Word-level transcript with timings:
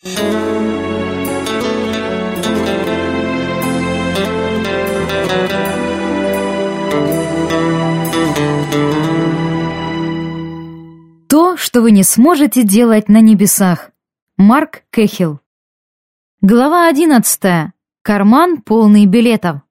То, 0.00 0.10
что 11.56 11.80
вы 11.82 11.90
не 11.90 12.04
сможете 12.04 12.62
делать 12.62 13.08
на 13.08 13.20
небесах. 13.20 13.90
Марк 14.36 14.84
Кэхилл. 14.90 15.40
Глава 16.42 16.86
одиннадцатая. 16.86 17.74
Карман 18.02 18.58
полный 18.62 19.06
билетов. 19.06 19.62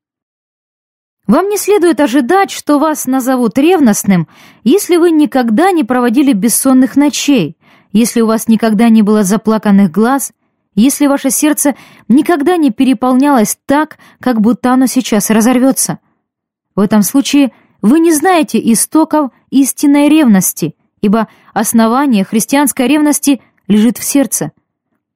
Вам 1.26 1.48
не 1.48 1.58
следует 1.58 2.02
ожидать, 2.02 2.52
что 2.52 2.80
вас 2.80 3.06
назовут 3.06 3.58
ревностным, 3.58 4.28
если 4.66 4.98
вы 4.98 5.12
никогда 5.12 5.72
не 5.72 5.86
проводили 5.86 6.34
бессонных 6.34 6.98
ночей, 6.98 7.57
если 7.92 8.22
у 8.22 8.28
вас 8.28 8.48
никогда 8.48 8.90
не 8.90 9.02
было 9.02 9.24
заплаканных 9.24 9.92
глаз, 9.92 10.32
если 10.76 11.08
ваше 11.08 11.32
сердце 11.32 11.76
никогда 12.08 12.56
не 12.56 12.72
переполнялось 12.72 13.58
так, 13.66 13.98
как 14.20 14.42
будто 14.42 14.72
оно 14.72 14.86
сейчас 14.86 15.30
разорвется. 15.30 16.00
В 16.76 16.80
этом 16.80 17.02
случае 17.02 17.52
вы 17.82 18.00
не 18.00 18.14
знаете 18.14 18.60
истоков 18.72 19.32
истинной 19.50 20.10
ревности, 20.10 20.76
ибо 21.02 21.28
основание 21.54 22.24
христианской 22.24 22.88
ревности 22.88 23.42
лежит 23.68 23.98
в 23.98 24.04
сердце. 24.04 24.52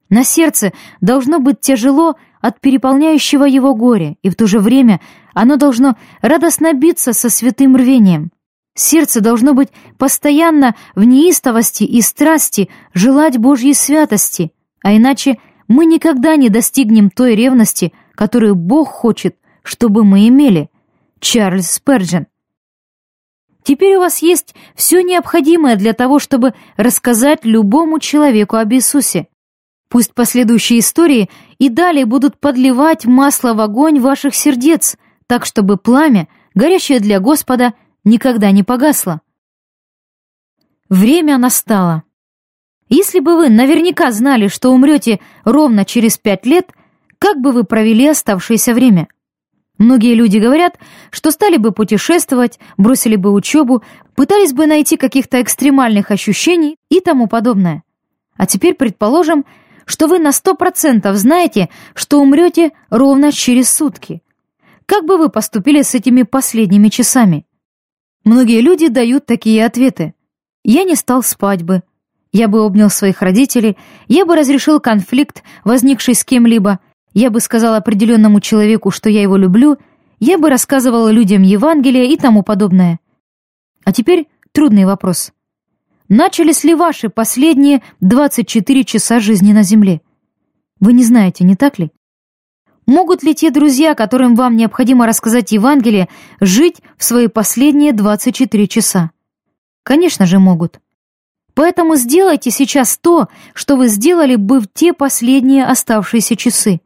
На 0.10 0.24
сердце 0.24 0.74
должно 1.00 1.40
быть 1.40 1.62
тяжело 1.62 2.16
от 2.42 2.60
переполняющего 2.60 3.46
его 3.46 3.76
горя, 3.76 4.16
и 4.24 4.30
в 4.30 4.36
то 4.36 4.48
же 4.48 4.60
время 4.60 5.00
оно 5.34 5.56
должно 5.58 5.96
радостно 6.22 6.74
биться 6.74 7.14
со 7.14 7.30
святым 7.30 7.76
рвением. 7.76 8.32
Сердце 8.74 9.22
должно 9.22 9.54
быть 9.54 9.70
постоянно 9.98 10.76
в 10.96 11.04
неистовости 11.04 11.84
и 11.84 12.02
страсти 12.02 12.70
желать 12.94 13.38
Божьей 13.38 13.74
святости, 13.74 14.52
а 14.82 14.96
иначе 14.96 15.38
мы 15.68 15.86
никогда 15.86 16.36
не 16.36 16.50
достигнем 16.50 17.10
той 17.10 17.36
ревности, 17.36 17.94
которую 18.16 18.56
Бог 18.56 18.90
хочет, 18.90 19.38
чтобы 19.64 20.04
мы 20.04 20.28
имели. 20.28 20.70
Чарльз 21.20 21.80
Спurgeon. 21.80 22.26
Теперь 23.64 23.98
у 23.98 24.00
вас 24.00 24.24
есть 24.24 24.56
все 24.76 25.02
необходимое 25.02 25.76
для 25.76 25.94
того, 25.94 26.18
чтобы 26.18 26.54
рассказать 26.78 27.46
любому 27.46 28.00
человеку 28.00 28.56
об 28.56 28.74
Иисусе. 28.74 29.28
Пусть 29.88 30.14
последующие 30.14 30.80
истории 30.80 31.30
и 31.60 31.70
далее 31.70 32.06
будут 32.06 32.40
подливать 32.40 33.06
масло 33.06 33.54
в 33.54 33.62
огонь 33.62 34.00
ваших 34.00 34.34
сердец, 34.34 34.98
так 35.28 35.46
чтобы 35.46 35.78
пламя, 35.78 36.28
горящее 36.56 37.00
для 37.00 37.20
Господа, 37.20 37.74
никогда 38.04 38.52
не 38.52 38.64
погасло. 38.64 39.22
Время 40.90 41.38
настало. 41.38 42.04
Если 42.90 43.20
бы 43.20 43.38
вы 43.38 43.50
наверняка 43.50 44.12
знали, 44.12 44.48
что 44.48 44.72
умрете 44.72 45.22
ровно 45.46 45.86
через 45.86 46.18
пять 46.18 46.46
лет, 46.46 46.72
как 47.20 47.40
бы 47.40 47.52
вы 47.54 47.64
провели 47.64 48.08
оставшееся 48.08 48.74
время? 48.74 49.08
Многие 49.78 50.14
люди 50.14 50.38
говорят, 50.38 50.78
что 51.10 51.32
стали 51.32 51.58
бы 51.58 51.72
путешествовать, 51.72 52.60
бросили 52.78 53.16
бы 53.16 53.32
учебу, 53.32 53.84
пытались 54.16 54.54
бы 54.54 54.68
найти 54.68 54.98
каких-то 54.98 55.42
экстремальных 55.42 56.12
ощущений 56.12 56.78
и 56.90 57.00
тому 57.00 57.28
подобное. 57.28 57.84
А 58.36 58.46
теперь 58.46 58.76
предположим, 58.76 59.46
что 59.86 60.08
вы 60.08 60.20
на 60.20 60.32
сто 60.32 60.56
процентов 60.56 61.16
знаете, 61.16 61.70
что 61.96 62.20
умрете 62.20 62.74
ровно 62.90 63.32
через 63.32 63.72
сутки. 63.72 64.22
Как 64.86 65.06
бы 65.06 65.18
вы 65.18 65.30
поступили 65.30 65.82
с 65.82 65.96
этими 65.96 66.24
последними 66.24 66.90
часами? 66.90 67.46
Многие 68.24 68.62
люди 68.62 68.88
дают 68.88 69.26
такие 69.26 69.66
ответы. 69.66 70.14
Я 70.64 70.84
не 70.84 70.96
стал 70.96 71.24
спать 71.24 71.64
бы. 71.64 71.82
Я 72.32 72.48
бы 72.48 72.64
обнял 72.64 72.90
своих 72.90 73.22
родителей, 73.22 73.78
я 74.08 74.26
бы 74.26 74.36
разрешил 74.36 74.80
конфликт, 74.80 75.44
возникший 75.66 76.16
с 76.16 76.24
кем-либо, 76.24 76.80
я 77.14 77.30
бы 77.30 77.42
сказал 77.42 77.74
определенному 77.74 78.40
человеку, 78.40 78.90
что 78.90 79.10
я 79.10 79.22
его 79.22 79.36
люблю, 79.36 79.78
я 80.20 80.38
бы 80.38 80.50
рассказывал 80.50 81.10
людям 81.10 81.42
Евангелие 81.42 82.10
и 82.10 82.16
тому 82.16 82.42
подобное. 82.42 83.00
А 83.84 83.92
теперь 83.92 84.28
трудный 84.54 84.86
вопрос. 84.86 85.34
Начались 86.08 86.64
ли 86.64 86.74
ваши 86.74 87.10
последние 87.10 87.82
24 88.00 88.84
часа 88.86 89.20
жизни 89.20 89.52
на 89.52 89.64
Земле? 89.64 90.02
Вы 90.80 90.94
не 90.94 91.04
знаете, 91.04 91.44
не 91.44 91.56
так 91.56 91.80
ли? 91.80 91.92
Могут 92.86 93.24
ли 93.24 93.36
те 93.36 93.52
друзья, 93.52 93.94
которым 93.94 94.36
вам 94.36 94.58
необходимо 94.58 95.06
рассказать 95.06 95.52
Евангелие, 95.52 96.10
жить 96.40 96.82
в 96.98 97.04
свои 97.04 97.28
последние 97.28 97.94
24 97.94 98.68
часа? 98.68 99.12
Конечно 99.84 100.26
же, 100.26 100.40
могут. 100.40 100.80
Поэтому 101.54 101.96
сделайте 101.96 102.50
сейчас 102.50 102.98
то, 102.98 103.28
что 103.54 103.76
вы 103.76 103.88
сделали 103.88 104.36
бы 104.36 104.60
в 104.60 104.68
те 104.74 104.94
последние 104.94 105.66
оставшиеся 105.66 106.36
часы. 106.36 106.82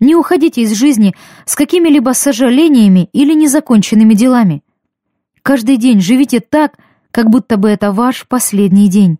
Не 0.00 0.16
уходите 0.16 0.62
из 0.62 0.72
жизни 0.72 1.14
с 1.46 1.54
какими-либо 1.54 2.10
сожалениями 2.10 3.08
или 3.12 3.34
незаконченными 3.34 4.14
делами. 4.14 4.62
Каждый 5.42 5.76
день 5.76 6.00
живите 6.00 6.40
так, 6.40 6.76
как 7.10 7.30
будто 7.30 7.56
бы 7.56 7.68
это 7.68 7.92
ваш 7.92 8.26
последний 8.26 8.88
день, 8.88 9.18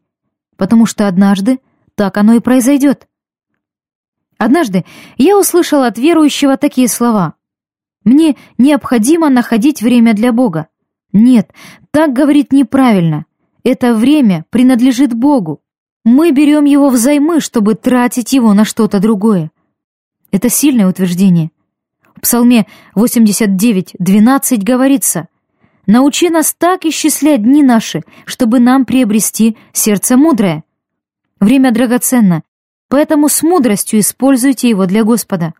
потому 0.57 0.87
что 0.87 1.07
однажды 1.07 1.61
так 1.95 2.17
оно 2.17 2.35
и 2.35 2.41
произойдет. 2.41 3.07
Однажды 4.39 4.85
я 5.17 5.39
услышал 5.39 5.83
от 5.83 5.99
верующего 5.99 6.57
такие 6.57 6.89
слова. 6.89 7.35
«Мне 8.05 8.37
необходимо 8.59 9.29
находить 9.31 9.83
время 9.83 10.15
для 10.15 10.33
Бога». 10.33 10.69
Нет, 11.13 11.53
так 11.93 12.13
говорить 12.13 12.53
неправильно. 12.53 13.25
Это 13.63 13.95
время 13.95 14.45
принадлежит 14.51 15.15
Богу. 15.15 15.61
Мы 16.05 16.33
берем 16.33 16.65
его 16.65 16.91
взаймы, 16.91 17.41
чтобы 17.41 17.77
тратить 17.77 18.33
его 18.33 18.53
на 18.53 18.65
что-то 18.65 18.99
другое. 18.99 19.53
Это 20.33 20.51
сильное 20.51 20.89
утверждение. 20.89 21.53
В 22.17 22.21
Псалме 22.21 22.67
89.12 22.97 24.63
говорится 24.63 25.29
Научи 25.87 26.31
нас 26.31 26.55
так 26.57 26.85
исчислять 26.85 27.43
дни 27.43 27.63
наши, 27.63 28.03
чтобы 28.25 28.59
нам 28.59 28.85
приобрести 28.85 29.57
сердце 29.73 30.17
мудрое. 30.17 30.65
Время 31.41 31.73
драгоценно, 31.73 32.43
поэтому 32.89 33.29
с 33.29 33.43
мудростью 33.43 34.01
используйте 34.01 34.69
его 34.69 34.87
для 34.87 35.05
Господа. 35.05 35.55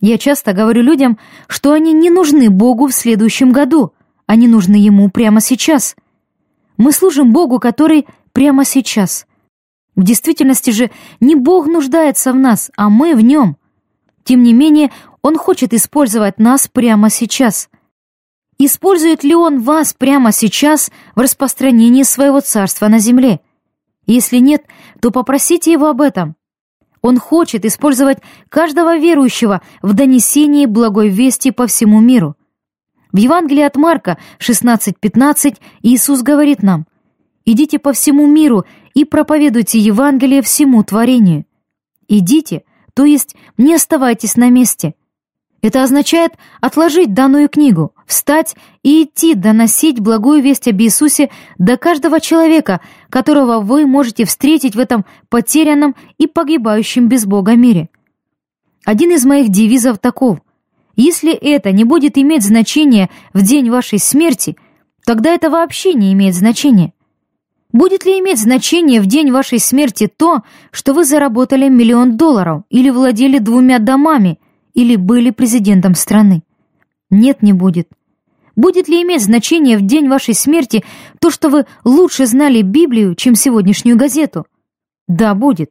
Я 0.00 0.18
часто 0.18 0.52
говорю 0.52 0.82
людям, 0.82 1.18
что 1.48 1.72
они 1.72 1.92
не 1.92 2.10
нужны 2.10 2.50
Богу 2.50 2.86
в 2.88 2.92
следующем 2.92 3.52
году, 3.52 3.92
они 4.26 4.48
нужны 4.48 4.76
Ему 4.76 5.10
прямо 5.10 5.40
сейчас. 5.40 5.96
Мы 6.76 6.92
служим 6.92 7.32
Богу, 7.32 7.58
который 7.58 8.06
прямо 8.32 8.64
сейчас. 8.64 9.26
В 9.94 10.02
действительности 10.02 10.70
же 10.70 10.90
не 11.20 11.34
Бог 11.34 11.66
нуждается 11.66 12.32
в 12.32 12.36
нас, 12.36 12.70
а 12.76 12.90
мы 12.90 13.14
в 13.14 13.20
Нем. 13.22 13.56
Тем 14.24 14.42
не 14.42 14.52
менее, 14.52 14.90
Он 15.22 15.36
хочет 15.36 15.72
использовать 15.72 16.38
нас 16.38 16.68
прямо 16.68 17.08
сейчас. 17.08 17.70
Использует 18.58 19.22
ли 19.22 19.34
он 19.34 19.60
вас 19.60 19.92
прямо 19.92 20.32
сейчас 20.32 20.90
в 21.14 21.20
распространении 21.20 22.02
своего 22.04 22.40
царства 22.40 22.88
на 22.88 22.98
земле? 22.98 23.40
Если 24.06 24.38
нет, 24.38 24.64
то 25.00 25.10
попросите 25.10 25.72
его 25.72 25.88
об 25.88 26.00
этом. 26.00 26.36
Он 27.02 27.18
хочет 27.18 27.64
использовать 27.64 28.18
каждого 28.48 28.96
верующего 28.96 29.62
в 29.82 29.94
донесении 29.94 30.66
благой 30.66 31.08
вести 31.08 31.50
по 31.50 31.66
всему 31.66 32.00
миру. 32.00 32.36
В 33.12 33.18
Евангелии 33.18 33.62
от 33.62 33.76
Марка 33.76 34.18
16.15 34.40 35.58
Иисус 35.82 36.22
говорит 36.22 36.62
нам, 36.62 36.86
«Идите 37.44 37.78
по 37.78 37.92
всему 37.92 38.26
миру 38.26 38.64
и 38.94 39.04
проповедуйте 39.04 39.78
Евангелие 39.78 40.42
всему 40.42 40.82
творению». 40.82 41.46
Идите, 42.08 42.64
то 42.94 43.04
есть 43.04 43.36
не 43.56 43.74
оставайтесь 43.74 44.36
на 44.36 44.50
месте– 44.50 44.94
это 45.66 45.82
означает 45.82 46.32
отложить 46.60 47.12
данную 47.12 47.48
книгу, 47.48 47.92
встать 48.06 48.54
и 48.84 49.02
идти 49.02 49.34
доносить 49.34 49.98
благую 49.98 50.40
весть 50.40 50.68
об 50.68 50.80
Иисусе 50.80 51.30
до 51.58 51.76
каждого 51.76 52.20
человека, 52.20 52.80
которого 53.10 53.58
вы 53.58 53.84
можете 53.84 54.24
встретить 54.26 54.76
в 54.76 54.78
этом 54.78 55.04
потерянном 55.28 55.96
и 56.18 56.28
погибающем 56.28 57.08
без 57.08 57.26
Бога 57.26 57.56
мире. 57.56 57.88
Один 58.84 59.10
из 59.10 59.24
моих 59.24 59.48
девизов 59.48 59.98
таков. 59.98 60.38
Если 60.94 61.32
это 61.32 61.72
не 61.72 61.82
будет 61.82 62.16
иметь 62.16 62.44
значения 62.44 63.10
в 63.34 63.42
день 63.42 63.68
вашей 63.68 63.98
смерти, 63.98 64.56
тогда 65.04 65.30
это 65.34 65.50
вообще 65.50 65.94
не 65.94 66.12
имеет 66.12 66.36
значения. 66.36 66.92
Будет 67.72 68.06
ли 68.06 68.20
иметь 68.20 68.38
значение 68.38 69.00
в 69.00 69.06
день 69.06 69.32
вашей 69.32 69.58
смерти 69.58 70.06
то, 70.06 70.42
что 70.70 70.94
вы 70.94 71.04
заработали 71.04 71.68
миллион 71.68 72.16
долларов 72.16 72.62
или 72.70 72.88
владели 72.90 73.38
двумя 73.38 73.80
домами– 73.80 74.38
или 74.76 74.94
были 74.94 75.30
президентом 75.30 75.96
страны. 75.96 76.44
Нет, 77.10 77.42
не 77.42 77.52
будет. 77.52 77.88
Будет 78.54 78.88
ли 78.88 79.02
иметь 79.02 79.22
значение 79.22 79.76
в 79.76 79.82
день 79.82 80.08
вашей 80.08 80.34
смерти 80.34 80.84
то, 81.18 81.30
что 81.30 81.48
вы 81.48 81.66
лучше 81.84 82.26
знали 82.26 82.62
Библию, 82.62 83.14
чем 83.16 83.34
сегодняшнюю 83.34 83.96
газету? 83.96 84.46
Да, 85.08 85.34
будет. 85.34 85.70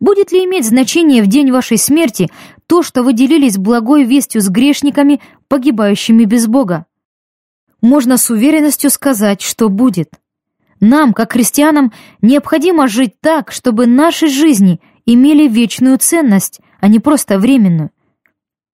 Будет 0.00 0.32
ли 0.32 0.44
иметь 0.44 0.66
значение 0.66 1.22
в 1.22 1.28
день 1.28 1.50
вашей 1.50 1.78
смерти 1.78 2.30
то, 2.66 2.82
что 2.82 3.02
вы 3.02 3.14
делились 3.14 3.56
благой 3.56 4.04
вестью 4.04 4.40
с 4.40 4.48
грешниками, 4.48 5.20
погибающими 5.48 6.24
без 6.24 6.46
Бога? 6.46 6.86
Можно 7.80 8.18
с 8.18 8.28
уверенностью 8.30 8.90
сказать, 8.90 9.40
что 9.40 9.68
будет. 9.68 10.10
Нам, 10.80 11.14
как 11.14 11.32
христианам, 11.32 11.92
необходимо 12.20 12.88
жить 12.88 13.14
так, 13.20 13.50
чтобы 13.50 13.86
наши 13.86 14.28
жизни 14.28 14.80
имели 15.06 15.48
вечную 15.48 15.98
ценность, 15.98 16.60
а 16.84 16.88
не 16.88 17.00
просто 17.00 17.38
временную. 17.38 17.92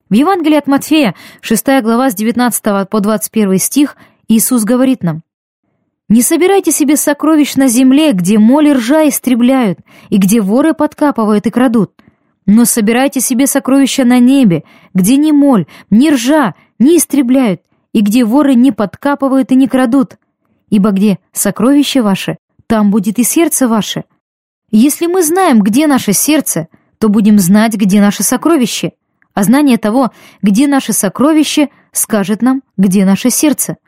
В 0.09 0.15
Евангелии 0.15 0.57
от 0.57 0.67
Матфея, 0.67 1.15
6 1.43 1.65
глава 1.81 2.11
с 2.11 2.15
19 2.17 2.89
по 2.89 2.99
21 2.99 3.57
стих, 3.59 3.97
Иисус 4.27 4.65
говорит 4.65 5.05
нам, 5.05 5.23
«Не 6.09 6.21
собирайте 6.23 6.73
себе 6.73 6.97
сокровищ 6.97 7.55
на 7.55 7.69
земле, 7.69 8.11
где 8.11 8.41
моль 8.41 8.67
и 8.67 8.73
ржа 8.73 9.09
истребляют, 9.09 9.79
и 10.09 10.17
где 10.19 10.41
воры 10.41 10.75
подкапывают 10.75 11.47
и 11.47 11.51
крадут, 11.51 11.93
но 12.47 12.65
собирайте 12.65 13.21
себе 13.21 13.47
сокровища 13.47 14.05
на 14.05 14.19
небе, 14.19 14.65
где 14.93 15.17
ни 15.17 15.31
моль, 15.31 15.67
ни 15.91 16.11
ржа 16.11 16.57
не 16.81 16.97
истребляют, 16.97 17.63
и 17.93 18.01
где 18.01 18.25
воры 18.25 18.57
не 18.57 18.73
подкапывают 18.73 19.53
и 19.53 19.55
не 19.55 19.69
крадут. 19.69 20.19
Ибо 20.69 20.91
где 20.91 21.21
сокровище 21.31 22.03
ваше, 22.03 22.39
там 22.67 22.91
будет 22.91 23.21
и 23.21 23.23
сердце 23.23 23.69
ваше. 23.69 24.03
Если 24.73 25.07
мы 25.07 25.23
знаем, 25.23 25.61
где 25.61 25.87
наше 25.87 26.13
сердце, 26.13 26.67
то 27.01 27.09
будем 27.09 27.39
знать, 27.39 27.75
где 27.75 28.01
наше 28.01 28.23
сокровище. 28.23 28.93
А 29.33 29.43
знание 29.43 29.79
того, 29.79 30.11
где 30.43 30.69
наше 30.69 30.93
сокровище, 30.93 31.71
скажет 31.93 32.43
нам, 32.43 32.63
где 32.77 33.07
наше 33.07 33.31
сердце. 33.31 33.79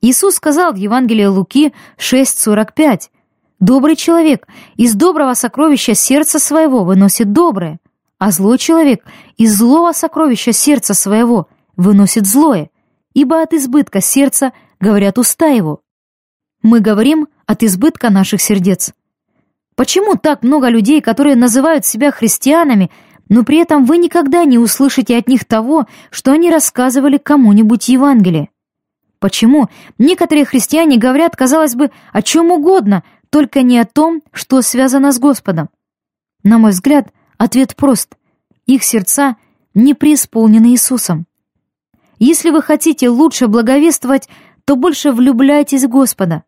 Иисус 0.00 0.36
сказал 0.36 0.72
в 0.72 0.76
Евангелии 0.76 1.24
Луки 1.24 1.74
6:45: 1.98 3.10
Добрый 3.58 3.96
человек 3.96 4.46
из 4.76 4.94
доброго 4.94 5.34
сокровища 5.34 5.94
сердца 5.94 6.38
своего 6.38 6.84
выносит 6.84 7.32
доброе, 7.32 7.80
а 8.18 8.30
злой 8.30 8.58
человек 8.58 9.04
из 9.36 9.56
злого 9.56 9.92
сокровища 9.92 10.52
сердца 10.52 10.94
своего 10.94 11.48
выносит 11.76 12.26
злое, 12.26 12.70
ибо 13.12 13.42
от 13.42 13.54
избытка 13.54 14.00
сердца 14.00 14.52
говорят 14.78 15.18
уста 15.18 15.48
его. 15.48 15.82
Мы 16.62 16.78
говорим 16.80 17.26
от 17.46 17.64
избытка 17.64 18.08
наших 18.08 18.40
сердец. 18.40 18.92
Почему 19.80 20.14
так 20.14 20.42
много 20.42 20.68
людей, 20.68 21.00
которые 21.00 21.36
называют 21.36 21.86
себя 21.86 22.10
христианами, 22.10 22.90
но 23.30 23.44
при 23.44 23.56
этом 23.56 23.86
вы 23.86 23.96
никогда 23.96 24.44
не 24.44 24.58
услышите 24.58 25.16
от 25.16 25.26
них 25.26 25.46
того, 25.46 25.86
что 26.10 26.32
они 26.32 26.50
рассказывали 26.50 27.16
кому-нибудь 27.16 27.88
Евангелие? 27.88 28.50
Почему 29.20 29.70
некоторые 29.96 30.44
христиане 30.44 30.98
говорят, 30.98 31.34
казалось 31.34 31.76
бы, 31.76 31.90
о 32.12 32.20
чем 32.20 32.50
угодно, 32.50 33.04
только 33.30 33.62
не 33.62 33.78
о 33.78 33.86
том, 33.86 34.20
что 34.32 34.60
связано 34.60 35.12
с 35.12 35.18
Господом. 35.18 35.70
На 36.42 36.58
мой 36.58 36.72
взгляд, 36.72 37.08
ответ 37.38 37.74
прост. 37.74 38.16
Их 38.66 38.84
сердца 38.84 39.36
не 39.72 39.94
преисполнены 39.94 40.72
Иисусом. 40.72 41.24
Если 42.18 42.50
вы 42.50 42.60
хотите 42.60 43.08
лучше 43.08 43.46
благовествовать, 43.46 44.28
то 44.66 44.76
больше 44.76 45.10
влюбляйтесь 45.10 45.84
в 45.84 45.88
Господа. 45.88 46.44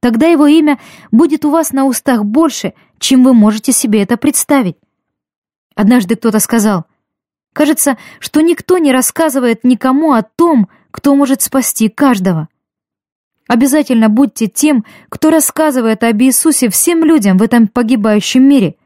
Тогда 0.00 0.26
Его 0.26 0.46
имя 0.46 0.78
будет 1.10 1.44
у 1.44 1.50
вас 1.50 1.72
на 1.72 1.84
устах 1.84 2.24
больше, 2.24 2.74
чем 2.98 3.24
вы 3.24 3.34
можете 3.34 3.72
себе 3.72 4.02
это 4.02 4.16
представить. 4.16 4.76
Однажды 5.74 6.16
кто-то 6.16 6.40
сказал, 6.40 6.84
«Кажется, 7.52 7.96
что 8.18 8.40
никто 8.40 8.78
не 8.78 8.92
рассказывает 8.92 9.64
никому 9.64 10.12
о 10.12 10.22
том, 10.22 10.68
кто 10.90 11.14
может 11.14 11.42
спасти 11.42 11.88
каждого». 11.88 12.48
Обязательно 13.48 14.08
будьте 14.08 14.48
тем, 14.48 14.84
кто 15.08 15.30
рассказывает 15.30 16.02
об 16.02 16.20
Иисусе 16.20 16.68
всем 16.68 17.04
людям 17.04 17.38
в 17.38 17.42
этом 17.42 17.68
погибающем 17.68 18.42
мире, 18.42 18.76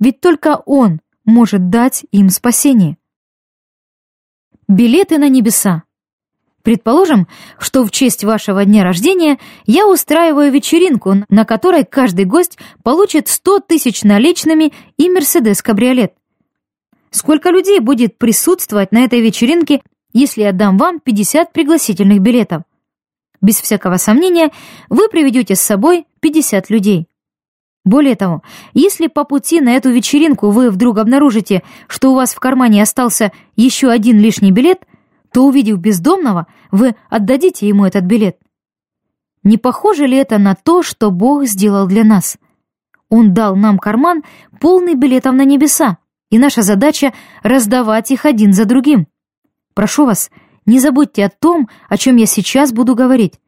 ведь 0.00 0.20
только 0.20 0.56
Он 0.66 1.00
может 1.24 1.70
дать 1.70 2.04
им 2.10 2.30
спасение. 2.30 2.96
Билеты 4.66 5.18
на 5.18 5.28
небеса. 5.28 5.84
Предположим, 6.68 7.28
что 7.58 7.82
в 7.82 7.90
честь 7.90 8.24
вашего 8.24 8.62
дня 8.66 8.84
рождения 8.84 9.38
я 9.64 9.88
устраиваю 9.88 10.52
вечеринку, 10.52 11.14
на 11.30 11.46
которой 11.46 11.86
каждый 11.86 12.26
гость 12.26 12.58
получит 12.82 13.28
100 13.28 13.60
тысяч 13.60 14.02
наличными 14.02 14.74
и 14.98 15.08
Мерседес-кабриолет. 15.08 16.12
Сколько 17.10 17.48
людей 17.48 17.80
будет 17.80 18.18
присутствовать 18.18 18.92
на 18.92 18.98
этой 18.98 19.22
вечеринке, 19.22 19.80
если 20.12 20.42
я 20.42 20.52
дам 20.52 20.76
вам 20.76 21.00
50 21.00 21.54
пригласительных 21.54 22.20
билетов? 22.20 22.64
Без 23.40 23.58
всякого 23.62 23.96
сомнения, 23.96 24.50
вы 24.90 25.08
приведете 25.08 25.54
с 25.54 25.62
собой 25.62 26.04
50 26.20 26.68
людей. 26.68 27.06
Более 27.86 28.14
того, 28.14 28.42
если 28.74 29.06
по 29.06 29.24
пути 29.24 29.62
на 29.62 29.70
эту 29.70 29.88
вечеринку 29.88 30.50
вы 30.50 30.70
вдруг 30.70 30.98
обнаружите, 30.98 31.62
что 31.86 32.12
у 32.12 32.14
вас 32.14 32.34
в 32.34 32.38
кармане 32.38 32.82
остался 32.82 33.32
еще 33.56 33.88
один 33.88 34.18
лишний 34.18 34.52
билет, 34.52 34.80
то, 35.32 35.46
увидев 35.46 35.78
бездомного, 35.78 36.46
вы 36.70 36.94
отдадите 37.08 37.68
ему 37.68 37.84
этот 37.84 38.04
билет. 38.04 38.38
Не 39.42 39.56
похоже 39.56 40.06
ли 40.06 40.16
это 40.16 40.38
на 40.38 40.54
то, 40.54 40.82
что 40.82 41.10
Бог 41.10 41.44
сделал 41.44 41.86
для 41.86 42.04
нас? 42.04 42.38
Он 43.08 43.32
дал 43.32 43.56
нам 43.56 43.78
карман, 43.78 44.22
полный 44.60 44.94
билетов 44.94 45.34
на 45.34 45.44
небеса, 45.44 45.98
и 46.30 46.38
наша 46.38 46.62
задача— 46.62 47.14
раздавать 47.42 48.10
их 48.10 48.26
один 48.26 48.52
за 48.52 48.64
другим. 48.64 49.06
Прошу 49.74 50.04
вас, 50.04 50.30
не 50.66 50.78
забудьте 50.80 51.24
о 51.24 51.30
том, 51.30 51.68
о 51.88 51.96
чем 51.96 52.16
я 52.16 52.26
сейчас 52.26 52.72
буду 52.72 52.94
говорить. 52.94 53.40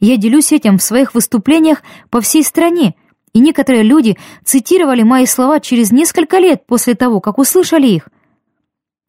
Я 0.00 0.16
делюсь 0.16 0.52
этим 0.52 0.78
в 0.78 0.82
своих 0.82 1.14
выступлениях 1.14 1.82
по 2.10 2.20
всей 2.20 2.42
стране, 2.42 2.94
и 3.32 3.38
некоторые 3.38 3.84
люди 3.84 4.16
цитировали 4.44 5.02
мои 5.02 5.26
слова 5.26 5.60
через 5.60 5.92
несколько 5.92 6.38
лет 6.38 6.66
после 6.66 6.94
того, 6.94 7.20
как 7.20 7.38
услышали 7.38 7.86
их. 7.86 8.08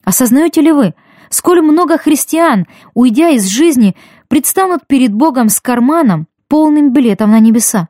Осознаете 0.04 0.62
ли 0.62 0.72
вы, 0.72 0.94
сколь 1.36 1.62
много 1.62 1.98
христиан, 1.98 2.66
уйдя 2.94 3.30
из 3.30 3.48
жизни, 3.48 3.96
предстанут 4.28 4.88
перед 4.88 5.14
Богом 5.14 5.50
с 5.50 5.60
карманом, 5.60 6.28
полным 6.48 6.94
билетом 6.94 7.32
на 7.32 7.40
небеса? 7.40 7.90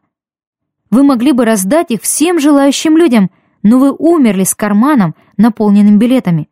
Вы 0.89 1.03
могли 1.03 1.31
бы 1.31 1.45
раздать 1.45 1.91
их 1.91 2.01
всем 2.01 2.39
желающим 2.39 2.97
людям, 2.97 3.31
но 3.63 3.79
вы 3.79 3.91
умерли 3.91 4.43
с 4.43 4.53
карманом, 4.53 5.15
наполненным 5.37 5.99
билетами. 5.99 6.49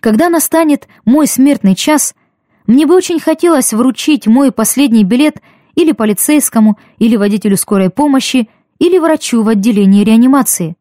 Когда 0.00 0.28
настанет 0.28 0.88
мой 1.04 1.26
смертный 1.26 1.74
час— 1.74 2.14
мне 2.66 2.86
бы 2.86 2.94
очень 2.94 3.20
хотелось 3.20 3.72
вручить 3.72 4.26
мой 4.26 4.52
последний 4.52 5.04
билет 5.04 5.42
или 5.74 5.92
полицейскому, 5.92 6.78
или 6.98 7.16
водителю 7.16 7.56
скорой 7.56 7.90
помощи, 7.90 8.48
или 8.78 8.98
врачу 8.98 9.42
в 9.42 9.48
отделении 9.48 10.04
реанимации. 10.04 10.76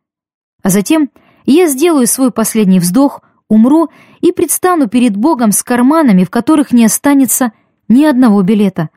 А 0.63 0.69
затем 0.69 1.09
я 1.45 1.67
сделаю 1.67 2.07
свой 2.07 2.31
последний 2.31 2.79
вздох, 2.79 3.21
умру 3.51 3.89
и 4.21 4.31
предстану 4.31 4.87
перед 4.87 5.17
Богом 5.17 5.51
с 5.51 5.61
карманами, 5.61 6.23
в 6.23 6.29
которых 6.29 6.71
не 6.71 6.85
останется 6.85 7.51
ни 7.89 8.05
одного 8.05 8.41
билета. 8.43 8.89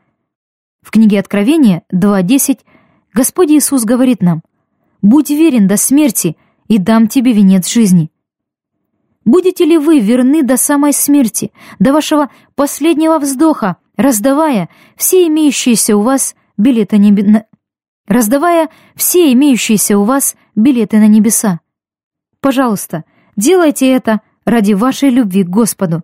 В 0.80 0.92
книге 0.92 1.18
Откровения 1.18 1.82
2.10 1.92 2.60
Господь 3.12 3.50
Иисус 3.50 3.84
говорит 3.84 4.22
нам 4.22 4.42
«Будь 5.02 5.30
верен 5.30 5.66
до 5.66 5.76
смерти, 5.76 6.36
и 6.68 6.78
дам 6.78 7.08
тебе 7.08 7.32
венец 7.32 7.68
жизни». 7.68 8.12
Будете 9.24 9.64
ли 9.64 9.76
вы 9.76 9.98
верны 9.98 10.44
до 10.44 10.56
самой 10.56 10.92
смерти, 10.92 11.50
до 11.80 11.92
вашего 11.92 12.30
последнего 12.54 13.18
вздоха, 13.18 13.78
раздавая 13.96 14.68
все 14.96 15.26
имеющиеся 15.26 15.96
у 15.96 16.02
вас 16.02 16.36
билеты 16.56 16.98
на... 16.98 17.44
раздавая 18.06 18.68
все 18.94 19.32
имеющиеся 19.32 19.98
у 19.98 20.04
вас 20.04 20.36
билеты 20.54 20.98
на 20.98 21.08
небеса? 21.08 21.58
Пожалуйста, 22.40 23.02
делайте 23.34 23.90
это 23.90 24.20
ради 24.44 24.72
вашей 24.72 25.10
любви 25.10 25.44
к 25.44 25.48
Господу. 25.48 26.02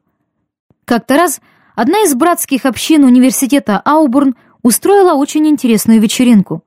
Как-то 0.85 1.17
раз 1.17 1.41
одна 1.75 2.03
из 2.05 2.15
братских 2.15 2.67
общин 2.67 3.05
университета 3.05 3.81
Аубурн 3.85 4.35
устроила 4.63 5.15
очень 5.15 5.49
интересную 5.49 6.01
вечеринку. 6.01 6.65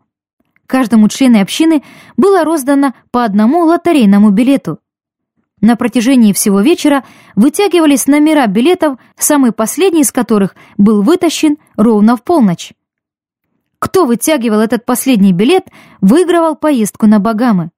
Каждому 0.67 1.09
члену 1.09 1.41
общины 1.41 1.83
было 2.17 2.43
роздано 2.43 2.93
по 3.11 3.23
одному 3.23 3.65
лотерейному 3.65 4.31
билету. 4.31 4.79
На 5.61 5.75
протяжении 5.75 6.33
всего 6.33 6.61
вечера 6.61 7.05
вытягивались 7.35 8.07
номера 8.07 8.47
билетов, 8.47 8.97
самый 9.17 9.51
последний 9.51 10.01
из 10.01 10.11
которых 10.11 10.55
был 10.77 11.01
вытащен 11.01 11.57
ровно 11.77 12.17
в 12.17 12.23
полночь. 12.23 12.73
Кто 13.79 14.05
вытягивал 14.05 14.59
этот 14.59 14.85
последний 14.85 15.33
билет, 15.33 15.67
выигрывал 16.01 16.55
поездку 16.55 17.05
на 17.07 17.19
Багамы. 17.19 17.71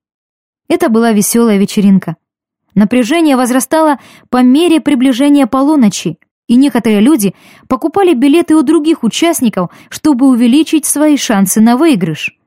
Это 0.68 0.90
была 0.90 1.12
веселая 1.12 1.58
вечеринка. 1.58 2.16
Напряжение 2.75 3.38
возрастало 3.38 4.00
по 4.29 4.44
мере 4.44 4.82
приближения 4.82 5.48
полуночи, 5.48 6.20
и 6.48 6.55
некоторые 6.55 7.00
люди 7.00 7.34
покупали 7.67 8.13
билеты 8.13 8.55
у 8.55 8.62
других 8.62 9.03
участников, 9.03 9.72
чтобы 9.89 10.27
увеличить 10.27 10.86
свои 10.86 11.17
шансы 11.17 11.62
на 11.62 11.77
выигрыш. 11.77 12.38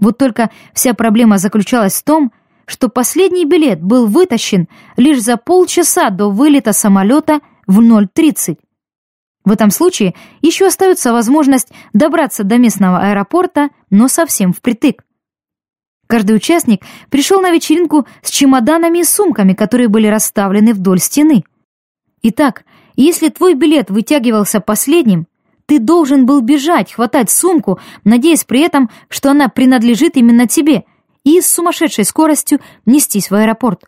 Вот 0.00 0.18
только 0.18 0.50
вся 0.72 0.94
проблема 0.94 1.38
заключалась 1.38 1.94
в 1.94 2.04
том, 2.04 2.32
что 2.66 2.88
последний 2.88 3.44
билет 3.44 3.82
был 3.82 4.06
вытащен 4.06 4.68
лишь 4.96 5.20
за 5.20 5.36
полчаса 5.36 6.10
до 6.10 6.30
вылета 6.30 6.72
самолета 6.72 7.40
в 7.66 7.80
0.30. 7.80 8.56
В 9.44 9.50
этом 9.50 9.70
случае 9.70 10.14
еще 10.40 10.66
остается 10.66 11.12
возможность 11.12 11.72
добраться 11.92 12.42
до 12.42 12.58
местного 12.58 12.98
аэропорта, 13.00 13.68
но 13.90 14.08
совсем 14.08 14.52
впритык. 14.52 15.04
Каждый 16.12 16.36
участник 16.36 16.82
пришел 17.08 17.40
на 17.40 17.50
вечеринку 17.50 18.06
с 18.20 18.28
чемоданами 18.28 18.98
и 18.98 19.04
сумками, 19.04 19.54
которые 19.54 19.88
были 19.88 20.08
расставлены 20.08 20.74
вдоль 20.74 21.00
стены. 21.00 21.42
Итак, 22.20 22.66
если 22.96 23.30
твой 23.30 23.54
билет 23.54 23.88
вытягивался 23.88 24.60
последним, 24.60 25.26
ты 25.64 25.78
должен 25.78 26.26
был 26.26 26.42
бежать, 26.42 26.92
хватать 26.92 27.30
сумку, 27.30 27.80
надеясь 28.04 28.44
при 28.44 28.60
этом, 28.60 28.90
что 29.08 29.30
она 29.30 29.48
принадлежит 29.48 30.18
именно 30.18 30.46
тебе– 30.46 30.84
и 31.24 31.40
с 31.40 31.50
сумасшедшей 31.50 32.04
скоростью 32.04 32.60
нестись 32.84 33.30
в 33.30 33.34
аэропорт. 33.34 33.84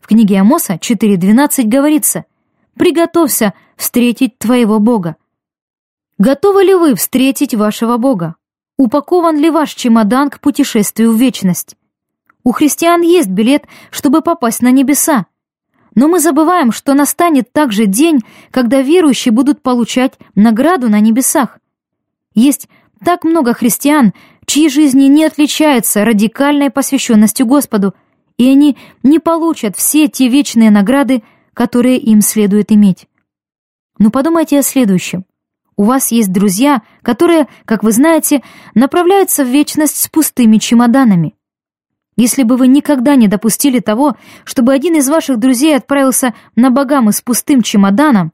В 0.00 0.08
книге 0.08 0.40
Амоса 0.40 0.74
4.12 0.74 1.62
говорится 1.64 2.26
«Приготовься 2.74 3.54
встретить 3.76 4.38
твоего 4.38 4.80
Бога». 4.80 5.16
Готовы 6.18 6.64
ли 6.64 6.74
вы 6.74 6.94
встретить 6.94 7.54
вашего 7.54 7.96
Бога? 7.96 8.36
Упакован 8.78 9.38
ли 9.38 9.50
ваш 9.50 9.74
чемодан 9.74 10.30
к 10.30 10.40
путешествию 10.40 11.12
в 11.12 11.16
вечность? 11.16 11.76
У 12.44 12.52
христиан 12.52 13.02
есть 13.02 13.28
билет, 13.28 13.66
чтобы 13.90 14.22
попасть 14.22 14.62
на 14.62 14.70
небеса. 14.70 15.26
Но 15.94 16.08
мы 16.08 16.20
забываем, 16.20 16.72
что 16.72 16.94
настанет 16.94 17.52
также 17.52 17.86
день, 17.86 18.20
когда 18.50 18.80
верующие 18.80 19.32
будут 19.32 19.62
получать 19.62 20.18
награду 20.34 20.88
на 20.88 21.00
небесах. 21.00 21.58
Есть 22.34 22.68
так 23.04 23.24
много 23.24 23.52
христиан, 23.52 24.14
чьи 24.46 24.68
жизни 24.68 25.04
не 25.04 25.24
отличаются 25.24 26.04
радикальной 26.04 26.70
посвященностью 26.70 27.46
Господу, 27.46 27.94
и 28.38 28.48
они 28.48 28.76
не 29.02 29.18
получат 29.18 29.76
все 29.76 30.08
те 30.08 30.28
вечные 30.28 30.70
награды, 30.70 31.22
которые 31.52 31.98
им 31.98 32.22
следует 32.22 32.72
иметь. 32.72 33.06
Но 33.98 34.10
подумайте 34.10 34.58
о 34.58 34.62
следующем. 34.62 35.24
У 35.76 35.84
вас 35.84 36.12
есть 36.12 36.32
друзья, 36.32 36.82
которые, 37.02 37.48
как 37.64 37.82
вы 37.82 37.92
знаете, 37.92 38.42
направляются 38.74 39.44
в 39.44 39.48
вечность 39.48 39.96
с 39.96 40.08
пустыми 40.08 40.58
чемоданами. 40.58 41.34
Если 42.16 42.42
бы 42.42 42.56
вы 42.56 42.68
никогда 42.68 43.16
не 43.16 43.26
допустили 43.26 43.78
того, 43.78 44.16
чтобы 44.44 44.74
один 44.74 44.96
из 44.96 45.08
ваших 45.08 45.38
друзей 45.38 45.74
отправился 45.76 46.34
на 46.56 46.70
Багамы 46.70 47.12
с 47.12 47.22
пустым 47.22 47.62
чемоданом, 47.62 48.32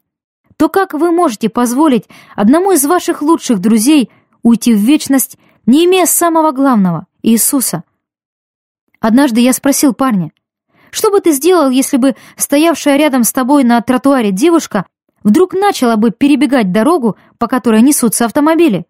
то 0.56 0.68
как 0.68 0.94
вы 0.94 1.12
можете 1.12 1.48
позволить 1.48 2.08
одному 2.34 2.72
из 2.72 2.84
ваших 2.84 3.22
лучших 3.22 3.60
друзей 3.60 4.10
уйти 4.42 4.74
в 4.74 4.78
вечность, 4.78 5.38
не 5.66 5.84
имея 5.84 6.06
самого 6.06 6.50
главного— 6.50 7.06
Иисуса? 7.22 7.84
Однажды 8.98 9.40
я 9.40 9.52
спросил 9.52 9.94
парня, 9.94 10.32
что 10.90 11.12
бы 11.12 11.20
ты 11.20 11.30
сделал, 11.30 11.70
если 11.70 11.98
бы 11.98 12.16
стоявшая 12.36 12.96
рядом 12.96 13.22
с 13.22 13.32
тобой 13.32 13.62
на 13.62 13.80
тротуаре 13.80 14.32
девушка 14.32 14.86
вдруг 15.28 15.52
начала 15.52 15.96
бы 15.96 16.10
перебегать 16.10 16.72
дорогу, 16.72 17.16
по 17.36 17.48
которой 17.48 17.82
несутся 17.82 18.24
автомобили? 18.24 18.86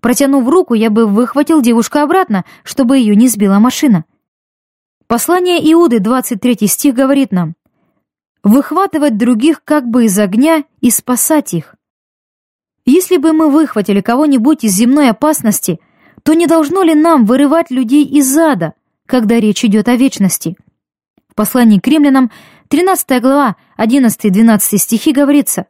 Протянув 0.00 0.48
руку, 0.48 0.74
я 0.74 0.90
бы 0.90 1.06
выхватил 1.06 1.62
девушку 1.62 1.98
обратно, 1.98 2.44
чтобы 2.64 2.98
ее 2.98 3.14
не 3.14 3.28
сбила 3.28 3.60
машина. 3.60 4.04
Послание 5.06 5.58
Иуды, 5.72 6.00
23 6.00 6.66
стих, 6.66 6.94
говорит 6.94 7.30
нам 7.30 7.54
«Выхватывать 8.42 9.16
других 9.16 9.62
как 9.62 9.88
бы 9.88 10.06
из 10.06 10.18
огня 10.18 10.64
и 10.80 10.90
спасать 10.90 11.54
их». 11.54 11.76
Если 12.84 13.16
бы 13.16 13.32
мы 13.32 13.48
выхватили 13.48 14.00
кого-нибудь 14.00 14.64
из 14.64 14.72
земной 14.72 15.10
опасности, 15.10 15.78
то 16.24 16.34
не 16.34 16.48
должно 16.48 16.82
ли 16.82 16.96
нам 16.96 17.24
вырывать 17.24 17.70
людей 17.70 18.04
из 18.04 18.36
ада, 18.36 18.74
когда 19.06 19.38
речь 19.38 19.64
идет 19.64 19.88
о 19.88 19.94
вечности? 19.94 20.56
В 21.28 21.36
послании 21.36 21.78
к 21.78 21.86
римлянам, 21.86 22.32
13 22.70 23.22
глава, 23.22 23.54
11-12 23.78 24.78
стихи 24.78 25.12
говорится 25.12 25.66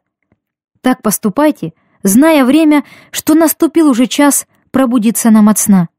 «Так 0.81 1.01
поступайте, 1.01 1.73
зная 2.03 2.45
время, 2.45 2.83
что 3.11 3.33
наступил 3.35 3.89
уже 3.89 4.07
час 4.07 4.47
пробудиться 4.71 5.31
нам 5.31 5.49
от 5.49 5.59
сна» 5.59 5.89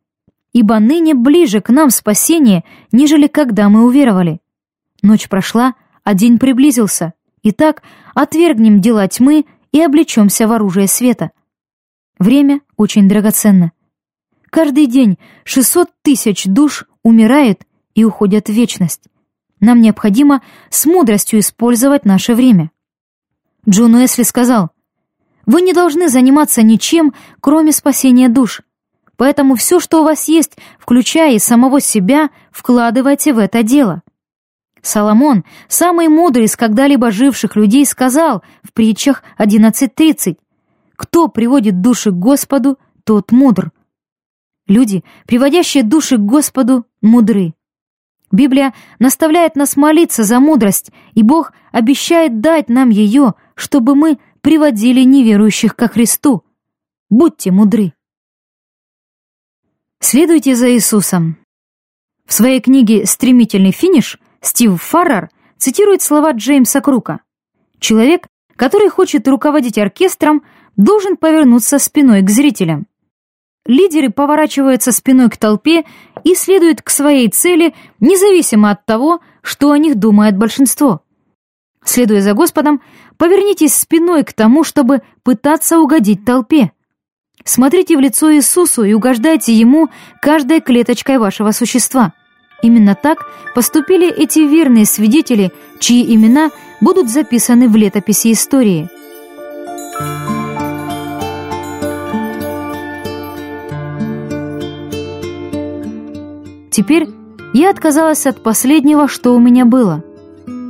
ибо 0.52 0.78
ныне 0.78 1.14
ближе 1.14 1.61
к 1.61 1.68
нам 1.70 1.90
спасение, 1.90 2.64
нежели 2.92 3.26
когда 3.26 3.68
мы 3.68 3.85
уверовали. 3.85 4.40
Ночь 5.02 5.28
прошла, 5.28 5.75
а 6.04 6.14
день 6.14 6.38
приблизился. 6.38 7.14
Итак, 7.42 7.82
отвергнем 8.14 8.80
дела 8.80 9.06
тьмы 9.06 9.47
и 9.73 9.80
облечемся 9.80 10.49
в 10.49 10.52
оружие 10.52 10.88
света. 10.88 11.30
Время 12.18 12.61
очень 12.76 13.08
драгоценно. 13.08 13.73
Каждый 14.50 14.87
день 14.87 15.18
600 15.44 15.90
тысяч 16.02 16.44
душ 16.47 16.87
умирает 17.02 17.64
и 17.94 18.04
уходят 18.04 18.49
в 18.49 18.52
вечность. 18.52 19.02
Нам 19.61 19.80
необходимо 19.80 20.42
с 20.70 20.87
мудростью 20.87 21.40
использовать 21.40 22.04
наше 22.04 22.35
время. 22.35 22.70
Джон 23.66 23.94
Уэсли 23.94 24.24
сказал, 24.24 24.70
«Вы 25.46 25.62
не 25.62 25.72
должны 25.72 26.08
заниматься 26.08 26.62
ничем, 26.62 27.14
кроме 27.40 27.72
спасения 27.72 28.28
душ. 28.28 28.62
Поэтому 29.18 29.56
все, 29.56 29.80
что 29.80 30.00
у 30.00 30.04
вас 30.04 30.28
есть, 30.28 30.56
включая 30.78 31.34
и 31.34 31.38
самого 31.38 31.80
себя, 31.80 32.30
вкладывайте 32.52 33.32
в 33.32 33.38
это 33.38 33.64
дело. 33.64 34.02
Соломон, 34.80 35.44
самый 35.66 36.06
мудрый 36.06 36.44
из 36.44 36.56
когда-либо 36.56 37.10
живших 37.10 37.56
людей, 37.56 37.84
сказал 37.84 38.44
в 38.62 38.72
притчах 38.72 39.24
11.30, 39.36 40.38
«Кто 40.94 41.26
приводит 41.26 41.80
души 41.80 42.12
к 42.12 42.14
Господу, 42.14 42.78
тот 43.04 43.32
мудр». 43.32 43.72
Люди, 44.68 45.02
приводящие 45.26 45.82
души 45.82 46.16
к 46.16 46.20
Господу, 46.20 46.86
мудры. 47.02 47.54
Библия 48.30 48.75
наставляет 48.99 49.56
нас 49.56 49.76
молиться 49.76 50.25
за 50.25 50.40
мудрость, 50.40 50.90
и 51.14 51.23
Бог 51.23 51.52
обещает 51.73 52.40
дать 52.40 52.68
нам 52.68 52.90
ее, 52.90 53.35
чтобы 53.54 53.94
мы 53.94 54.18
приводили 54.40 55.02
неверующих 55.02 55.75
ко 55.75 55.88
Христу. 55.88 56.44
Будьте 57.11 57.50
мудры. 57.50 57.94
Следуйте 60.00 60.54
за 60.54 60.73
Иисусом. 60.73 61.38
В 62.26 62.32
своей 62.32 62.61
книге 62.61 63.06
«Стремительный 63.06 63.73
финиш» 63.73 64.18
Стив 64.40 64.80
Фаррар 64.80 65.30
цитирует 65.56 66.02
слова 66.02 66.32
Джеймса 66.32 66.80
Крука. 66.80 67.20
«Человек, 67.80 68.26
который 68.54 68.90
хочет 68.90 69.26
руководить 69.26 69.78
оркестром, 69.78 70.42
должен 70.76 71.16
повернуться 71.16 71.78
спиной 71.78 72.23
к 72.23 72.30
зрителям. 72.30 72.87
Лидеры 73.68 74.10
поворачиваются 74.10 74.92
спиной 74.92 75.28
к 75.28 75.37
толпе 75.37 75.84
и 76.25 76.34
следуют 76.34 76.80
к 76.80 76.88
своей 76.88 77.28
цели, 77.28 77.75
независимо 78.00 78.70
от 78.70 78.87
того, 78.87 79.20
что 79.42 79.70
о 79.70 79.78
них 79.78 79.96
думает 79.96 80.38
большинство. 80.38 81.02
Следуя 81.84 82.22
за 82.22 82.32
Господом, 82.32 82.80
повернитесь 83.18 83.75
спиной 83.75 84.25
к 84.25 84.32
тому, 84.32 84.64
чтобы 84.64 85.02
пытаться 85.22 85.78
угодить 85.78 86.25
толпе. 86.25 86.72
Смотрите 87.44 87.96
в 87.96 88.00
лицо 88.00 88.34
Иисусу 88.34 88.84
и 88.84 88.94
угождайте 88.94 89.52
Ему 89.52 89.90
каждой 90.22 90.60
клеточкой 90.60 91.18
вашего 91.18 91.50
существа. 91.50 92.14
Именно 92.62 92.94
так 92.94 93.26
поступили 93.54 94.10
эти 94.10 94.40
верные 94.40 94.87
свидетели, 94.87 95.52
чьи 95.78 96.14
имена 96.14 96.50
будут 96.80 97.10
записаны 97.10 97.68
в 97.68 97.76
летописи 97.76 98.32
истории. 98.32 98.88
Теперь 106.78 107.08
я 107.54 107.70
отказалась 107.70 108.25
от 108.25 108.40
последнего, 108.40 109.08
что 109.08 109.35
у 109.35 109.40
меня 109.40 109.64
было. 109.64 110.04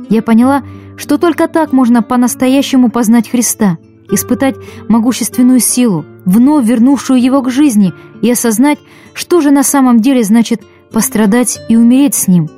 Я 0.09 0.23
поняла, 0.23 0.63
что 0.97 1.19
только 1.19 1.47
так 1.47 1.71
можно 1.71 2.01
по-настоящему 2.01 2.89
познать 2.89 3.29
Христа, 3.29 3.77
испытать 4.09 4.55
могущественную 4.87 5.59
силу, 5.59 6.05
вновь 6.25 6.65
вернувшую 6.65 7.21
его 7.21 7.43
к 7.43 7.51
жизни, 7.51 7.93
и 8.23 8.31
осознать, 8.31 8.79
что 9.13 9.39
же 9.39 9.51
на 9.51 9.61
самом 9.61 9.99
деле 9.99 10.23
значит 10.23 10.63
пострадать 10.91 11.59
и 11.69 11.77
умереть 11.77 12.15
с 12.15 12.27
ним. 12.27 12.49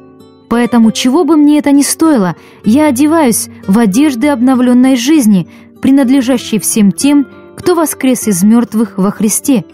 Поэтому, 0.48 0.94
чего 0.94 1.26
бы 1.26 1.36
мне 1.36 1.60
это 1.60 1.74
ни 1.74 1.82
стоило, 1.82 2.38
я 2.64 2.86
одеваюсь 2.86 3.50
в 3.68 3.78
одежды 3.78 4.30
обновленной 4.30 4.96
жизни, 4.96 5.50
принадлежащей 5.82 6.58
всем 6.58 6.94
тем, 6.94 7.28
кто 7.58 7.76
воскрес 7.76 8.30
из 8.30 8.44
мертвых 8.44 8.94
во 8.96 9.12
Христе. 9.12 9.66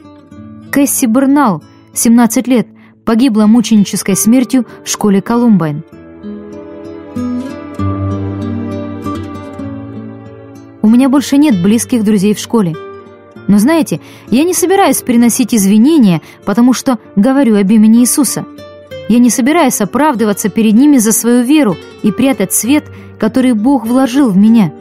Кэсси 0.71 1.05
Бернал, 1.05 1.61
17 1.93 2.47
лет, 2.47 2.67
погибла 3.07 3.45
мученической 3.45 4.17
смертью 4.17 4.65
в 4.83 4.89
школе 4.89 5.21
Колумбайн. 5.21 5.81
У 10.81 10.89
меня 10.89 11.07
больше 11.07 11.37
нет 11.37 11.63
близких 11.63 12.03
друзей 12.03 12.33
в 12.33 12.39
школе. 12.39 12.75
Но 13.47 13.59
знаете, 13.59 14.01
я 14.29 14.43
не 14.43 14.53
собираюсь 14.53 15.01
приносить 15.01 15.55
извинения, 15.55 16.21
потому 16.45 16.73
что 16.73 16.99
говорю 17.15 17.55
об 17.55 17.71
имени 17.71 17.99
Иисуса. 17.99 18.45
Я 19.07 19.19
не 19.19 19.29
собираюсь 19.29 19.79
оправдываться 19.79 20.49
перед 20.49 20.73
ними 20.73 20.97
за 20.97 21.13
свою 21.13 21.43
веру 21.43 21.77
и 22.03 22.11
прятать 22.11 22.51
свет, 22.51 22.83
который 23.17 23.53
Бог 23.53 23.87
вложил 23.87 24.29
в 24.31 24.35
меня. 24.35 24.73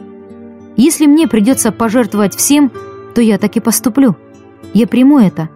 Если 0.75 1.05
мне 1.05 1.29
придется 1.29 1.71
пожертвовать 1.71 2.35
всем, 2.35 2.73
то 3.15 3.21
я 3.21 3.37
так 3.37 3.55
и 3.55 3.61
поступлю. 3.61 4.17
Я 4.73 4.85
приму 4.85 5.17
это. 5.17 5.47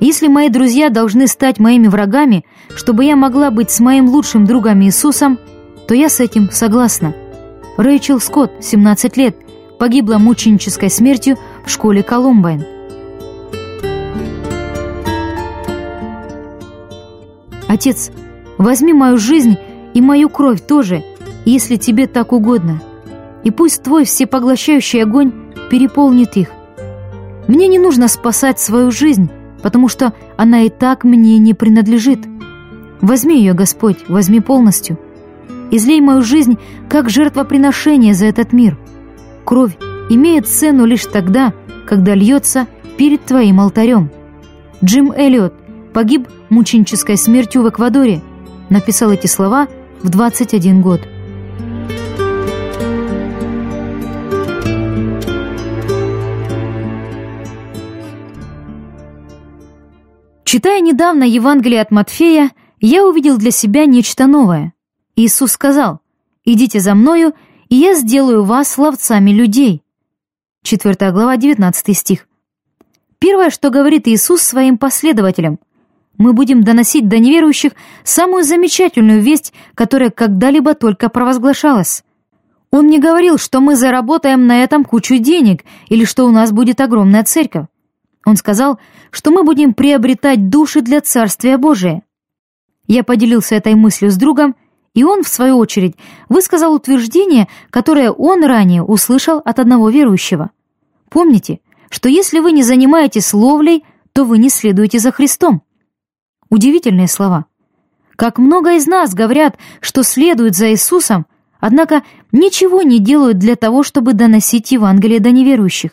Если 0.00 0.28
мои 0.28 0.48
друзья 0.48 0.88
должны 0.88 1.26
стать 1.26 1.58
моими 1.58 1.86
врагами, 1.86 2.46
чтобы 2.74 3.04
я 3.04 3.16
могла 3.16 3.50
быть 3.50 3.70
с 3.70 3.80
моим 3.80 4.08
лучшим 4.08 4.46
другом 4.46 4.82
Иисусом, 4.82 5.38
то 5.86 5.94
я 5.94 6.08
с 6.08 6.20
этим 6.20 6.50
согласна. 6.50 7.14
Рэйчел 7.76 8.18
Скотт, 8.18 8.50
17 8.60 9.18
лет, 9.18 9.36
погибла 9.78 10.16
мученической 10.16 10.88
смертью 10.88 11.36
в 11.66 11.70
школе 11.70 12.02
Колумбайн. 12.02 12.64
Отец, 17.68 18.10
возьми 18.56 18.94
мою 18.94 19.18
жизнь 19.18 19.58
и 19.92 20.00
мою 20.00 20.30
кровь 20.30 20.62
тоже, 20.66 21.04
если 21.44 21.76
тебе 21.76 22.06
так 22.06 22.32
угодно, 22.32 22.80
и 23.44 23.50
пусть 23.50 23.82
твой 23.82 24.06
всепоглощающий 24.06 25.02
огонь 25.02 25.32
переполнит 25.70 26.38
их. 26.38 26.48
Мне 27.48 27.68
не 27.68 27.78
нужно 27.78 28.08
спасать 28.08 28.58
свою 28.58 28.90
жизнь, 28.90 29.30
потому 29.62 29.88
что 29.88 30.12
она 30.36 30.62
и 30.62 30.68
так 30.68 31.04
мне 31.04 31.38
не 31.38 31.54
принадлежит. 31.54 32.20
Возьми 33.00 33.38
ее, 33.38 33.54
Господь, 33.54 34.08
возьми 34.08 34.40
полностью. 34.40 34.98
Излей 35.70 36.00
мою 36.00 36.22
жизнь 36.22 36.58
как 36.88 37.08
жертвоприношение 37.08 38.14
за 38.14 38.26
этот 38.26 38.52
мир. 38.52 38.78
Кровь 39.44 39.76
имеет 40.08 40.46
цену 40.46 40.84
лишь 40.84 41.06
тогда, 41.06 41.52
когда 41.86 42.14
льется 42.14 42.66
перед 42.96 43.24
Твоим 43.24 43.60
алтарем. 43.60 44.10
Джим 44.84 45.12
Эллиот 45.12 45.54
погиб 45.92 46.28
мученической 46.48 47.16
смертью 47.16 47.62
в 47.62 47.68
Эквадоре. 47.68 48.22
Написал 48.68 49.10
эти 49.10 49.26
слова 49.26 49.68
в 50.02 50.08
21 50.08 50.82
год. 50.82 51.00
Читая 60.52 60.80
недавно 60.80 61.22
Евангелие 61.22 61.80
от 61.80 61.92
Матфея, 61.92 62.50
я 62.80 63.06
увидел 63.06 63.38
для 63.38 63.52
себя 63.52 63.86
нечто 63.86 64.26
новое. 64.26 64.72
Иисус 65.14 65.52
сказал, 65.52 66.00
«Идите 66.44 66.80
за 66.80 66.96
мною, 66.96 67.34
и 67.68 67.76
я 67.76 67.94
сделаю 67.94 68.42
вас 68.42 68.76
ловцами 68.76 69.30
людей». 69.30 69.84
4 70.64 71.12
глава, 71.12 71.36
19 71.36 71.96
стих. 71.96 72.26
Первое, 73.20 73.50
что 73.50 73.70
говорит 73.70 74.08
Иисус 74.08 74.42
своим 74.42 74.76
последователям, 74.76 75.60
мы 76.18 76.32
будем 76.32 76.64
доносить 76.64 77.06
до 77.06 77.20
неверующих 77.20 77.70
самую 78.02 78.42
замечательную 78.42 79.22
весть, 79.22 79.52
которая 79.76 80.10
когда-либо 80.10 80.74
только 80.74 81.10
провозглашалась. 81.10 82.02
Он 82.72 82.88
не 82.88 82.98
говорил, 82.98 83.38
что 83.38 83.60
мы 83.60 83.76
заработаем 83.76 84.48
на 84.48 84.64
этом 84.64 84.84
кучу 84.84 85.18
денег 85.18 85.64
или 85.88 86.04
что 86.04 86.26
у 86.26 86.32
нас 86.32 86.50
будет 86.50 86.80
огромная 86.80 87.22
церковь. 87.22 87.66
Он 88.26 88.36
сказал, 88.36 88.78
что 89.10 89.30
мы 89.30 89.44
будем 89.44 89.74
приобретать 89.74 90.48
души 90.48 90.80
для 90.82 91.00
Царствия 91.00 91.56
Божия. 91.56 92.02
Я 92.86 93.04
поделился 93.04 93.54
этой 93.54 93.74
мыслью 93.74 94.10
с 94.10 94.16
другом, 94.16 94.56
и 94.94 95.04
он, 95.04 95.22
в 95.22 95.28
свою 95.28 95.58
очередь, 95.58 95.96
высказал 96.28 96.74
утверждение, 96.74 97.48
которое 97.70 98.10
он 98.10 98.44
ранее 98.44 98.82
услышал 98.82 99.38
от 99.44 99.58
одного 99.58 99.90
верующего. 99.90 100.50
Помните, 101.08 101.60
что 101.90 102.08
если 102.08 102.40
вы 102.40 102.52
не 102.52 102.62
занимаетесь 102.62 103.32
ловлей, 103.32 103.84
то 104.12 104.24
вы 104.24 104.38
не 104.38 104.50
следуете 104.50 104.98
за 104.98 105.12
Христом. 105.12 105.62
Удивительные 106.48 107.08
слова. 107.08 107.46
Как 108.16 108.38
много 108.38 108.74
из 108.74 108.86
нас 108.86 109.14
говорят, 109.14 109.56
что 109.80 110.02
следуют 110.02 110.56
за 110.56 110.72
Иисусом, 110.72 111.26
однако 111.60 112.02
ничего 112.32 112.82
не 112.82 112.98
делают 112.98 113.38
для 113.38 113.56
того, 113.56 113.82
чтобы 113.82 114.14
доносить 114.14 114.72
Евангелие 114.72 115.20
до 115.20 115.30
неверующих. 115.30 115.92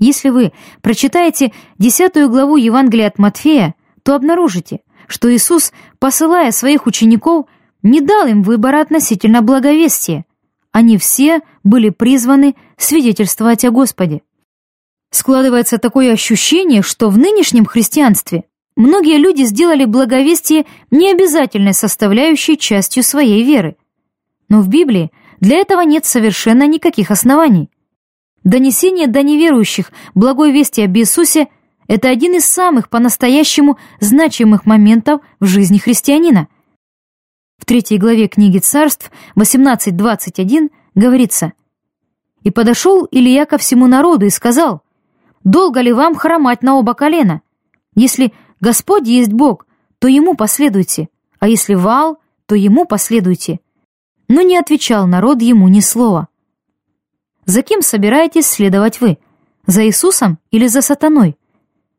Если 0.00 0.30
вы 0.30 0.52
прочитаете 0.80 1.52
десятую 1.78 2.30
главу 2.30 2.56
Евангелия 2.56 3.06
от 3.08 3.18
Матфея, 3.18 3.74
то 4.02 4.14
обнаружите, 4.14 4.80
что 5.06 5.32
Иисус, 5.32 5.72
посылая 5.98 6.52
своих 6.52 6.86
учеников, 6.86 7.46
не 7.82 8.00
дал 8.00 8.26
им 8.26 8.42
выбора 8.42 8.80
относительно 8.80 9.42
благовестия. 9.42 10.24
Они 10.72 10.96
все 10.96 11.40
были 11.64 11.90
призваны 11.90 12.56
свидетельствовать 12.78 13.64
о 13.66 13.70
Господе. 13.70 14.22
Складывается 15.10 15.76
такое 15.76 16.12
ощущение, 16.12 16.80
что 16.80 17.10
в 17.10 17.18
нынешнем 17.18 17.66
христианстве 17.66 18.44
многие 18.76 19.18
люди 19.18 19.42
сделали 19.42 19.84
благовестие 19.84 20.64
необязательной 20.90 21.74
составляющей 21.74 22.56
частью 22.56 23.02
своей 23.02 23.44
веры. 23.44 23.76
Но 24.48 24.62
в 24.62 24.68
Библии 24.68 25.10
для 25.40 25.58
этого 25.58 25.82
нет 25.82 26.06
совершенно 26.06 26.66
никаких 26.66 27.10
оснований. 27.10 27.68
Донесение 28.44 29.06
до 29.06 29.22
неверующих 29.22 29.92
благой 30.14 30.52
вести 30.52 30.80
об 30.82 30.96
Иисусе– 30.96 31.48
это 31.88 32.08
один 32.08 32.36
из 32.36 32.46
самых 32.46 32.88
по-настоящему 32.88 33.78
значимых 34.00 34.64
моментов 34.64 35.20
в 35.40 35.46
жизни 35.46 35.78
христианина. 35.78 36.48
В 37.58 37.66
третьей 37.66 37.98
главе 37.98 38.28
книги 38.28 38.58
Царств 38.58 39.10
18.21 39.36 40.70
говорится 40.94 41.52
«И 42.42 42.50
подошел 42.50 43.06
Илья 43.10 43.44
ко 43.44 43.58
всему 43.58 43.86
народу 43.86 44.24
и 44.24 44.30
сказал, 44.30 44.82
«Долго 45.44 45.80
ли 45.80 45.92
вам 45.92 46.14
хромать 46.14 46.62
на 46.62 46.76
оба 46.76 46.94
колена? 46.94 47.42
Если 47.94 48.32
Господь 48.60 49.06
есть 49.06 49.32
Бог, 49.32 49.66
то 49.98 50.08
Ему 50.08 50.34
последуйте, 50.34 51.10
а 51.40 51.48
если 51.48 51.74
Вал, 51.74 52.18
то 52.46 52.54
Ему 52.54 52.86
последуйте». 52.86 53.60
Но 54.28 54.40
не 54.40 54.56
отвечал 54.56 55.06
народ 55.06 55.42
Ему 55.42 55.68
ни 55.68 55.80
слова. 55.80 56.29
За 57.50 57.62
кем 57.62 57.82
собираетесь 57.82 58.46
следовать 58.46 59.00
вы? 59.00 59.18
За 59.66 59.84
Иисусом 59.84 60.38
или 60.52 60.68
за 60.68 60.82
сатаной? 60.82 61.36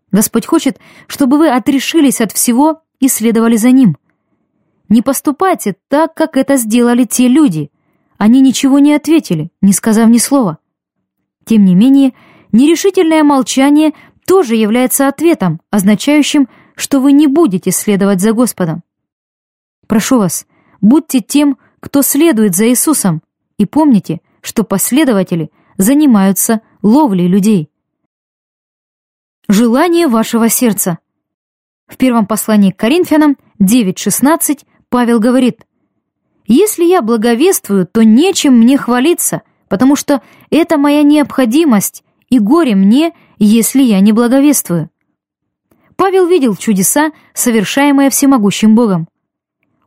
Господь 0.09 0.45
хочет, 0.45 0.79
чтобы 1.07 1.37
вы 1.37 1.49
отрешились 1.49 2.21
от 2.21 2.31
всего 2.31 2.83
и 3.01 3.09
следовали 3.09 3.57
за 3.57 3.71
Ним. 3.71 3.97
Не 4.87 5.01
поступайте 5.01 5.75
так, 5.89 6.13
как 6.13 6.37
это 6.37 6.55
сделали 6.55 7.03
те 7.03 7.27
люди. 7.27 7.69
Они 8.17 8.39
ничего 8.39 8.79
не 8.79 8.93
ответили, 8.93 9.51
не 9.59 9.73
сказав 9.73 10.07
ни 10.07 10.19
слова. 10.19 10.59
Тем 11.43 11.65
не 11.65 11.75
менее, 11.75 12.13
нерешительное 12.53 13.25
молчание 13.25 13.91
тоже 14.25 14.55
является 14.55 15.09
ответом, 15.09 15.59
означающим, 15.69 16.47
что 16.75 17.01
вы 17.01 17.11
не 17.11 17.27
будете 17.27 17.71
следовать 17.71 18.21
за 18.21 18.31
Господом. 18.31 18.83
Прошу 19.85 20.17
вас, 20.17 20.47
будьте 20.79 21.19
тем, 21.19 21.57
кто 21.81 22.03
следует 22.03 22.55
за 22.55 22.69
Иисусом, 22.69 23.21
и 23.57 23.65
помните, 23.65 24.21
что 24.41 24.63
последователи 24.63 25.51
занимаются 25.77 26.61
ловлей 26.81 27.27
людей. 27.27 27.69
Желание 29.47 30.07
вашего 30.07 30.49
сердца. 30.49 30.99
В 31.87 31.97
первом 31.97 32.25
послании 32.25 32.71
к 32.71 32.77
Коринфянам 32.77 33.37
9.16 33.59 34.61
Павел 34.89 35.19
говорит, 35.19 35.65
«Если 36.47 36.83
я 36.83 37.01
благовествую, 37.01 37.85
то 37.85 38.03
нечем 38.03 38.57
мне 38.57 38.77
хвалиться, 38.77 39.41
потому 39.67 39.95
что 39.95 40.21
это 40.49 40.77
моя 40.77 41.03
необходимость, 41.03 42.03
и 42.29 42.39
горе 42.39 42.75
мне, 42.75 43.13
если 43.37 43.81
я 43.81 43.99
не 43.99 44.11
благовествую». 44.13 44.89
Павел 45.95 46.25
видел 46.27 46.55
чудеса, 46.55 47.11
совершаемые 47.33 48.09
всемогущим 48.09 48.73
Богом. 48.73 49.07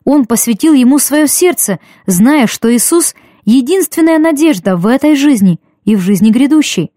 Он 0.05 0.27
посвятил 0.27 0.75
ему 0.75 0.99
свое 0.99 1.27
сердце, 1.27 1.81
зная, 2.07 2.47
что 2.47 2.73
Иисус 2.75 3.15
единственная 3.45 4.19
надежда 4.19 4.77
в 4.77 4.87
этой 4.87 5.17
жизни 5.17 5.61
и 5.85 5.97
в 5.97 6.01
жизни 6.01 6.31
грядущей. 6.31 6.93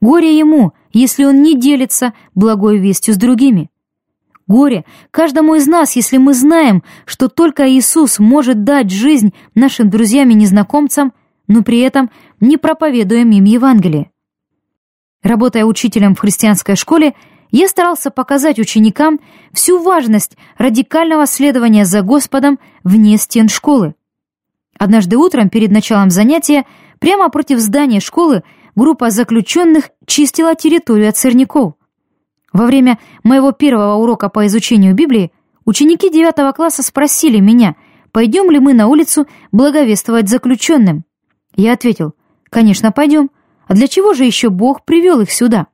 Горе 0.00 0.38
ему, 0.38 0.72
если 0.92 1.24
он 1.24 1.42
не 1.42 1.58
делится 1.58 2.14
благой 2.34 2.78
вестью 2.78 3.14
с 3.14 3.16
другими. 3.16 3.70
Горе 4.46 4.84
каждому 5.10 5.56
из 5.56 5.66
нас, 5.66 5.94
если 5.94 6.16
мы 6.16 6.32
знаем, 6.32 6.82
что 7.04 7.28
только 7.28 7.68
Иисус 7.70 8.18
может 8.18 8.64
дать 8.64 8.90
жизнь 8.90 9.34
нашим 9.54 9.90
друзьям 9.90 10.30
и 10.30 10.34
незнакомцам, 10.34 11.12
но 11.48 11.62
при 11.62 11.80
этом 11.80 12.10
не 12.40 12.56
проповедуем 12.56 13.30
им 13.30 13.44
Евангелие. 13.44 14.10
Работая 15.22 15.64
учителем 15.64 16.14
в 16.14 16.20
христианской 16.20 16.76
школе, 16.76 17.14
я 17.50 17.68
старался 17.68 18.10
показать 18.10 18.58
ученикам 18.58 19.20
всю 19.52 19.82
важность 19.82 20.36
радикального 20.56 21.26
следования 21.26 21.84
за 21.84 22.02
Господом 22.02 22.58
вне 22.84 23.16
стен 23.18 23.48
школы. 23.48 23.94
Однажды 24.78 25.16
утром 25.16 25.50
перед 25.50 25.70
началом 25.72 26.10
занятия 26.10 26.64
прямо 27.00 27.28
против 27.28 27.58
здания 27.58 28.00
школы 28.00 28.44
группа 28.76 29.10
заключенных 29.10 29.90
чистила 30.06 30.54
территорию 30.54 31.08
от 31.08 31.16
сорняков. 31.16 31.74
Во 32.52 32.64
время 32.64 32.98
моего 33.24 33.52
первого 33.52 33.96
урока 33.96 34.28
по 34.28 34.46
изучению 34.46 34.94
Библии 34.94 35.32
ученики 35.64 36.10
девятого 36.10 36.52
класса 36.52 36.82
спросили 36.82 37.40
меня, 37.40 37.74
пойдем 38.12 38.50
ли 38.50 38.60
мы 38.60 38.72
на 38.72 38.86
улицу 38.86 39.26
благовествовать 39.52 40.28
заключенным. 40.28 41.04
Я 41.56 41.72
ответил, 41.72 42.14
конечно, 42.48 42.92
пойдем. 42.92 43.30
А 43.66 43.74
для 43.74 43.86
чего 43.86 44.14
же 44.14 44.24
еще 44.24 44.48
Бог 44.48 44.84
привел 44.84 45.20
их 45.20 45.30
сюда? 45.30 45.66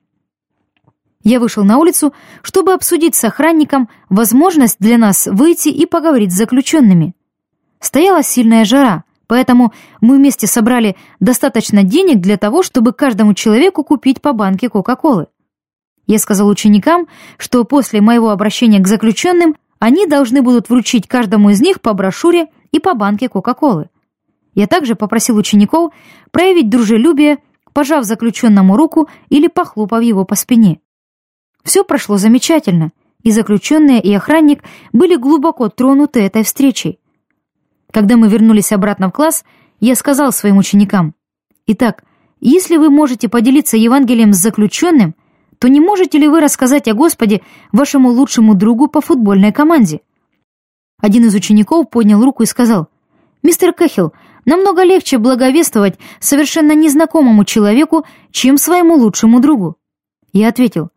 Я 1.23 1.39
вышел 1.39 1.63
на 1.63 1.79
улицу, 1.79 2.13
чтобы 2.43 2.73
обсудить 2.73 3.15
с 3.15 3.25
охранником 3.25 3.89
возможность 4.09 4.79
для 4.81 4.99
нас 4.99 5.27
выйти 5.27 5.69
и 5.69 5.87
поговорить 5.87 6.33
с 6.33 6.37
заключенными. 6.37 7.15
Стояла 7.85 8.23
сильная 8.23 8.65
жара, 8.65 9.05
поэтому 9.27 9.75
мы 10.01 10.17
вместе 10.17 10.47
собрали 10.47 10.97
достаточно 11.21 11.83
денег 11.83 12.23
для 12.23 12.39
того, 12.39 12.63
чтобы 12.63 12.95
каждому 12.95 13.35
человеку 13.35 13.85
купить 13.85 14.23
по 14.23 14.33
банке 14.33 14.71
Кока-Колы. 14.71 15.27
Я 16.07 16.19
сказал 16.19 16.49
ученикам, 16.49 17.09
что 17.37 17.63
после 17.65 18.01
моего 18.01 18.31
обращения 18.31 18.79
к 18.79 18.89
заключенным 18.89 19.57
они 19.81 20.07
должны 20.07 20.41
будут 20.41 20.71
вручить 20.71 21.07
каждому 21.07 21.51
из 21.51 21.61
них 21.61 21.83
по 21.83 21.93
брошюре 21.93 22.47
и 22.73 22.81
по 22.81 22.95
банке 22.95 23.29
Кока-Колы. 23.29 23.91
Я 24.55 24.67
также 24.67 24.95
попросил 24.95 25.37
учеников 25.37 25.93
проявить 26.31 26.71
дружелюбие, 26.71 27.37
пожав 27.75 28.05
заключенному 28.05 28.79
руку 28.79 29.11
или 29.29 29.47
похлопав 29.47 30.03
его 30.03 30.25
по 30.25 30.37
спине. 30.37 30.81
Все 31.65 31.85
прошло 31.85 32.17
замечательно, 32.17 32.93
и 33.23 33.31
заключенные, 33.31 34.01
и 34.01 34.15
охранник 34.15 34.65
были 34.95 35.17
глубоко 35.17 35.69
тронуты 35.69 36.23
этой 36.23 36.45
встречей. 36.45 36.99
Когда 37.95 38.17
мы 38.17 38.27
вернулись 38.27 38.73
обратно 38.73 39.09
в 39.09 39.13
класс, 39.13 39.45
я 39.79 39.95
сказал 39.95 40.33
своим 40.33 40.59
ученикам, 40.59 41.15
«Итак, 41.69 42.03
если 42.41 42.77
вы 42.77 42.91
можете 42.91 43.29
поделиться 43.29 43.77
Евангелием 43.77 44.33
с 44.33 44.39
заключенным, 44.39 45.15
то 45.61 45.69
не 45.69 45.79
можете 45.79 46.19
ли 46.19 46.27
вы 46.27 46.41
рассказать 46.41 46.89
о 46.89 46.95
Господе 46.95 47.43
вашему 47.71 48.09
лучшему 48.09 48.57
другу 48.57 48.89
по 48.89 49.01
футбольной 49.01 49.53
команде?» 49.53 50.01
Один 51.01 51.27
из 51.27 51.37
учеников 51.37 51.89
поднял 51.89 52.21
руку 52.21 52.43
и 52.43 52.47
сказал, 52.47 52.89
«Мистер 53.45 53.73
Кэхилл, 53.73 54.13
намного 54.45 54.83
легче 54.83 55.19
благовествовать 55.19 55.97
совершенно 56.19 56.75
незнакомому 56.75 57.45
человеку, 57.45 58.05
чем 58.33 58.59
своему 58.59 58.97
лучшему 58.97 59.39
другу». 59.39 59.77
Я 60.33 60.49
ответил, 60.49 60.89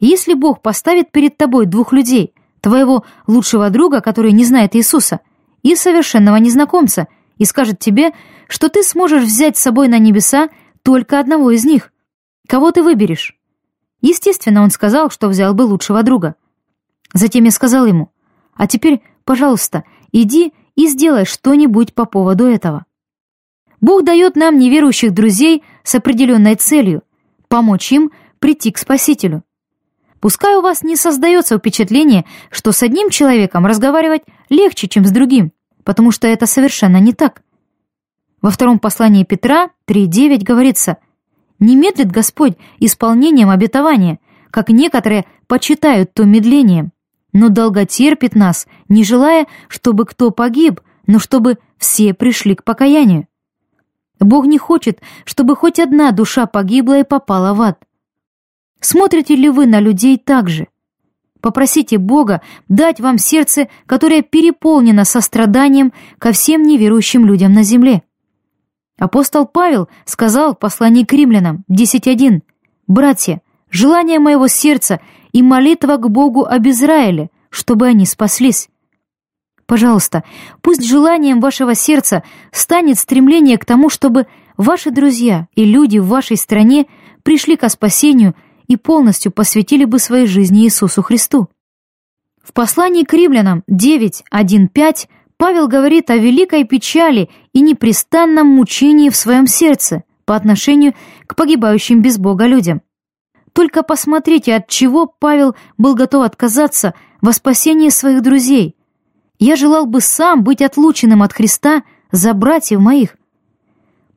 «Если 0.00 0.34
Бог 0.34 0.62
поставит 0.62 1.12
перед 1.12 1.36
тобой 1.36 1.66
двух 1.66 1.92
людей, 1.92 2.34
твоего 2.60 3.04
лучшего 3.28 3.70
друга, 3.70 4.00
который 4.00 4.32
не 4.32 4.44
знает 4.44 4.74
Иисуса, 4.74 5.20
и 5.62 5.76
совершенного 5.76 6.36
незнакомца, 6.36 7.08
и 7.36 7.44
скажет 7.44 7.78
тебе, 7.78 8.12
что 8.48 8.68
ты 8.68 8.82
сможешь 8.82 9.24
взять 9.24 9.56
с 9.56 9.62
собой 9.62 9.88
на 9.88 9.98
небеса 9.98 10.48
только 10.82 11.18
одного 11.18 11.50
из 11.50 11.64
них, 11.64 11.92
кого 12.48 12.70
ты 12.70 12.82
выберешь?» 12.82 13.36
Естественно, 14.00 14.62
он 14.62 14.70
сказал, 14.70 15.10
что 15.10 15.28
взял 15.28 15.54
бы 15.54 15.62
лучшего 15.62 16.02
друга. 16.02 16.34
Затем 17.12 17.44
я 17.44 17.50
сказал 17.50 17.86
ему, 17.86 18.10
«А 18.54 18.66
теперь, 18.66 19.02
пожалуйста, 19.24 19.84
иди 20.12 20.52
и 20.74 20.86
сделай 20.86 21.26
что-нибудь 21.26 21.94
по 21.94 22.06
поводу 22.06 22.46
этого». 22.46 22.86
Бог 23.80 24.04
дает 24.04 24.36
нам 24.36 24.58
неверующих 24.58 25.12
друзей 25.12 25.62
с 25.84 25.94
определенной 25.94 26.54
целью– 26.54 27.02
помочь 27.48 27.92
им 27.92 28.12
прийти 28.38 28.70
к 28.70 28.78
Спасителю. 28.78 29.42
Пускай 30.20 30.56
у 30.56 30.60
вас 30.60 30.82
не 30.82 30.96
создается 30.96 31.58
впечатление, 31.58 32.24
что 32.50 32.72
с 32.72 32.82
одним 32.82 33.10
человеком 33.10 33.66
разговаривать 33.66 34.22
легче, 34.48 34.86
чем 34.86 35.04
с 35.04 35.10
другим, 35.10 35.52
потому 35.82 36.12
что 36.12 36.28
это 36.28 36.46
совершенно 36.46 36.98
не 36.98 37.12
так. 37.12 37.42
Во 38.42 38.50
втором 38.50 38.78
послании 38.78 39.24
Петра 39.24 39.70
3.9 39.86 40.44
говорится– 40.44 40.98
не 41.60 41.76
медлит 41.76 42.10
Господь 42.10 42.56
исполнением 42.78 43.50
обетования, 43.50 44.18
как 44.50 44.70
некоторые 44.70 45.26
почитают 45.46 46.12
то 46.14 46.24
медлением, 46.24 46.92
но 47.32 47.50
долго 47.50 47.84
терпит 47.86 48.34
нас, 48.34 48.66
не 48.88 49.04
желая, 49.04 49.46
чтобы 49.68 50.06
кто 50.06 50.30
погиб, 50.30 50.80
но 51.06 51.18
чтобы 51.18 51.58
все 51.76 52.14
пришли 52.14 52.54
к 52.54 52.64
покаянию. 52.64 53.28
Бог 54.18 54.46
не 54.46 54.58
хочет, 54.58 55.00
чтобы 55.24 55.54
хоть 55.54 55.78
одна 55.78 56.10
душа 56.12 56.46
погибла 56.46 57.00
и 57.00 57.04
попала 57.04 57.54
в 57.54 57.60
ад. 57.60 57.78
Смотрите 58.80 59.36
ли 59.36 59.48
вы 59.48 59.66
на 59.66 59.80
людей 59.80 60.18
так 60.18 60.48
же? 60.48 60.68
Попросите 61.40 61.98
Бога 61.98 62.42
дать 62.68 63.00
вам 63.00 63.18
сердце, 63.18 63.68
которое 63.86 64.22
переполнено 64.22 65.04
состраданием 65.04 65.92
ко 66.18 66.32
всем 66.32 66.62
неверующим 66.62 67.24
людям 67.24 67.52
на 67.52 67.62
земле. 67.62 68.02
Апостол 68.98 69.46
Павел 69.46 69.88
сказал 70.04 70.54
в 70.54 70.58
послании 70.58 71.04
к 71.04 71.12
римлянам 71.12 71.64
10.1 71.70 72.42
«Братья, 72.86 73.40
желание 73.70 74.18
моего 74.18 74.48
сердца 74.48 75.00
и 75.32 75.42
молитва 75.42 75.96
к 75.96 76.10
Богу 76.10 76.44
об 76.44 76.68
Израиле, 76.68 77.30
чтобы 77.48 77.86
они 77.86 78.04
спаслись». 78.04 78.68
Пожалуйста, 79.64 80.24
пусть 80.62 80.84
желанием 80.84 81.40
вашего 81.40 81.74
сердца 81.74 82.24
станет 82.50 82.98
стремление 82.98 83.56
к 83.56 83.64
тому, 83.64 83.88
чтобы 83.88 84.26
ваши 84.56 84.90
друзья 84.90 85.46
и 85.54 85.64
люди 85.64 85.98
в 85.98 86.08
вашей 86.08 86.36
стране 86.36 86.86
пришли 87.22 87.56
к 87.56 87.66
спасению 87.68 88.34
и 88.70 88.76
полностью 88.76 89.32
посвятили 89.32 89.84
бы 89.84 89.98
своей 89.98 90.28
жизни 90.28 90.62
Иисусу 90.62 91.02
Христу. 91.02 91.48
В 92.40 92.52
послании 92.52 93.02
к 93.02 93.12
римлянам 93.12 93.64
9.1.5 93.68 95.08
Павел 95.36 95.66
говорит 95.66 96.08
о 96.08 96.16
великой 96.16 96.62
печали 96.62 97.30
и 97.52 97.62
непрестанном 97.62 98.46
мучении 98.46 99.10
в 99.10 99.16
своем 99.16 99.48
сердце 99.48 100.04
по 100.24 100.36
отношению 100.36 100.94
к 101.26 101.34
погибающим 101.34 102.00
без 102.00 102.16
Бога 102.16 102.46
людям. 102.46 102.82
Только 103.52 103.82
посмотрите, 103.82 104.54
от 104.54 104.68
чего 104.68 105.08
Павел 105.08 105.56
был 105.76 105.96
готов 105.96 106.24
отказаться 106.24 106.94
во 107.20 107.32
спасении 107.32 107.88
своих 107.88 108.22
друзей. 108.22 108.76
Я 109.40 109.56
желал 109.56 109.86
бы 109.86 110.00
сам 110.00 110.44
быть 110.44 110.62
отлученным 110.62 111.24
от 111.24 111.32
Христа 111.32 111.82
за 112.12 112.34
братьев 112.34 112.78
моих. 112.78 113.16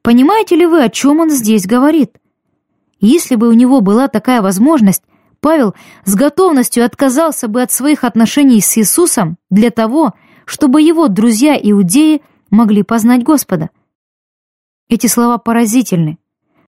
Понимаете 0.03 0.55
ли 0.55 0.67
вы, 0.67 0.83
о 0.83 0.89
чем 0.89 1.21
он 1.21 1.31
здесь 1.31 1.65
говорит? 1.65 2.19
Если 3.03 3.35
бы 3.35 3.49
у 3.49 3.51
него 3.51 3.81
была 3.81 4.07
такая 4.07 4.41
возможность, 4.41 5.03
Павел 5.41 5.75
с 6.05 6.15
готовностью 6.15 6.85
отказался 6.85 7.49
бы 7.49 7.61
от 7.61 7.69
своих 7.69 8.05
отношений 8.05 8.61
с 8.61 8.77
Иисусом 8.77 9.35
для 9.49 9.71
того, 9.71 10.13
чтобы 10.45 10.81
его 10.81 11.09
друзья-иудеи 11.09 12.21
могли 12.49 12.81
познать 12.81 13.23
Господа. 13.23 13.71
Эти 14.87 15.07
слова 15.07 15.37
поразительны. 15.37 16.17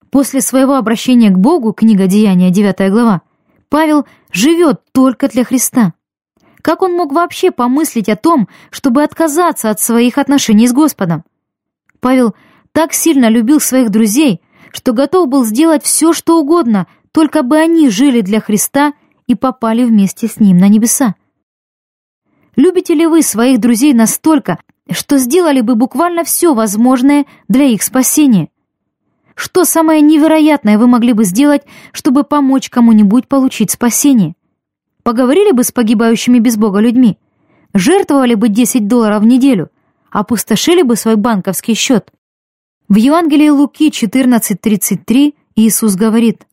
После 0.09 0.41
своего 0.41 0.75
обращения 0.75 1.29
к 1.29 1.37
Богу, 1.37 1.71
книга 1.71 2.05
Деяния, 2.05 2.49
9 2.49 2.91
глава, 2.91 3.21
Павел 3.69 4.05
живет 4.33 4.81
только 4.91 5.29
для 5.29 5.45
Христа. 5.45 5.93
Как 6.61 6.81
он 6.81 6.97
мог 6.97 7.13
вообще 7.13 7.49
помыслить 7.49 8.09
о 8.09 8.17
том, 8.17 8.49
чтобы 8.71 9.03
отказаться 9.03 9.69
от 9.69 9.79
своих 9.79 10.17
отношений 10.17 10.67
с 10.67 10.73
Господом? 10.73 11.23
Павел 12.01 12.35
так 12.73 12.91
сильно 12.91 13.29
любил 13.29 13.61
своих 13.61 13.89
друзей, 13.89 14.41
что 14.75 14.91
готов 14.91 15.29
был 15.29 15.45
сделать 15.45 15.85
все, 15.85 16.11
что 16.11 16.37
угодно, 16.37 16.85
только 17.13 17.43
бы 17.43 17.57
они 17.57 17.89
жили 17.89 18.19
для 18.19 18.41
Христа 18.41 18.93
и 19.25 19.33
попали 19.33 19.85
вместе 19.85 20.27
с 20.27 20.37
Ним 20.37 20.57
на 20.57 20.67
небеса. 20.67 21.15
Любите 22.57 22.93
ли 22.93 23.07
вы 23.07 23.21
своих 23.21 23.61
друзей 23.61 23.93
настолько, 23.93 24.59
что 24.91 25.17
сделали 25.17 25.61
бы 25.61 25.75
буквально 25.75 26.25
все 26.25 26.53
возможное 26.53 27.25
для 27.47 27.63
их 27.63 27.83
спасения? 27.83 28.49
Что 29.33 29.63
самое 29.63 30.01
невероятное 30.01 30.77
вы 30.77 30.87
могли 30.87 31.13
бы 31.13 31.23
сделать, 31.23 31.61
чтобы 31.93 32.25
помочь 32.25 32.69
кому-нибудь 32.69 33.29
получить 33.29 33.71
спасение? 33.71 34.35
Поговорили 35.03 35.51
бы 35.51 35.63
с 35.63 35.71
погибающими 35.71 36.39
без 36.39 36.57
Бога 36.57 36.79
людьми? 36.79 37.17
Жертвовали 37.73 38.35
бы 38.35 38.49
10 38.49 38.89
долларов 38.89 39.23
в 39.23 39.25
неделю? 39.25 39.69
Опустошили 40.11 40.81
бы 40.81 40.97
свой 40.97 41.15
банковский 41.15 41.75
счет? 41.75 42.11
В 42.87 42.97
Евангелии 42.97 43.49
Луки 43.49 43.89
14.33 43.89 45.33
Иисус 45.55 45.95
говорит, 45.95 46.45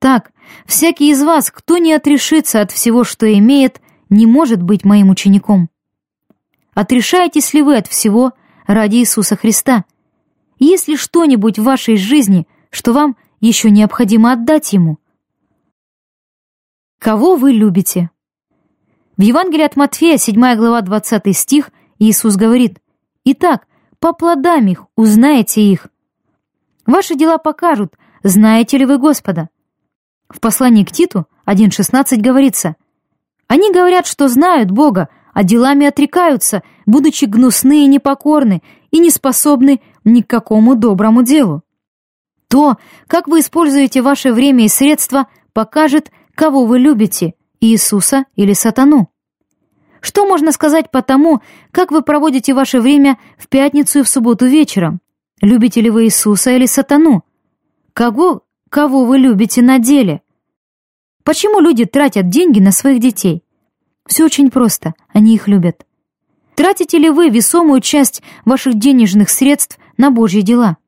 «Так, 0.00 0.32
всякий 0.66 1.10
из 1.12 1.22
вас, 1.22 1.52
кто 1.52 1.78
не 1.78 1.92
отрешится 1.92 2.60
от 2.60 2.72
всего, 2.72 3.04
что 3.04 3.32
имеет, 3.32 3.80
не 4.08 4.26
может 4.26 4.60
быть 4.60 4.84
моим 4.84 5.10
учеником. 5.10 5.68
Отрешаетесь 6.74 7.54
ли 7.54 7.62
вы 7.62 7.76
от 7.76 7.86
всего 7.86 8.32
ради 8.66 8.96
Иисуса 8.96 9.36
Христа? 9.36 9.84
Есть 10.58 10.88
ли 10.88 10.96
что-нибудь 10.96 11.60
в 11.60 11.62
вашей 11.62 11.96
жизни, 11.96 12.48
что 12.70 12.92
вам 12.92 13.16
еще 13.40 13.70
необходимо 13.70 14.32
отдать 14.32 14.72
Ему? 14.72 14.98
Кого 16.98 17.36
вы 17.36 17.52
любите? 17.52 18.10
В 19.16 19.22
Евангелии 19.22 19.64
от 19.64 19.76
Матфея, 19.76 20.18
7 20.18 20.34
глава, 20.56 20.80
20 20.80 21.36
стих, 21.36 21.70
Иисус 22.00 22.34
говорит, 22.34 22.80
«Итак, 23.24 23.68
по 23.98 24.12
плодам 24.12 24.66
их 24.66 24.86
узнаете 24.96 25.62
их. 25.62 25.88
Ваши 26.86 27.14
дела 27.14 27.38
покажут, 27.38 27.94
знаете 28.22 28.78
ли 28.78 28.86
вы 28.86 28.98
Господа». 28.98 29.48
В 30.28 30.40
послании 30.40 30.84
к 30.84 30.90
Титу 30.90 31.26
1.16 31.46 32.16
говорится, 32.16 32.76
они 33.48 33.72
говорят, 33.72 34.06
что 34.06 34.28
знают 34.28 34.70
Бога, 34.70 35.08
а 35.32 35.44
делами 35.44 35.86
отрекаются, 35.86 36.62
будучи 36.84 37.26
гнусны 37.26 37.84
и 37.84 37.86
непокорны, 37.86 38.62
и 38.90 38.98
не 38.98 39.10
способны 39.10 39.80
ни 40.04 40.22
к 40.22 40.28
какому 40.28 40.74
доброму 40.74 41.22
делу. 41.22 41.62
То, 42.48 42.76
как 43.06 43.28
вы 43.28 43.40
используете 43.40 44.02
ваше 44.02 44.32
время 44.32 44.64
и 44.64 44.68
средства, 44.68 45.28
покажет, 45.52 46.10
кого 46.34 46.64
вы 46.64 46.78
любите, 46.78 47.34
Иисуса 47.60 48.24
или 48.34 48.52
сатану. 48.52 49.10
Что 50.00 50.26
можно 50.26 50.52
сказать 50.52 50.90
по 50.90 51.02
тому, 51.02 51.40
как 51.70 51.90
вы 51.90 52.02
проводите 52.02 52.54
ваше 52.54 52.80
время 52.80 53.18
в 53.38 53.48
пятницу 53.48 54.00
и 54.00 54.02
в 54.02 54.08
субботу 54.08 54.46
вечером? 54.46 55.00
Любите 55.40 55.80
ли 55.80 55.90
вы 55.90 56.04
Иисуса 56.04 56.50
или 56.50 56.66
сатану? 56.66 57.24
Кого, 57.92 58.42
кого 58.70 59.04
вы 59.04 59.18
любите 59.18 59.62
на 59.62 59.78
деле? 59.78 60.22
Почему 61.24 61.60
люди 61.60 61.84
тратят 61.84 62.28
деньги 62.28 62.60
на 62.60 62.72
своих 62.72 63.00
детей? 63.00 63.42
Все 64.06 64.24
очень 64.24 64.50
просто, 64.50 64.94
они 65.12 65.34
их 65.34 65.48
любят. 65.48 65.84
Тратите 66.54 66.98
ли 66.98 67.10
вы 67.10 67.28
весомую 67.28 67.80
часть 67.80 68.22
ваших 68.44 68.78
денежных 68.78 69.28
средств 69.28 69.78
на 69.98 70.10
Божьи 70.10 70.40
дела? 70.40 70.78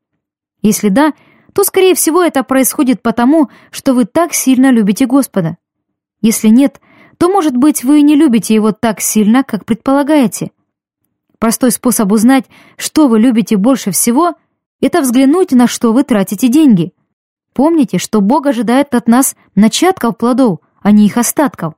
Если 0.63 0.89
да, 0.89 1.13
то, 1.53 1.65
скорее 1.65 1.95
всего, 1.95 2.23
это 2.23 2.43
происходит 2.43 3.03
потому, 3.03 3.51
что 3.71 3.93
вы 3.93 4.05
так 4.05 4.33
сильно 4.33 4.71
любите 4.71 5.07
Господа. 5.07 5.57
Если 6.21 6.49
нет, 6.49 6.81
то, 7.19 7.29
может 7.29 7.57
быть, 7.57 7.85
вы 7.85 8.03
не 8.03 8.15
любите 8.15 8.55
Его 8.55 8.73
так 8.73 9.01
сильно, 9.01 9.43
как 9.45 9.65
предполагаете. 9.65 10.53
Простой 11.39 11.71
способ 11.71 12.11
узнать, 12.13 12.47
что 12.77 13.09
вы 13.09 13.21
любите 13.21 13.57
больше 13.57 13.91
всего, 13.91 14.35
это 14.81 15.01
взглянуть, 15.01 15.53
на 15.53 15.67
что 15.67 15.93
вы 15.93 16.05
тратите 16.05 16.49
деньги. 16.49 16.93
Помните, 17.53 17.99
что 17.99 18.21
Бог 18.21 18.47
ожидает 18.47 18.95
от 18.95 19.09
нас 19.09 19.37
начатков 19.55 20.17
плодов, 20.17 20.61
а 20.81 20.93
не 20.93 21.07
их 21.07 21.17
остатков. 21.17 21.75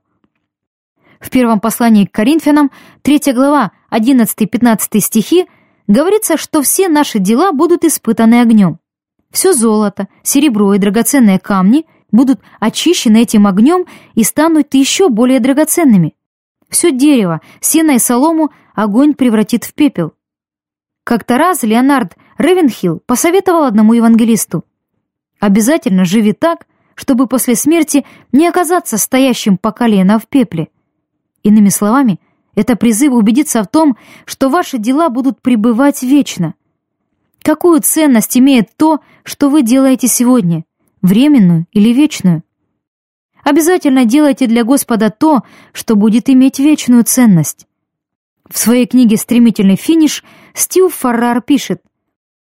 В 1.19 1.29
первом 1.29 1.59
послании 1.59 2.05
к 2.05 2.11
Коринфянам, 2.11 2.71
3 3.03 3.33
глава, 3.33 3.71
11-15 3.91 4.99
стихи, 4.99 5.47
говорится, 5.87 6.37
что 6.37 6.61
все 6.61 6.87
наши 6.87 7.19
дела 7.19 7.51
будут 7.51 7.83
испытаны 7.83 8.41
огнем. 8.41 8.79
Все 9.31 9.53
золото, 9.53 10.07
серебро 10.23 10.73
и 10.73 10.79
драгоценные 10.79 11.39
камни 11.39 11.85
будут 12.11 12.41
очищены 12.59 13.21
этим 13.21 13.47
огнем 13.47 13.85
и 14.15 14.23
станут 14.23 14.73
еще 14.73 15.09
более 15.09 15.39
драгоценными. 15.39 16.15
Все 16.69 16.91
дерево, 16.91 17.41
сено 17.59 17.91
и 17.91 17.99
солому 17.99 18.51
огонь 18.73 19.13
превратит 19.13 19.65
в 19.65 19.73
пепел. 19.73 20.13
Как-то 21.03 21.37
раз 21.37 21.63
Леонард 21.63 22.15
Ревенхилл 22.37 23.01
посоветовал 23.05 23.63
одному 23.63 23.93
евангелисту 23.93 24.63
«Обязательно 25.39 26.05
живи 26.05 26.33
так, 26.33 26.67
чтобы 26.95 27.27
после 27.27 27.55
смерти 27.55 28.05
не 28.31 28.47
оказаться 28.47 28.97
стоящим 28.97 29.57
по 29.57 29.71
колено 29.71 30.19
в 30.19 30.27
пепле». 30.27 30.69
Иными 31.43 31.69
словами, 31.69 32.19
это 32.55 32.75
призыв 32.75 33.13
убедиться 33.13 33.63
в 33.63 33.67
том, 33.67 33.97
что 34.25 34.49
ваши 34.49 34.77
дела 34.77 35.09
будут 35.09 35.41
пребывать 35.41 36.03
вечно. 36.03 36.53
Какую 37.41 37.81
ценность 37.81 38.37
имеет 38.37 38.75
то, 38.77 38.99
что 39.23 39.49
вы 39.49 39.63
делаете 39.63 40.07
сегодня, 40.07 40.63
временную 41.01 41.65
или 41.71 41.93
вечную? 41.93 42.43
Обязательно 43.43 44.05
делайте 44.05 44.47
для 44.47 44.63
Господа 44.63 45.09
то, 45.09 45.41
что 45.73 45.95
будет 45.95 46.29
иметь 46.29 46.59
вечную 46.59 47.03
ценность. 47.03 47.67
В 48.49 48.57
своей 48.57 48.85
книге 48.85 49.17
«Стремительный 49.17 49.77
финиш» 49.77 50.23
Стив 50.53 50.93
Фаррар 50.93 51.41
пишет, 51.41 51.81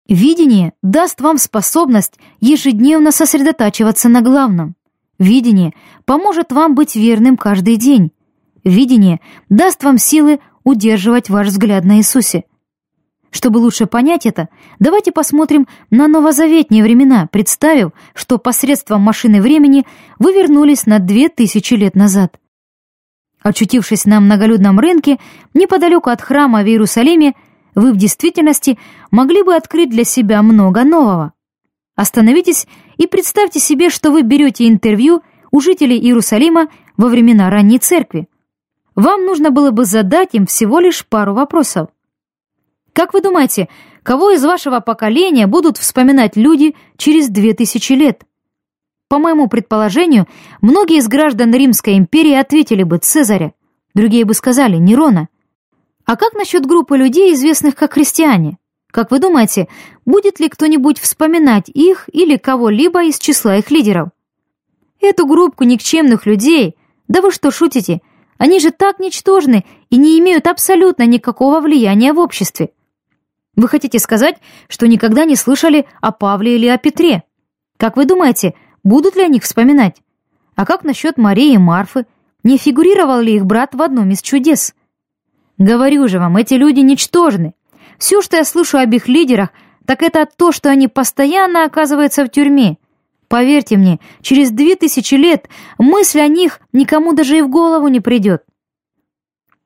«Видение 0.08 0.74
даст 0.82 1.22
вам 1.22 1.38
способность 1.38 2.16
ежедневно 2.42 3.12
сосредотачиваться 3.12 4.10
на 4.10 4.22
главном. 4.22 4.76
Видение 5.18 5.74
поможет 6.06 6.52
вам 6.52 6.76
быть 6.76 6.96
верным 6.96 7.38
каждый 7.38 7.78
день. 7.78 8.12
Видение 8.63 9.22
даст 9.50 9.84
вам 9.84 9.98
силы 9.98 10.39
удерживать 10.63 11.30
ваш 11.30 11.48
взгляд 11.48 11.86
на 11.86 11.98
Иисусе. 11.98 12.44
Чтобы 13.34 13.58
лучше 13.58 13.88
понять 13.88 14.28
это, 14.28 14.48
давайте 14.78 15.12
посмотрим 15.12 15.67
на 15.89 16.08
новозаветние 16.08 16.84
времена, 16.84 17.28
представив, 17.32 17.89
что 18.13 18.38
посредством 18.38 19.02
машины 19.02 19.41
времени 19.41 19.88
вы 20.19 20.34
вернулись 20.34 20.86
на 20.86 21.00
две 21.00 21.30
тысячи 21.30 21.74
лет 21.74 21.96
назад. 21.96 22.39
Очутившись 23.41 24.06
на 24.06 24.19
многолюдном 24.19 24.80
рынке, 24.80 25.17
неподалеку 25.56 26.12
от 26.12 26.22
храма 26.22 26.62
в 26.62 26.67
Иерусалиме, 26.67 27.34
вы 27.74 27.91
в 27.91 27.98
действительности 27.98 28.78
могли 29.10 29.41
бы 29.41 29.56
открыть 29.56 29.89
для 29.89 30.04
себя 30.04 30.43
много 30.43 30.84
нового. 30.84 31.34
Остановитесь 31.96 32.67
и 32.98 33.08
представьте 33.08 33.60
себе, 33.60 33.89
что 33.89 34.12
вы 34.12 34.22
берете 34.22 34.67
интервью 34.67 35.24
у 35.50 35.60
жителей 35.60 35.98
Иерусалима 35.98 36.67
во 36.98 37.10
времена 37.10 37.50
ранней 37.50 37.80
церкви. 37.80 38.28
Вам 38.93 39.26
нужно 39.26 39.50
было 39.50 39.72
бы 39.72 39.86
задать 39.86 40.30
им 40.34 40.46
всего 40.46 40.80
лишь 40.80 41.04
пару 41.04 41.34
вопросов. 41.34 41.89
Как 42.94 43.14
вы 43.14 43.22
думаете, 43.22 43.70
кого 44.04 44.32
из 44.32 44.46
вашего 44.46 44.80
поколения 44.80 45.48
будут 45.48 45.78
вспоминать 45.78 46.36
люди 46.36 46.76
через 46.96 47.28
две 47.28 47.54
тысячи 47.54 47.94
лет? 47.94 48.24
По 49.08 49.18
моему 49.18 49.48
предположению, 49.48 50.28
многие 50.62 50.98
из 50.98 51.08
граждан 51.08 51.52
Римской 51.54 51.98
империи 51.98 52.34
ответили 52.34 52.84
бы 52.84 53.00
Цезаря, 53.00 53.54
другие 53.96 54.26
бы 54.26 54.36
сказали 54.36 54.78
Нерона. 54.78 55.30
А 56.06 56.16
как 56.16 56.34
насчет 56.34 56.68
группы 56.68 56.96
людей, 56.96 57.34
известных 57.34 57.76
как 57.76 57.94
христиане? 57.94 58.60
Как 58.92 59.10
вы 59.10 59.18
думаете, 59.18 59.70
будет 60.06 60.40
ли 60.40 60.48
кто-нибудь 60.48 61.00
вспоминать 61.00 61.70
их 61.70 62.08
или 62.14 62.38
кого-либо 62.38 63.04
из 63.06 63.18
числа 63.18 63.58
их 63.58 63.72
лидеров? 63.72 64.10
Эту 65.02 65.26
группу 65.26 65.64
никчемных 65.64 66.28
людей, 66.28 66.78
да 67.08 67.22
вы 67.22 67.32
что 67.32 67.50
шутите, 67.50 68.02
они 68.38 68.60
же 68.60 68.70
так 68.70 69.00
ничтожны 69.00 69.66
и 69.90 69.98
не 69.98 70.20
имеют 70.20 70.46
абсолютно 70.46 71.08
никакого 71.08 71.60
влияния 71.60 72.14
в 72.14 72.20
обществе. 72.20 72.70
Вы 73.56 73.68
хотите 73.68 74.00
сказать, 74.00 74.38
что 74.68 74.88
никогда 74.88 75.26
не 75.26 75.36
слышали 75.36 75.86
о 76.02 76.12
Павле 76.12 76.56
или 76.56 76.68
о 76.68 76.78
Петре? 76.78 77.24
Как 77.78 77.98
вы 77.98 78.06
думаете, 78.06 78.56
будут 78.84 79.16
ли 79.16 79.24
о 79.24 79.28
них 79.28 79.44
вспоминать? 79.44 80.02
А 80.56 80.66
как 80.66 80.84
насчет 80.84 81.18
Марии 81.18 81.54
и 81.54 81.58
Марфы? 81.58 82.06
Не 82.44 82.58
фигурировал 82.58 83.22
ли 83.22 83.36
их 83.36 83.46
брат 83.46 83.76
в 83.76 83.82
одном 83.82 84.10
из 84.10 84.22
чудес? 84.22 84.74
Говорю 85.58 86.08
же 86.08 86.20
вам, 86.20 86.38
эти 86.38 86.56
люди 86.56 86.80
ничтожны. 86.80 87.54
Все, 88.00 88.22
что 88.22 88.38
я 88.38 88.44
слышу 88.44 88.80
об 88.80 88.92
их 88.94 89.08
лидерах, 89.08 89.50
так 89.86 90.02
это 90.02 90.26
то, 90.26 90.52
что 90.52 90.70
они 90.70 90.88
постоянно 90.88 91.66
оказываются 91.66 92.26
в 92.26 92.30
тюрьме. 92.30 92.78
Поверьте 93.28 93.78
мне, 93.78 94.00
через 94.22 94.52
две 94.52 94.76
тысячи 94.76 95.16
лет 95.16 95.48
мысль 95.78 96.20
о 96.20 96.28
них 96.28 96.60
никому 96.72 97.13
даже 97.13 97.38
и 97.38 97.42
в 97.42 97.50
голову 97.50 97.88
не 97.88 98.00
придет. 98.00 98.44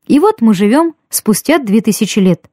И 0.08 0.20
вот 0.20 0.42
мы 0.42 0.54
живем 0.54 0.96
спустя 1.10 1.58
две 1.58 1.82
тысячи 1.82 2.20
лет. 2.20 2.50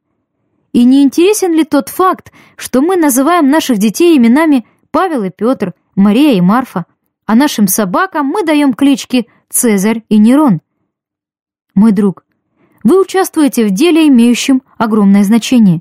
И 0.74 0.82
не 0.84 1.04
интересен 1.04 1.52
ли 1.52 1.62
тот 1.62 1.88
факт, 1.88 2.32
что 2.56 2.82
мы 2.82 2.96
называем 2.96 3.48
наших 3.48 3.78
детей 3.78 4.18
именами 4.18 4.66
Павел 4.90 5.22
и 5.22 5.30
Петр, 5.30 5.72
Мария 5.94 6.34
и 6.34 6.40
Марфа, 6.40 6.86
а 7.26 7.36
нашим 7.36 7.68
собакам 7.68 8.26
мы 8.26 8.42
даем 8.42 8.74
клички 8.74 9.28
Цезарь 9.48 10.02
и 10.08 10.18
Нерон? 10.18 10.60
Мой 11.76 11.92
друг, 11.92 12.24
вы 12.82 13.00
участвуете 13.00 13.64
в 13.66 13.70
деле, 13.70 14.08
имеющем 14.08 14.62
огромное 14.76 15.22
значение. 15.22 15.80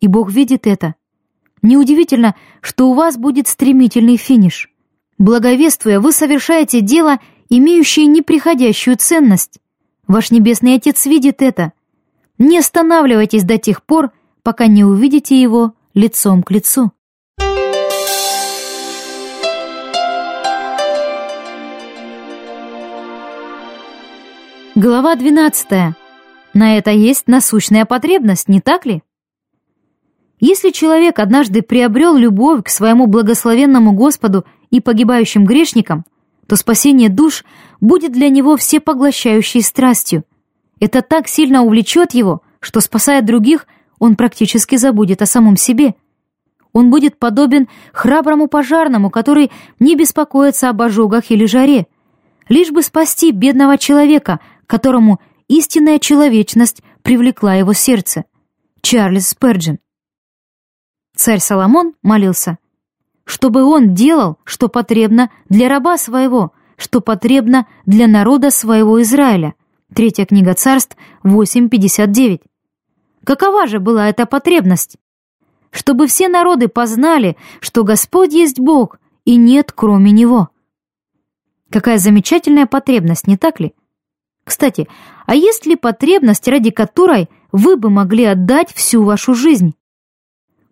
И 0.00 0.08
Бог 0.08 0.32
видит 0.32 0.66
это. 0.66 0.96
Неудивительно, 1.62 2.34
что 2.62 2.90
у 2.90 2.94
вас 2.94 3.16
будет 3.16 3.46
стремительный 3.46 4.16
финиш. 4.16 4.72
Благовествуя, 5.18 6.00
вы 6.00 6.10
совершаете 6.10 6.80
дело, 6.80 7.20
имеющее 7.48 8.06
неприходящую 8.06 8.96
ценность. 8.96 9.60
Ваш 10.08 10.32
Небесный 10.32 10.74
Отец 10.74 11.06
видит 11.06 11.42
это. 11.42 11.72
Не 12.38 12.58
останавливайтесь 12.58 13.44
до 13.44 13.56
тех 13.56 13.82
пор, 13.84 14.10
пока 14.46 14.68
не 14.68 14.84
увидите 14.84 15.42
его 15.42 15.74
лицом 15.92 16.44
к 16.44 16.52
лицу. 16.52 16.92
Глава 24.76 25.16
12. 25.16 25.96
На 26.54 26.78
это 26.78 26.92
есть 26.92 27.26
насущная 27.26 27.86
потребность, 27.86 28.48
не 28.48 28.60
так 28.60 28.86
ли? 28.86 29.02
Если 30.38 30.70
человек 30.70 31.18
однажды 31.18 31.62
приобрел 31.62 32.14
любовь 32.14 32.62
к 32.62 32.68
своему 32.68 33.08
благословенному 33.08 33.90
Господу 33.94 34.44
и 34.70 34.80
погибающим 34.80 35.44
грешникам, 35.44 36.04
то 36.46 36.54
спасение 36.54 37.08
душ 37.08 37.44
будет 37.80 38.12
для 38.12 38.28
него 38.28 38.56
всепоглощающей 38.56 39.64
страстью. 39.64 40.22
Это 40.78 41.02
так 41.02 41.26
сильно 41.26 41.64
увлечет 41.64 42.14
его, 42.14 42.42
что, 42.60 42.80
спасая 42.80 43.22
других, 43.22 43.66
он 43.98 44.16
практически 44.16 44.76
забудет 44.76 45.22
о 45.22 45.26
самом 45.26 45.56
себе. 45.56 45.94
Он 46.72 46.90
будет 46.90 47.18
подобен 47.18 47.68
храброму 47.92 48.48
пожарному, 48.48 49.10
который 49.10 49.50
не 49.78 49.96
беспокоится 49.96 50.68
об 50.68 50.82
ожогах 50.82 51.30
или 51.30 51.46
жаре, 51.46 51.86
лишь 52.48 52.70
бы 52.70 52.82
спасти 52.82 53.32
бедного 53.32 53.78
человека, 53.78 54.40
которому 54.66 55.20
истинная 55.48 55.98
человечность 55.98 56.82
привлекла 57.02 57.54
его 57.54 57.72
сердце. 57.72 58.24
Чарльз 58.82 59.34
Спurgeon. 59.34 59.78
Царь 61.16 61.40
Соломон 61.40 61.94
молился, 62.02 62.58
чтобы 63.24 63.64
он 63.64 63.94
делал, 63.94 64.38
что 64.44 64.68
потребно 64.68 65.30
для 65.48 65.68
раба 65.68 65.96
своего, 65.96 66.52
что 66.76 67.00
потребно 67.00 67.66
для 67.86 68.06
народа 68.06 68.50
своего 68.50 69.00
Израиля. 69.02 69.54
Третья 69.94 70.26
книга 70.26 70.54
царств 70.54 70.96
8.59. 71.24 72.42
Какова 73.26 73.66
же 73.66 73.80
была 73.80 74.08
эта 74.08 74.24
потребность? 74.24 74.98
Чтобы 75.72 76.06
все 76.06 76.28
народы 76.28 76.68
познали, 76.68 77.36
что 77.60 77.82
Господь 77.82 78.32
есть 78.32 78.60
Бог, 78.60 79.00
и 79.24 79.34
нет 79.34 79.72
кроме 79.74 80.12
Него. 80.12 80.50
Какая 81.68 81.98
замечательная 81.98 82.66
потребность, 82.66 83.26
не 83.26 83.36
так 83.36 83.58
ли? 83.58 83.74
Кстати, 84.44 84.86
а 85.26 85.34
есть 85.34 85.66
ли 85.66 85.74
потребность, 85.74 86.46
ради 86.46 86.70
которой 86.70 87.28
вы 87.50 87.76
бы 87.76 87.90
могли 87.90 88.26
отдать 88.26 88.72
всю 88.72 89.02
вашу 89.02 89.34
жизнь? 89.34 89.74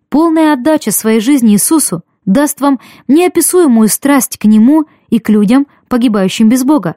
Полная 0.09 0.53
отдача 0.53 0.93
своей 0.93 1.19
жизни 1.19 1.55
Иисусу 1.55 2.03
даст 2.25 2.61
вам 2.61 2.79
неописуемую 3.09 3.89
страсть 3.89 4.39
к 4.39 4.45
Нему 4.45 4.85
и 5.09 5.19
к 5.19 5.29
людям, 5.29 5.67
погибающим 5.89 6.49
без 6.49 6.63
Бога. 6.63 6.95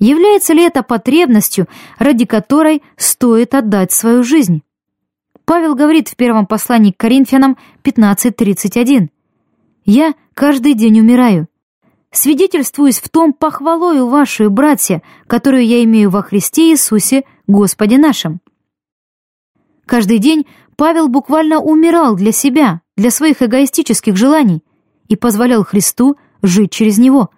Является 0.00 0.54
ли 0.54 0.62
это 0.62 0.82
потребностью, 0.82 1.68
ради 1.98 2.24
которой 2.24 2.82
стоит 2.96 3.54
отдать 3.54 3.92
свою 3.92 4.24
жизнь? 4.24 4.62
Павел 5.44 5.74
говорит 5.74 6.08
в 6.08 6.16
первом 6.16 6.46
послании 6.46 6.90
к 6.90 6.96
Коринфянам 6.96 7.58
15.31. 7.84 9.08
«Я 9.84 10.14
каждый 10.32 10.72
день 10.74 11.00
умираю. 11.00 11.48
Свидетельствуюсь 12.12 12.98
в 12.98 13.10
том 13.10 13.34
похвалою 13.34 14.06
вашу, 14.08 14.50
братья, 14.50 15.02
которую 15.26 15.66
я 15.66 15.84
имею 15.84 16.08
во 16.08 16.22
Христе 16.22 16.70
Иисусе, 16.70 17.24
Господе 17.46 17.98
нашим». 17.98 18.40
Каждый 19.84 20.18
день 20.18 20.46
Павел 20.76 21.08
буквально 21.08 21.60
умирал 21.60 22.16
для 22.16 22.32
себя, 22.32 22.80
для 22.96 23.10
своих 23.10 23.42
эгоистических 23.42 24.16
желаний 24.16 24.62
и 25.08 25.16
позволял 25.16 25.62
Христу 25.62 26.16
жить 26.42 26.70
через 26.70 26.96
него. 26.96 27.30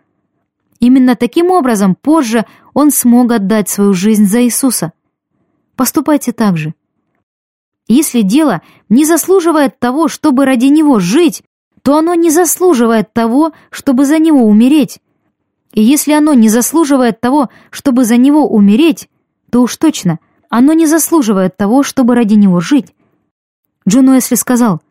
Именно 0.82 1.14
таким 1.14 1.52
образом 1.52 1.94
позже 1.94 2.44
он 2.74 2.90
смог 2.90 3.30
отдать 3.30 3.68
свою 3.68 3.94
жизнь 3.94 4.26
за 4.26 4.42
Иисуса. 4.42 4.92
Поступайте 5.76 6.32
так 6.32 6.56
же. 6.56 6.74
Если 7.86 8.22
дело 8.22 8.62
не 8.88 9.04
заслуживает 9.04 9.78
того, 9.78 10.08
чтобы 10.08 10.44
ради 10.44 10.66
него 10.66 10.98
жить, 10.98 11.44
то 11.82 11.96
оно 11.96 12.14
не 12.14 12.30
заслуживает 12.30 13.12
того, 13.12 13.52
чтобы 13.70 14.06
за 14.06 14.18
него 14.18 14.44
умереть. 14.44 14.98
И 15.72 15.80
если 15.80 16.14
оно 16.14 16.34
не 16.34 16.48
заслуживает 16.48 17.20
того, 17.20 17.48
чтобы 17.70 18.04
за 18.04 18.16
него 18.16 18.48
умереть, 18.48 19.08
то 19.50 19.62
уж 19.62 19.76
точно 19.76 20.18
оно 20.48 20.72
не 20.72 20.86
заслуживает 20.86 21.56
того, 21.56 21.84
чтобы 21.84 22.16
ради 22.16 22.34
него 22.34 22.58
жить. 22.58 22.92
Джон 23.88 24.08
Уэсли 24.08 24.34
сказал, 24.34 24.82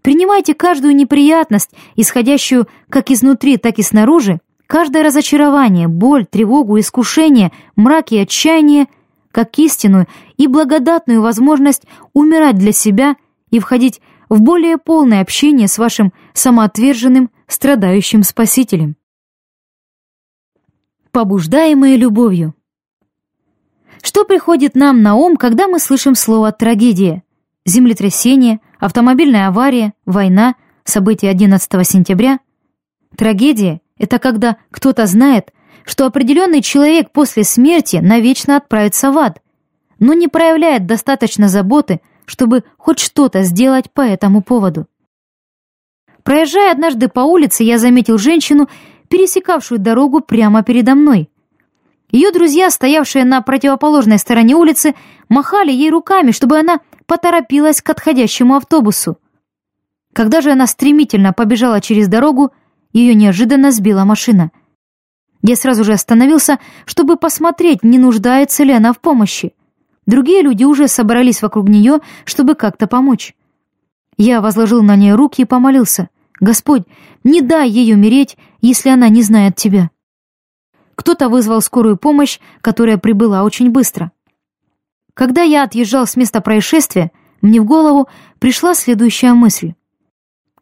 «Принимайте 0.00 0.54
каждую 0.54 0.96
неприятность, 0.96 1.72
исходящую 1.96 2.66
как 2.88 3.10
изнутри, 3.10 3.58
так 3.58 3.78
и 3.78 3.82
снаружи, 3.82 4.40
каждое 4.68 5.02
разочарование, 5.02 5.88
боль, 5.88 6.26
тревогу, 6.26 6.78
искушение, 6.78 7.50
мрак 7.74 8.12
и 8.12 8.18
отчаяние, 8.18 8.86
как 9.32 9.58
истинную 9.58 10.06
и 10.36 10.46
благодатную 10.46 11.22
возможность 11.22 11.82
умирать 12.12 12.56
для 12.56 12.70
себя 12.72 13.16
и 13.50 13.58
входить 13.58 14.00
в 14.28 14.40
более 14.40 14.76
полное 14.76 15.22
общение 15.22 15.66
с 15.68 15.78
вашим 15.78 16.12
самоотверженным, 16.34 17.30
страдающим 17.46 18.22
Спасителем. 18.22 18.96
Побуждаемые 21.10 21.96
любовью. 21.96 22.54
Что 24.02 24.24
приходит 24.24 24.76
нам 24.76 25.02
на 25.02 25.14
ум, 25.14 25.36
когда 25.36 25.66
мы 25.66 25.80
слышим 25.80 26.14
слово 26.14 26.52
«трагедия»? 26.52 27.22
Землетрясение, 27.64 28.60
автомобильная 28.78 29.48
авария, 29.48 29.94
война, 30.04 30.54
события 30.84 31.30
11 31.30 31.86
сентября. 31.86 32.38
Трагедия— 33.16 33.80
это 33.98 34.18
когда 34.18 34.56
кто-то 34.70 35.06
знает, 35.06 35.52
что 35.84 36.06
определенный 36.06 36.62
человек 36.62 37.10
после 37.12 37.44
смерти 37.44 37.96
навечно 37.96 38.56
отправится 38.56 39.10
в 39.10 39.18
ад, 39.18 39.40
но 39.98 40.14
не 40.14 40.28
проявляет 40.28 40.86
достаточно 40.86 41.48
заботы, 41.48 42.00
чтобы 42.26 42.64
хоть 42.76 42.98
что-то 42.98 43.42
сделать 43.42 43.90
по 43.90 44.02
этому 44.02 44.42
поводу. 44.42 44.86
Проезжая 46.22 46.72
однажды 46.72 47.08
по 47.08 47.20
улице, 47.20 47.64
я 47.64 47.78
заметил 47.78 48.18
женщину, 48.18 48.68
пересекавшую 49.08 49.78
дорогу 49.78 50.20
прямо 50.20 50.62
передо 50.62 50.94
мной. 50.94 51.30
Ее 52.10 52.30
друзья, 52.32 52.70
стоявшие 52.70 53.24
на 53.24 53.40
противоположной 53.42 54.18
стороне 54.18 54.54
улицы, 54.54 54.94
махали 55.28 55.72
ей 55.72 55.90
руками, 55.90 56.32
чтобы 56.32 56.58
она 56.58 56.80
поторопилась 57.06 57.80
к 57.82 57.90
отходящему 57.90 58.56
автобусу. 58.56 59.18
Когда 60.12 60.40
же 60.40 60.50
она 60.50 60.66
стремительно 60.66 61.32
побежала 61.32 61.80
через 61.80 62.08
дорогу, 62.08 62.52
ее 62.92 63.14
неожиданно 63.14 63.70
сбила 63.70 64.04
машина. 64.04 64.50
Я 65.42 65.56
сразу 65.56 65.84
же 65.84 65.92
остановился, 65.92 66.58
чтобы 66.84 67.16
посмотреть, 67.16 67.82
не 67.82 67.98
нуждается 67.98 68.64
ли 68.64 68.72
она 68.72 68.92
в 68.92 69.00
помощи. 69.00 69.54
Другие 70.06 70.42
люди 70.42 70.64
уже 70.64 70.88
собрались 70.88 71.42
вокруг 71.42 71.68
нее, 71.68 72.00
чтобы 72.24 72.54
как-то 72.54 72.86
помочь. 72.86 73.34
Я 74.16 74.40
возложил 74.40 74.82
на 74.82 74.96
нее 74.96 75.14
руки 75.14 75.42
и 75.42 75.44
помолился. 75.44 76.08
«Господь, 76.40 76.84
не 77.24 77.40
дай 77.40 77.68
ей 77.68 77.92
умереть, 77.94 78.36
если 78.60 78.90
она 78.90 79.08
не 79.08 79.22
знает 79.22 79.56
Тебя». 79.56 79.90
Кто-то 80.94 81.28
вызвал 81.28 81.60
скорую 81.60 81.96
помощь, 81.96 82.40
которая 82.60 82.98
прибыла 82.98 83.44
очень 83.44 83.70
быстро. 83.70 84.10
Когда 85.14 85.42
я 85.42 85.64
отъезжал 85.64 86.06
с 86.06 86.16
места 86.16 86.40
происшествия, 86.40 87.12
мне 87.40 87.60
в 87.60 87.64
голову 87.64 88.08
пришла 88.38 88.74
следующая 88.74 89.32
мысль. 89.32 89.74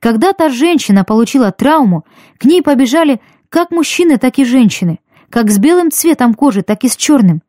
Когда 0.01 0.33
та 0.33 0.49
женщина 0.49 1.05
получила 1.05 1.51
травму, 1.51 2.05
к 2.39 2.45
ней 2.45 2.63
побежали 2.63 3.21
как 3.49 3.71
мужчины, 3.71 4.19
так 4.19 4.39
и 4.39 4.45
женщины, 4.45 5.01
как 5.31 5.51
с 5.51 5.59
белым 5.59 5.91
цветом 5.91 6.35
кожи, 6.35 6.63
так 6.63 6.85
и 6.85 6.89
с 6.89 6.97
черным. 6.97 7.43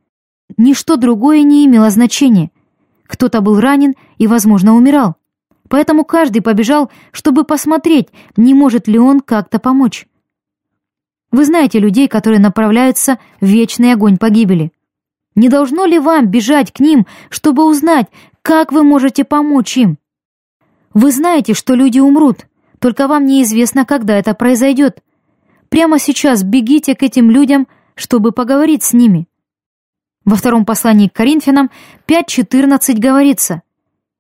Ничто 0.56 0.96
другое 0.96 1.44
не 1.44 1.66
имело 1.66 1.90
значения. 1.90 2.52
Кто-то 3.06 3.42
был 3.42 3.60
ранен 3.60 3.96
и, 4.18 4.28
возможно, 4.28 4.76
умирал. 4.76 5.16
Поэтому 5.70 6.06
каждый 6.06 6.42
побежал, 6.42 6.90
чтобы 7.12 7.44
посмотреть, 7.44 8.08
не 8.38 8.54
может 8.54 8.88
ли 8.88 8.98
он 8.98 9.20
как-то 9.20 9.60
помочь. 9.60 10.08
Вы 11.32 11.44
знаете 11.44 11.80
людей, 11.80 12.08
которые 12.08 12.40
направляются 12.40 13.20
в 13.42 13.46
вечный 13.46 13.92
огонь 13.92 14.18
погибели. 14.18 14.72
Не 15.36 15.50
должно 15.50 15.86
ли 15.86 16.00
вам 16.00 16.28
бежать 16.28 16.72
к 16.72 16.80
ним, 16.80 17.06
чтобы 17.30 17.66
узнать, 17.66 18.08
как 18.42 18.72
вы 18.72 18.84
можете 18.84 19.26
помочь 19.26 19.78
им? 19.78 19.98
Вы 21.00 21.12
знаете, 21.12 21.54
что 21.54 21.76
люди 21.76 22.00
умрут, 22.00 22.48
только 22.80 23.08
вам 23.08 23.28
неизвестно, 23.28 23.86
когда 23.86 24.18
это 24.18 24.34
произойдет. 24.34 25.04
Прямо 25.70 26.00
сейчас 26.00 26.42
бегите 26.42 26.96
к 26.96 27.04
этим 27.04 27.30
людям, 27.30 27.68
чтобы 27.94 28.32
поговорить 28.32 28.84
с 28.84 28.94
ними. 28.94 29.28
Во 30.26 30.36
втором 30.36 30.66
послании 30.66 31.08
к 31.08 31.14
Коринфянам 31.14 31.70
5.14 32.08 32.98
говорится 32.98 33.62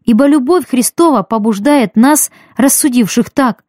«Ибо 0.05 0.27
любовь 0.27 0.67
Христова 0.67 1.23
побуждает 1.23 1.95
нас, 1.95 2.29
рассудивших 2.57 3.31
так. 3.31 3.63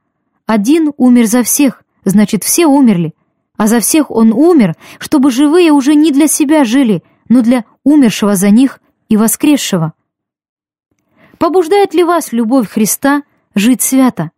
Один 0.44 0.92
умер 0.98 1.28
за 1.28 1.42
всех, 1.42 1.84
значит, 2.04 2.44
все 2.44 2.66
умерли. 2.66 3.14
А 3.56 3.68
за 3.68 3.80
всех 3.80 4.10
Он 4.10 4.34
умер, 4.34 4.76
чтобы 4.98 5.30
живые 5.30 5.72
уже 5.72 5.94
не 5.94 6.12
для 6.12 6.28
себя 6.28 6.62
жили, 6.62 7.02
но 7.30 7.40
для 7.40 7.64
умершего 7.84 8.36
за 8.36 8.50
них 8.50 8.80
и 9.08 9.16
воскресшего». 9.16 9.94
Побуждает 11.38 11.94
ли 11.94 12.02
вас 12.02 12.32
любовь 12.32 12.68
Христа 12.68 13.22
жить 13.54 13.82
свято? 13.82 14.32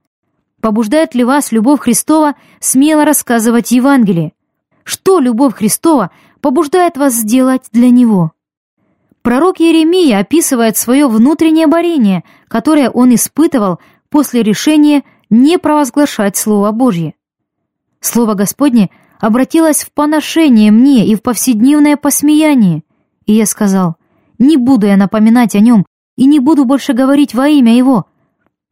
Побуждает 0.61 1.15
ли 1.15 1.25
вас 1.25 1.53
любовь 1.53 1.81
Христова 1.81 2.35
смело 2.61 3.05
рассказывать 3.05 3.73
Евангелие? 3.73 4.33
Что 4.85 5.19
любовь 5.19 5.55
Христова 5.55 6.11
побуждает 6.41 6.97
вас 6.99 7.15
сделать 7.15 7.69
для 7.73 7.91
Него. 7.91 8.33
Пророк 9.23 9.61
Еремия 9.61 10.19
описывает 10.19 10.77
свое 10.77 11.07
внутреннее 11.07 11.67
борение, 11.67 12.25
которое 12.49 12.91
он 12.91 13.15
испытывал 13.15 13.79
после 14.09 14.43
решения 14.43 15.03
не 15.29 15.59
провозглашать 15.59 16.37
Слово 16.37 16.73
Божье. 16.73 17.15
Слово 18.01 18.35
Господне 18.35 18.91
обратилось 19.19 19.85
в 19.85 19.93
поношение 19.93 20.71
мне 20.71 21.07
и 21.07 21.15
в 21.15 21.23
повседневное 21.23 21.97
посмеяние, 21.97 22.83
и 23.27 23.35
я 23.35 23.45
сказал, 23.45 23.97
не 24.39 24.57
буду 24.57 24.87
я 24.87 24.97
напоминать 24.97 25.55
о 25.55 25.61
нем 25.61 25.85
и 26.21 26.27
не 26.27 26.39
буду 26.39 26.67
больше 26.67 26.93
говорить 26.93 27.33
во 27.33 27.49
имя 27.49 27.75
его. 27.75 28.05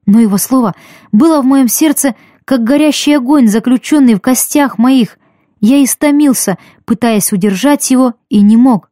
Но 0.05 0.21
его 0.21 0.37
слово 0.37 0.75
было 1.13 1.41
в 1.41 1.47
моем 1.47 1.67
сердце, 1.67 2.15
как 2.45 2.63
горящий 2.63 3.15
огонь, 3.15 3.49
заключенный 3.49 4.17
в 4.17 4.21
костях 4.21 4.77
моих, 4.77 5.19
я 5.59 5.83
истомился, 5.83 6.59
пытаясь 6.85 7.33
удержать 7.33 7.91
его, 7.91 8.13
и 8.29 8.43
не 8.43 8.59
мог. 8.59 8.91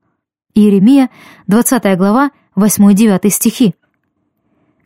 Иеремия, 0.55 1.11
20 1.49 1.99
глава, 1.99 2.31
8-9 2.57 3.29
стихи. 3.29 3.75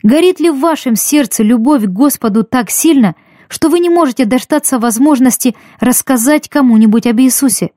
Горит 0.03 0.41
ли 0.41 0.49
в 0.49 0.59
вашем 0.59 0.97
сердце 0.97 1.41
любовь 1.41 1.85
к 1.85 1.89
Господу 1.89 2.43
так 2.43 2.69
сильно, 2.71 3.15
что 3.47 3.69
вы 3.69 3.79
не 3.79 3.89
можете 3.89 4.25
дождаться 4.25 4.79
возможности 4.79 5.55
рассказать 5.79 6.49
кому-нибудь 6.49 7.07
об 7.07 7.21
Иисусе? 7.21 7.71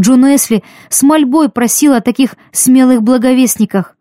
Джон 0.00 0.24
Эсли 0.24 0.64
с 0.88 1.04
мольбой 1.04 1.48
просил 1.48 1.92
о 1.92 2.00
таких 2.00 2.34
смелых 2.50 3.04
благовестниках. 3.04 3.96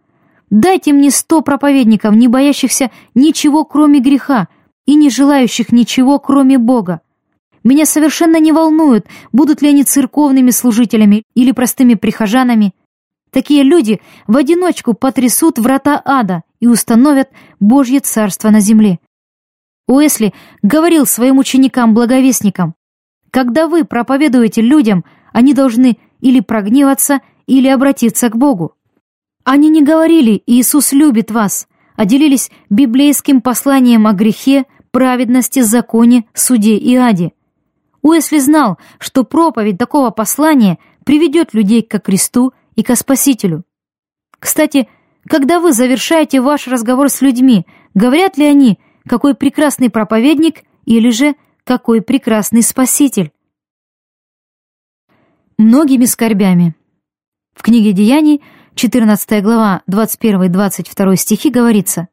«Дайте 0.50 0.94
мне 0.94 1.12
сто 1.12 1.42
проповедников, 1.42 2.16
не 2.16 2.28
боящихся 2.28 2.92
ничего, 3.14 3.66
кроме 3.66 4.00
греха, 4.00 4.48
и 4.86 4.96
не 4.96 5.10
желающих 5.10 5.72
ничего, 5.72 6.20
кроме 6.20 6.58
Бога. 6.58 7.02
Меня 7.64 7.86
совершенно 7.86 8.40
не 8.40 8.52
волнует, 8.52 9.08
будут 9.32 9.62
ли 9.62 9.70
они 9.70 9.84
церковными 9.84 10.52
служителями 10.52 11.24
или 11.34 11.52
простыми 11.52 11.96
прихожанами. 11.96 12.74
Такие 13.32 13.64
люди 13.64 14.02
в 14.28 14.38
одиночку 14.38 14.94
потрясут 14.94 15.58
врата 15.58 16.00
ада 16.06 16.44
и 16.60 16.68
установят 16.68 17.30
Божье 17.60 18.00
Царство 18.00 18.52
на 18.52 18.60
земле. 18.60 19.00
Уэсли 19.88 20.34
говорил 20.62 21.06
своим 21.06 21.40
ученикам-благовестникам, 21.40 22.76
когда 23.36 23.68
вы 23.68 23.84
проповедуете 23.84 24.62
людям, 24.62 25.04
они 25.34 25.54
должны 25.54 25.98
или 26.22 26.40
прогневаться, 26.40 27.20
или 27.48 27.68
обратиться 27.68 28.30
к 28.30 28.38
Богу. 28.38 28.76
Они 29.46 29.70
не 29.70 29.84
говорили 29.84 30.42
«Иисус 30.48 30.92
любит 30.92 31.30
вас», 31.30 31.68
а 31.96 32.06
делились 32.06 32.50
библейским 32.72 33.42
посланием 33.42 34.08
о 34.08 34.14
грехе, 34.14 34.66
праведности, 34.90 35.60
законе, 35.62 36.26
суде 36.34 36.76
и 36.78 36.96
аде. 36.96 37.32
Уэсли 38.02 38.40
знал, 38.40 38.80
что 39.00 39.24
проповедь 39.24 39.78
такого 39.78 40.10
послания 40.10 40.80
приведет 41.06 41.54
людей 41.54 41.84
к 41.84 42.00
кресту 42.00 42.54
и 42.76 42.82
к 42.82 42.96
Спасителю. 42.96 43.64
Кстати, 44.40 44.90
когда 45.28 45.60
вы 45.60 45.74
завершаете 45.74 46.42
ваш 46.42 46.68
разговор 46.68 47.10
с 47.10 47.22
людьми, 47.22 47.68
говорят 47.94 48.38
ли 48.38 48.46
они, 48.46 48.80
какой 49.08 49.36
прекрасный 49.36 49.92
проповедник 49.92 50.64
или 50.86 51.12
же 51.12 51.36
какой 51.64 52.02
прекрасный 52.02 52.64
Спаситель? 52.64 53.32
Многими 55.60 56.06
скорбями. 56.06 56.76
В 57.54 57.62
книге 57.62 57.94
Деяний, 57.94 58.42
14 58.76 59.42
глава, 59.42 59.84
21-22 59.90 61.16
стихи 61.16 61.50
говорится, 61.50 62.10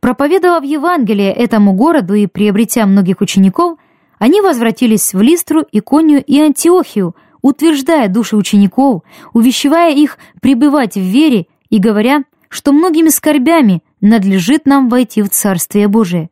«Проповедовав 0.00 0.64
Евангелие 0.64 1.30
этому 1.30 1.74
городу 1.74 2.14
и 2.14 2.26
приобретя 2.26 2.86
многих 2.86 3.20
учеников, 3.20 3.78
они 4.18 4.40
возвратились 4.40 5.12
в 5.12 5.20
Листру, 5.20 5.66
Иконию 5.70 6.24
и 6.24 6.40
Антиохию, 6.40 7.14
утверждая 7.42 8.08
души 8.08 8.36
учеников, 8.36 9.02
увещевая 9.34 9.92
их 9.92 10.16
пребывать 10.40 10.94
в 10.94 11.00
вере 11.00 11.46
и 11.68 11.78
говоря, 11.78 12.24
что 12.48 12.72
многими 12.72 13.10
скорбями 13.10 13.82
надлежит 14.00 14.64
нам 14.64 14.88
войти 14.88 15.20
в 15.20 15.28
Царствие 15.28 15.88
Божие. 15.88 16.30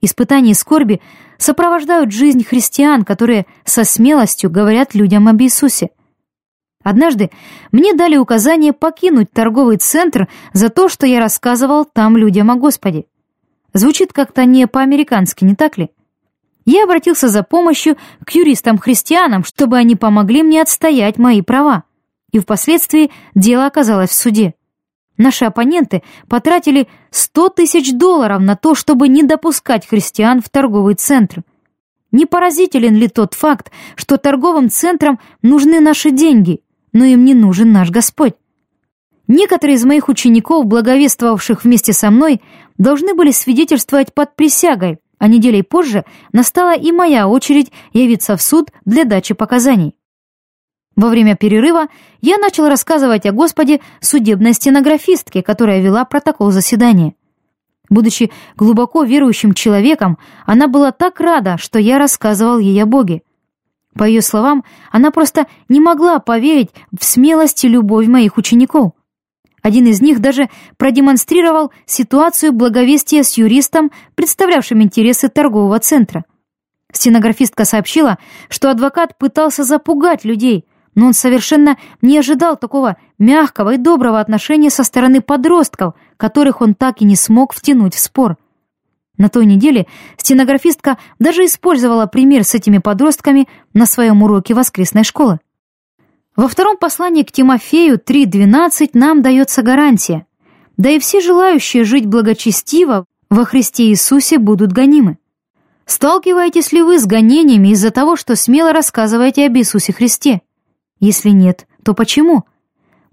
Испытания 0.00 0.52
и 0.52 0.54
скорби 0.54 1.00
сопровождают 1.36 2.12
жизнь 2.12 2.44
христиан, 2.44 3.04
которые 3.04 3.46
со 3.64 3.82
смелостью 3.82 4.50
говорят 4.50 4.94
людям 4.94 5.26
об 5.26 5.42
Иисусе. 5.42 5.90
Однажды 6.82 7.30
мне 7.70 7.94
дали 7.94 8.16
указание 8.16 8.72
покинуть 8.72 9.32
торговый 9.32 9.76
центр 9.76 10.28
за 10.52 10.68
то, 10.68 10.88
что 10.88 11.06
я 11.06 11.20
рассказывал 11.20 11.84
там 11.84 12.16
людям 12.16 12.50
о 12.50 12.56
Господе. 12.56 13.04
Звучит 13.72 14.12
как-то 14.12 14.44
не 14.44 14.66
по-американски, 14.66 15.44
не 15.44 15.54
так 15.54 15.78
ли? 15.78 15.90
Я 16.64 16.84
обратился 16.84 17.28
за 17.28 17.42
помощью 17.42 17.96
к 18.24 18.30
юристам-христианам, 18.30 19.44
чтобы 19.44 19.78
они 19.78 19.96
помогли 19.96 20.42
мне 20.42 20.62
отстоять 20.62 21.18
мои 21.18 21.42
права. 21.42 21.84
И 22.30 22.38
впоследствии 22.38 23.10
дело 23.34 23.66
оказалось 23.66 24.10
в 24.10 24.14
суде. 24.14 24.54
Наши 25.16 25.44
оппоненты 25.44 26.02
потратили 26.28 26.88
100 27.10 27.50
тысяч 27.50 27.92
долларов 27.92 28.40
на 28.40 28.56
то, 28.56 28.74
чтобы 28.74 29.08
не 29.08 29.22
допускать 29.22 29.86
христиан 29.86 30.40
в 30.40 30.48
торговый 30.48 30.94
центр. 30.94 31.42
Не 32.10 32.26
поразителен 32.26 32.94
ли 32.94 33.08
тот 33.08 33.34
факт, 33.34 33.70
что 33.96 34.16
торговым 34.16 34.70
центрам 34.70 35.18
нужны 35.42 35.80
наши 35.80 36.10
деньги, 36.10 36.60
но 36.92 37.04
им 37.04 37.24
не 37.24 37.34
нужен 37.34 37.72
наш 37.72 37.90
Господь? 37.90 38.34
Некоторые 39.28 39.76
из 39.76 39.84
моих 39.84 40.08
учеников, 40.08 40.66
благовествовавших 40.66 41.64
вместе 41.64 41.92
со 41.92 42.10
мной, 42.10 42.42
должны 42.78 43.14
были 43.14 43.30
свидетельствовать 43.30 44.12
под 44.12 44.36
присягой, 44.36 44.98
а 45.18 45.28
неделей 45.28 45.62
позже 45.62 46.04
настала 46.32 46.76
и 46.76 46.90
моя 46.92 47.28
очередь 47.28 47.72
явиться 47.92 48.36
в 48.36 48.42
суд 48.42 48.70
для 48.84 49.04
дачи 49.04 49.34
показаний. 49.34 49.94
Во 50.96 51.08
время 51.08 51.36
перерыва 51.36 51.86
я 52.20 52.36
начал 52.38 52.68
рассказывать 52.68 53.24
о 53.24 53.32
Господе 53.32 53.80
судебной 54.00 54.52
стенографистке, 54.52 55.42
которая 55.42 55.80
вела 55.80 56.04
протокол 56.04 56.50
заседания. 56.50 57.14
Будучи 57.88 58.30
глубоко 58.56 59.02
верующим 59.04 59.54
человеком, 59.54 60.18
она 60.46 60.66
была 60.66 60.92
так 60.92 61.20
рада, 61.20 61.56
что 61.58 61.78
я 61.78 61.98
рассказывал 61.98 62.58
ей 62.58 62.82
о 62.82 62.86
Боге. 62.86 63.22
По 63.94 64.04
ее 64.04 64.22
словам, 64.22 64.64
она 64.90 65.10
просто 65.10 65.46
не 65.68 65.80
могла 65.80 66.18
поверить 66.18 66.70
в 66.98 67.04
смелость 67.04 67.64
и 67.64 67.68
любовь 67.68 68.06
моих 68.06 68.38
учеников. 68.38 68.92
Один 69.62 69.86
из 69.86 70.00
них 70.00 70.20
даже 70.20 70.48
продемонстрировал 70.76 71.72
ситуацию 71.86 72.52
благовестия 72.52 73.22
с 73.22 73.34
юристом, 73.34 73.92
представлявшим 74.16 74.82
интересы 74.82 75.28
торгового 75.28 75.78
центра. 75.78 76.24
Стенографистка 76.92 77.64
сообщила, 77.64 78.18
что 78.48 78.70
адвокат 78.70 79.16
пытался 79.16 79.62
запугать 79.62 80.24
людей, 80.24 80.66
но 80.94 81.06
он 81.06 81.14
совершенно 81.14 81.78
не 82.02 82.18
ожидал 82.18 82.56
такого 82.56 82.96
мягкого 83.18 83.74
и 83.74 83.78
доброго 83.78 84.20
отношения 84.20 84.68
со 84.68 84.84
стороны 84.84 85.20
подростков, 85.20 85.94
которых 86.16 86.60
он 86.60 86.74
так 86.74 87.00
и 87.00 87.04
не 87.04 87.16
смог 87.16 87.54
втянуть 87.54 87.94
в 87.94 88.00
спор. 88.00 88.36
На 89.18 89.28
той 89.28 89.46
неделе 89.46 89.86
стенографистка 90.16 90.98
даже 91.18 91.44
использовала 91.44 92.06
пример 92.06 92.44
с 92.44 92.54
этими 92.54 92.78
подростками 92.78 93.48
на 93.74 93.86
своем 93.86 94.22
уроке 94.22 94.54
воскресной 94.54 95.04
школы. 95.04 95.38
Во 96.34 96.48
втором 96.48 96.78
послании 96.78 97.24
к 97.24 97.32
Тимофею 97.32 97.98
3.12 97.98 98.90
нам 98.94 99.20
дается 99.20 99.62
гарантия. 99.62 100.26
Да 100.78 100.90
и 100.90 100.98
все 100.98 101.20
желающие 101.20 101.84
жить 101.84 102.06
благочестиво 102.06 103.04
во 103.28 103.44
Христе 103.44 103.88
Иисусе 103.88 104.38
будут 104.38 104.72
гонимы. 104.72 105.18
Сталкиваетесь 105.84 106.72
ли 106.72 106.82
вы 106.82 106.98
с 106.98 107.06
гонениями 107.06 107.68
из-за 107.68 107.90
того, 107.90 108.16
что 108.16 108.34
смело 108.34 108.72
рассказываете 108.72 109.46
об 109.46 109.56
Иисусе 109.58 109.92
Христе? 109.92 110.40
Если 111.00 111.30
нет, 111.30 111.66
то 111.84 111.92
почему? 111.92 112.44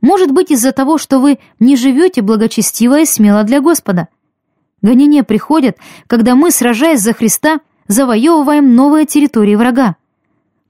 Может 0.02 0.32
быть, 0.32 0.52
из-за 0.52 0.72
того, 0.72 0.98
что 0.98 1.20
вы 1.20 1.40
не 1.60 1.76
живете 1.76 2.22
благочестиво 2.22 3.02
и 3.02 3.06
смело 3.06 3.44
для 3.44 3.60
Господа. 3.60 4.08
Гонения 4.82 5.24
приходят, 5.24 5.78
когда 6.08 6.36
мы, 6.36 6.52
сражаясь 6.52 7.02
за 7.02 7.14
Христа, 7.14 7.60
завоевываем 7.88 8.76
новые 8.76 9.06
территории 9.06 9.56
врага. 9.56 9.96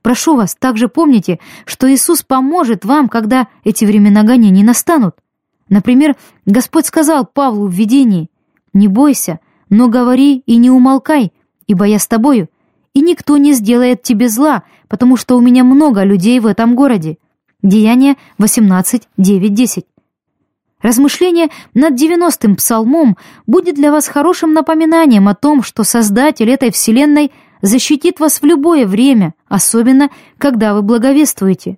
Прошу 0.01 0.35
вас, 0.35 0.55
также 0.55 0.87
помните, 0.87 1.39
что 1.65 1.91
Иисус 1.91 2.23
поможет 2.23 2.85
вам, 2.85 3.09
когда 3.09 3.47
эти 3.63 3.85
времена 3.85 4.23
гонений 4.23 4.63
настанут. 4.63 5.15
Например, 5.67 6.15
Господь 6.45 6.85
сказал 6.85 7.25
Павлу 7.25 7.67
в 7.67 7.73
видении, 7.73 8.29
«Не 8.73 8.87
бойся, 8.87 9.39
но 9.69 9.87
говори 9.87 10.41
и 10.45 10.57
не 10.57 10.71
умолкай, 10.71 11.31
ибо 11.67 11.85
я 11.85 11.99
с 11.99 12.07
тобою, 12.07 12.49
и 12.93 13.01
никто 13.01 13.37
не 13.37 13.53
сделает 13.53 14.01
тебе 14.01 14.29
зла, 14.29 14.63
потому 14.87 15.15
что 15.15 15.37
у 15.37 15.41
меня 15.41 15.63
много 15.63 16.03
людей 16.03 16.39
в 16.39 16.47
этом 16.47 16.75
городе. 16.75 17.17
Деяние 17.61 18.15
18, 18.37 19.07
9, 19.17 19.53
10. 19.53 19.85
Размышление 20.81 21.49
над 21.73 22.01
90-м 22.01 22.55
псалмом 22.55 23.17
будет 23.45 23.75
для 23.75 23.91
вас 23.91 24.07
хорошим 24.07 24.53
напоминанием 24.53 25.27
о 25.27 25.35
том, 25.35 25.61
что 25.61 25.83
Создатель 25.83 26.49
этой 26.49 26.71
вселенной 26.71 27.33
защитит 27.61 28.21
вас 28.21 28.41
в 28.41 28.45
любое 28.45 28.87
время, 28.87 29.33
особенно 29.49 30.09
когда 30.37 30.73
вы 30.73 30.81
благовествуете. 30.81 31.77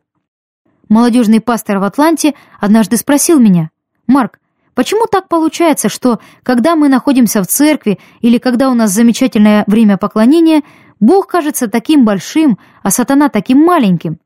Молодежный 0.88 1.42
пастор 1.42 1.80
в 1.80 1.84
Атланте 1.84 2.36
однажды 2.60 2.98
спросил 2.98 3.40
меня, 3.40 3.72
«Марк, 4.06 4.40
почему 4.76 5.08
так 5.10 5.28
получается, 5.30 5.90
что, 5.90 6.20
когда 6.44 6.76
мы 6.76 6.88
находимся 6.88 7.42
в 7.42 7.48
церкви 7.48 7.98
или 8.20 8.38
когда 8.38 8.70
у 8.70 8.76
нас 8.76 8.92
замечательное 8.92 9.64
время 9.66 9.98
поклонения, 9.98 10.62
Бог 11.00 11.26
кажется 11.26 11.68
таким 11.68 12.06
большим, 12.06 12.60
а 12.84 12.92
сатана 12.92 13.30
таким 13.30 13.60
маленьким. 13.60 14.20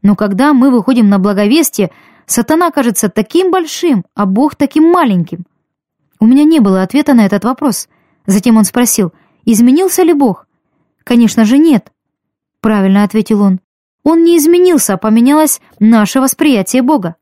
Но 0.00 0.16
когда 0.16 0.54
мы 0.54 0.70
выходим 0.70 1.10
на 1.10 1.18
благовестие, 1.18 1.90
сатана 2.26 2.70
кажется 2.70 3.08
таким 3.08 3.50
большим, 3.50 4.04
а 4.14 4.26
Бог 4.26 4.54
таким 4.54 4.84
маленьким. 4.84 5.44
У 6.20 6.26
меня 6.26 6.44
не 6.44 6.60
было 6.60 6.82
ответа 6.82 7.14
на 7.14 7.26
этот 7.26 7.44
вопрос. 7.44 7.88
Затем 8.26 8.56
он 8.56 8.64
спросил, 8.64 9.12
изменился 9.44 10.02
ли 10.02 10.12
Бог? 10.12 10.46
Конечно 11.04 11.44
же 11.44 11.58
нет. 11.58 11.92
Правильно 12.60 13.02
ответил 13.02 13.42
он. 13.42 13.60
Он 14.04 14.22
не 14.24 14.36
изменился, 14.38 14.94
а 14.94 14.98
поменялось 14.98 15.60
наше 15.78 16.20
восприятие 16.20 16.82
Бога. 16.82 17.16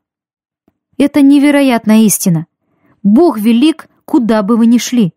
Это 0.97 1.21
невероятная 1.21 2.01
истина. 2.01 2.47
Бог 3.03 3.39
велик, 3.39 3.87
куда 4.05 4.43
бы 4.43 4.57
вы 4.57 4.67
ни 4.67 4.77
шли. 4.77 5.13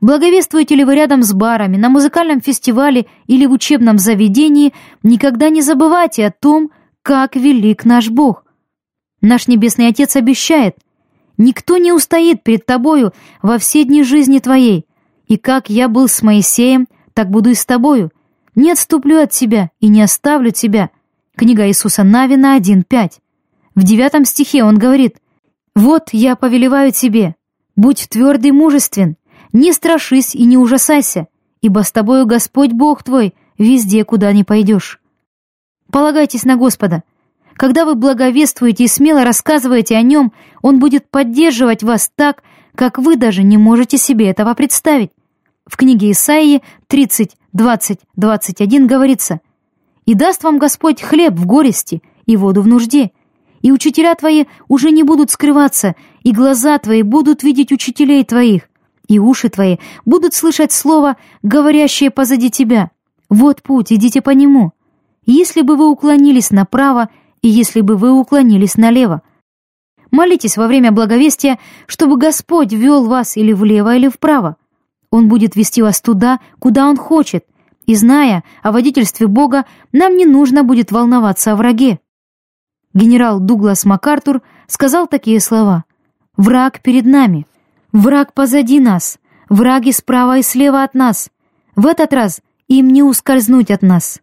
Благовествуете 0.00 0.74
ли 0.74 0.84
вы 0.84 0.96
рядом 0.96 1.22
с 1.22 1.32
барами, 1.32 1.76
на 1.76 1.88
музыкальном 1.88 2.40
фестивале 2.40 3.06
или 3.26 3.46
в 3.46 3.52
учебном 3.52 3.98
заведении, 3.98 4.74
никогда 5.02 5.48
не 5.48 5.62
забывайте 5.62 6.26
о 6.26 6.32
том, 6.32 6.70
как 7.02 7.36
велик 7.36 7.84
наш 7.84 8.08
Бог. 8.08 8.44
Наш 9.22 9.46
Небесный 9.46 9.86
Отец 9.86 10.16
обещает, 10.16 10.76
никто 11.38 11.78
не 11.78 11.92
устоит 11.92 12.42
перед 12.42 12.66
тобою 12.66 13.12
во 13.40 13.58
все 13.58 13.84
дни 13.84 14.02
жизни 14.02 14.40
твоей, 14.40 14.84
и 15.28 15.38
как 15.38 15.70
я 15.70 15.88
был 15.88 16.08
с 16.08 16.22
Моисеем, 16.22 16.88
так 17.14 17.30
буду 17.30 17.50
и 17.50 17.54
с 17.54 17.64
тобою. 17.64 18.10
Не 18.56 18.72
отступлю 18.72 19.22
от 19.22 19.30
тебя 19.30 19.70
и 19.80 19.88
не 19.88 20.02
оставлю 20.02 20.50
тебя. 20.50 20.90
Книга 21.36 21.68
Иисуса 21.68 22.02
Навина 22.02 22.58
1.5. 22.58 23.12
В 23.76 23.82
девятом 23.84 24.24
стихе 24.24 24.64
он 24.64 24.76
говорит, 24.76 25.16
«Вот 25.74 26.08
я 26.12 26.36
повелеваю 26.36 26.92
тебе, 26.92 27.36
будь 27.76 28.08
твердый 28.10 28.50
мужествен, 28.50 29.16
не 29.52 29.72
страшись 29.72 30.34
и 30.34 30.44
не 30.44 30.58
ужасайся, 30.58 31.28
ибо 31.60 31.84
с 31.84 31.92
тобою 31.92 32.26
Господь 32.26 32.72
Бог 32.72 33.04
твой 33.04 33.34
везде, 33.56 34.04
куда 34.04 34.32
ни 34.32 34.42
пойдешь. 34.42 35.00
Полагайтесь 35.90 36.44
на 36.44 36.56
Господа. 36.56 37.04
Когда 37.62 37.84
вы 37.84 37.94
благовествуете 37.94 38.82
и 38.82 38.88
смело 38.88 39.22
рассказываете 39.22 39.94
о 39.94 40.02
Нем, 40.02 40.32
Он 40.62 40.80
будет 40.80 41.08
поддерживать 41.08 41.84
вас 41.84 42.10
так, 42.12 42.42
как 42.74 42.98
вы 42.98 43.14
даже 43.14 43.44
не 43.44 43.56
можете 43.56 43.98
себе 43.98 44.28
этого 44.28 44.52
представить. 44.54 45.12
В 45.64 45.76
книге 45.76 46.10
Исаии 46.10 46.60
30, 46.88 47.36
20, 47.52 48.00
21 48.16 48.86
говорится 48.88 49.38
«И 50.06 50.14
даст 50.14 50.42
вам 50.42 50.58
Господь 50.58 51.00
хлеб 51.02 51.34
в 51.34 51.46
горести 51.46 52.02
и 52.26 52.36
воду 52.36 52.62
в 52.62 52.66
нужде, 52.66 53.12
и 53.60 53.70
учителя 53.70 54.16
твои 54.16 54.46
уже 54.66 54.90
не 54.90 55.04
будут 55.04 55.30
скрываться, 55.30 55.94
и 56.24 56.32
глаза 56.32 56.76
твои 56.78 57.02
будут 57.02 57.44
видеть 57.44 57.70
учителей 57.70 58.24
твоих, 58.24 58.62
и 59.06 59.20
уши 59.20 59.50
твои 59.50 59.76
будут 60.04 60.34
слышать 60.34 60.72
слово, 60.72 61.16
говорящее 61.44 62.10
позади 62.10 62.50
тебя. 62.50 62.90
Вот 63.30 63.62
путь, 63.62 63.92
идите 63.92 64.20
по 64.20 64.30
нему. 64.30 64.72
Если 65.26 65.62
бы 65.62 65.76
вы 65.76 65.88
уклонились 65.88 66.50
направо, 66.50 67.08
и 67.42 67.48
если 67.48 67.80
бы 67.80 67.96
вы 67.96 68.12
уклонились 68.12 68.76
налево. 68.76 69.22
Молитесь 70.10 70.56
во 70.56 70.66
время 70.66 70.92
благовестия, 70.92 71.58
чтобы 71.86 72.16
Господь 72.16 72.72
вел 72.72 73.06
вас 73.06 73.36
или 73.36 73.52
влево, 73.52 73.94
или 73.94 74.08
вправо. 74.08 74.56
Он 75.10 75.28
будет 75.28 75.56
вести 75.56 75.82
вас 75.82 76.00
туда, 76.00 76.40
куда 76.58 76.88
Он 76.88 76.96
хочет, 76.96 77.44
и 77.86 77.94
зная 77.94 78.44
о 78.62 78.72
водительстве 78.72 79.26
Бога, 79.26 79.66
нам 79.92 80.16
не 80.16 80.26
нужно 80.26 80.64
будет 80.64 80.92
волноваться 80.92 81.52
о 81.52 81.56
враге. 81.56 82.00
Генерал 82.94 83.40
Дуглас 83.40 83.84
МакАртур 83.84 84.42
сказал 84.66 85.06
такие 85.06 85.40
слова 85.40 85.84
«Враг 86.36 86.80
перед 86.82 87.04
нами, 87.04 87.46
Враг 87.92 88.32
позади 88.32 88.80
нас, 88.80 89.18
враги 89.50 89.92
справа 89.92 90.38
и 90.38 90.42
слева 90.42 90.82
от 90.82 90.94
нас. 90.94 91.30
В 91.76 91.86
этот 91.86 92.14
раз 92.14 92.40
им 92.68 92.88
не 92.88 93.02
ускользнуть 93.02 93.70
от 93.70 93.82
нас. 93.82 94.22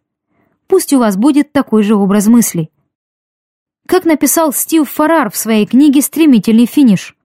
Пусть 0.66 0.92
у 0.92 0.98
вас 0.98 1.16
будет 1.16 1.52
такой 1.52 1.84
же 1.84 1.94
образ 1.94 2.26
мыслей. 2.26 2.70
Как 3.90 4.04
написал 4.04 4.52
Стив 4.52 4.88
Фарар 4.88 5.32
в 5.32 5.36
своей 5.36 5.66
книге 5.66 6.00
«Стремительный 6.00 6.66
финиш», 6.66 7.16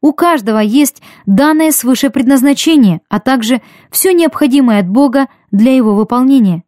у 0.00 0.12
каждого 0.12 0.58
есть 0.58 1.00
данное 1.24 1.70
свыше 1.70 2.10
предназначение, 2.10 3.00
а 3.08 3.20
также 3.20 3.62
все 3.92 4.12
необходимое 4.12 4.80
от 4.80 4.88
Бога 4.88 5.28
для 5.52 5.72
его 5.72 5.94
выполнения. 5.94 6.64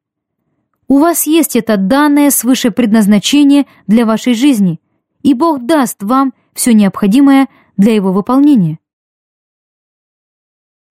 У 0.87 1.01
вас 1.01 1.27
есть 1.27 1.57
это 1.57 1.77
данное 1.77 2.31
свыше 2.31 2.71
предназначение 2.71 3.67
для 3.89 4.07
вашей 4.07 4.35
жизни, 4.35 4.79
и 5.25 5.35
Бог 5.35 5.67
даст 5.67 6.05
вам 6.05 6.35
все 6.55 6.73
необходимое 6.73 7.49
для 7.77 7.97
его 7.97 8.13
выполнения. 8.13 8.79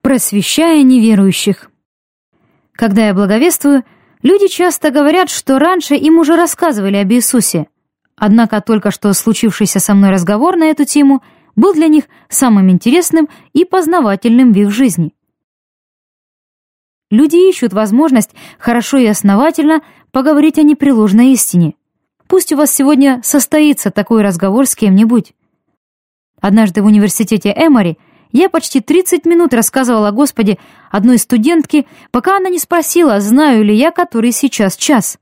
Просвещая 0.02 0.84
неверующих. 0.84 1.72
Когда 2.74 3.08
я 3.08 3.14
благовествую, 3.14 3.86
люди 4.24 4.50
часто 4.50 4.92
говорят, 4.92 5.30
что 5.30 5.58
раньше 5.58 5.96
им 5.96 6.18
уже 6.20 6.36
рассказывали 6.36 6.98
об 6.98 7.14
Иисусе, 7.14 7.70
однако 8.22 8.62
только 8.62 8.92
что 8.92 9.12
случившийся 9.14 9.80
со 9.80 9.96
мной 9.96 10.12
разговор 10.12 10.56
на 10.56 10.66
эту 10.66 10.86
тему 10.86 11.24
был 11.56 11.74
для 11.74 11.88
них 11.88 12.04
самым 12.30 12.70
интересным 12.70 13.28
и 13.52 13.66
познавательным 13.66 14.54
в 14.54 14.58
их 14.58 14.70
жизни. 14.70 15.16
Люди 17.10 17.50
ищут 17.50 17.74
возможность 17.74 18.30
хорошо 18.60 19.00
и 19.00 19.08
основательно 19.08 19.82
поговорить 20.12 20.60
о 20.60 20.62
непреложной 20.62 21.32
истине. 21.32 21.74
Пусть 22.28 22.54
у 22.54 22.58
вас 22.58 22.72
сегодня 22.72 23.22
состоится 23.24 23.90
такой 23.90 24.22
разговор 24.22 24.68
с 24.68 24.76
кем-нибудь. 24.76 25.34
Однажды 26.40 26.84
в 26.84 26.86
университете 26.86 27.50
Эмори 27.50 27.98
я 28.32 28.50
почти 28.50 28.82
30 28.82 29.26
минут 29.26 29.52
рассказывала 29.52 30.10
о 30.10 30.12
Господе 30.12 30.60
одной 30.92 31.18
студентке, 31.18 31.86
пока 32.12 32.38
она 32.38 32.50
не 32.50 32.60
спросила, 32.60 33.20
знаю 33.20 33.66
ли 33.66 33.74
я, 33.74 33.90
который 33.90 34.32
сейчас 34.32 34.78
час. 34.78 35.18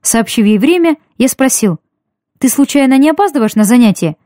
Сообщив 0.00 0.44
ей 0.44 0.58
время, 0.58 0.96
я 1.18 1.28
спросил, 1.28 1.78
«Ты 2.42 2.48
случайно 2.48 2.98
не 2.98 3.08
опаздываешь 3.08 3.54
на 3.54 3.62
занятие?» 3.62 4.16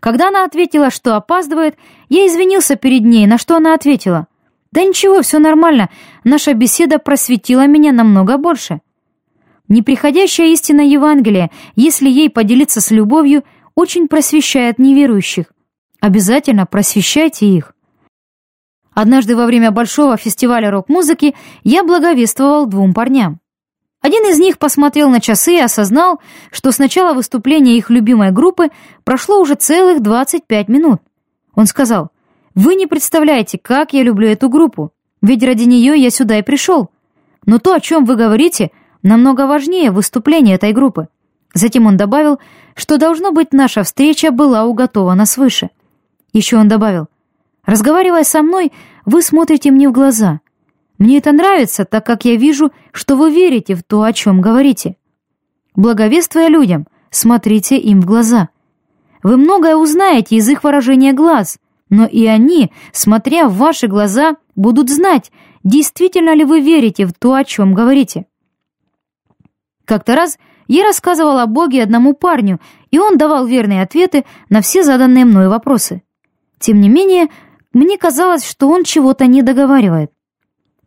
Когда 0.00 0.28
она 0.28 0.46
ответила, 0.46 0.88
что 0.88 1.14
опаздывает, 1.14 1.76
я 2.08 2.26
извинился 2.26 2.74
перед 2.76 3.02
ней, 3.02 3.26
на 3.26 3.36
что 3.36 3.54
она 3.54 3.74
ответила, 3.74 4.28
«Да 4.72 4.82
ничего, 4.82 5.20
все 5.20 5.38
нормально, 5.38 5.90
наша 6.24 6.54
беседа 6.54 6.98
просветила 6.98 7.66
меня 7.66 7.92
намного 7.92 8.38
больше». 8.38 8.80
Неприходящая 9.68 10.46
истина 10.54 10.80
Евангелия, 10.80 11.50
если 11.74 12.08
ей 12.08 12.30
поделиться 12.30 12.80
с 12.80 12.90
любовью, 12.90 13.44
очень 13.74 14.08
просвещает 14.08 14.78
неверующих. 14.78 15.52
Обязательно 16.00 16.64
просвещайте 16.64 17.46
их. 17.46 17.74
Однажды 18.94 19.36
во 19.36 19.44
время 19.44 19.70
большого 19.70 20.16
фестиваля 20.16 20.70
рок-музыки 20.70 21.34
я 21.62 21.84
благовествовал 21.84 22.64
двум 22.64 22.94
парням. 22.94 23.38
Один 24.06 24.24
из 24.26 24.38
них 24.38 24.58
посмотрел 24.58 25.10
на 25.10 25.20
часы 25.20 25.54
и 25.54 25.60
осознал, 25.60 26.20
что 26.52 26.70
с 26.70 26.78
начала 26.78 27.12
выступления 27.12 27.76
их 27.76 27.90
любимой 27.90 28.30
группы 28.30 28.68
прошло 29.02 29.40
уже 29.40 29.56
целых 29.56 30.00
25 30.00 30.68
минут. 30.68 31.00
Он 31.56 31.66
сказал, 31.66 32.12
«Вы 32.54 32.76
не 32.76 32.86
представляете, 32.86 33.58
как 33.58 33.94
я 33.94 34.04
люблю 34.04 34.28
эту 34.28 34.48
группу, 34.48 34.92
ведь 35.22 35.42
ради 35.42 35.64
нее 35.64 36.00
я 36.00 36.10
сюда 36.10 36.38
и 36.38 36.42
пришел. 36.42 36.90
Но 37.46 37.58
то, 37.58 37.74
о 37.74 37.80
чем 37.80 38.04
вы 38.04 38.14
говорите— 38.14 38.70
намного 39.02 39.48
важнее 39.48 39.90
выступление 39.90 40.54
этой 40.54 40.72
группы. 40.72 41.08
Затем 41.52 41.86
он 41.86 41.96
добавил, 41.96 42.38
что, 42.76 42.98
должно 42.98 43.32
быть, 43.32 43.52
наша 43.52 43.82
встреча 43.82 44.30
была 44.30 44.66
уготована 44.66 45.26
свыше. 45.26 45.70
Еще 46.32 46.56
он 46.56 46.68
добавил, 46.68 47.08
разговаривая 47.64 48.22
со 48.22 48.42
мной, 48.42 48.70
вы 49.04 49.20
смотрите 49.20 49.72
мне 49.72 49.88
в 49.88 49.92
глаза. 49.92 50.38
Мне 50.98 51.18
это 51.18 51.32
нравится, 51.32 51.84
так 51.84 52.06
как 52.06 52.24
я 52.24 52.36
вижу, 52.36 52.72
что 52.92 53.16
вы 53.16 53.30
верите 53.30 53.74
в 53.74 53.82
то, 53.82 54.02
о 54.02 54.12
чем 54.12 54.40
говорите. 54.40 54.96
Благовествуя 55.74 56.48
людям, 56.48 56.86
смотрите 57.10 57.76
им 57.76 58.00
в 58.00 58.06
глаза. 58.06 58.48
Вы 59.22 59.36
многое 59.36 59.76
узнаете 59.76 60.36
из 60.36 60.48
их 60.48 60.64
выражения 60.64 61.12
глаз, 61.12 61.58
но 61.90 62.06
и 62.06 62.26
они, 62.26 62.72
смотря 62.92 63.48
в 63.48 63.56
ваши 63.56 63.88
глаза, 63.88 64.36
будут 64.54 64.88
знать, 64.88 65.30
действительно 65.64 66.34
ли 66.34 66.44
вы 66.44 66.60
верите 66.60 67.06
в 67.06 67.12
то, 67.12 67.34
о 67.34 67.44
чем 67.44 67.74
говорите. 67.74 68.26
Как-то 69.84 70.16
раз 70.16 70.38
я 70.66 70.84
рассказывал 70.84 71.38
о 71.38 71.46
Боге 71.46 71.82
одному 71.82 72.14
парню, 72.14 72.60
и 72.90 72.98
он 72.98 73.18
давал 73.18 73.46
верные 73.46 73.82
ответы 73.82 74.24
на 74.48 74.62
все 74.62 74.82
заданные 74.82 75.24
мной 75.24 75.48
вопросы. 75.48 76.02
Тем 76.58 76.80
не 76.80 76.88
менее, 76.88 77.28
мне 77.72 77.98
казалось, 77.98 78.48
что 78.48 78.68
он 78.68 78.82
чего-то 78.82 79.26
не 79.26 79.42
договаривает. 79.42 80.10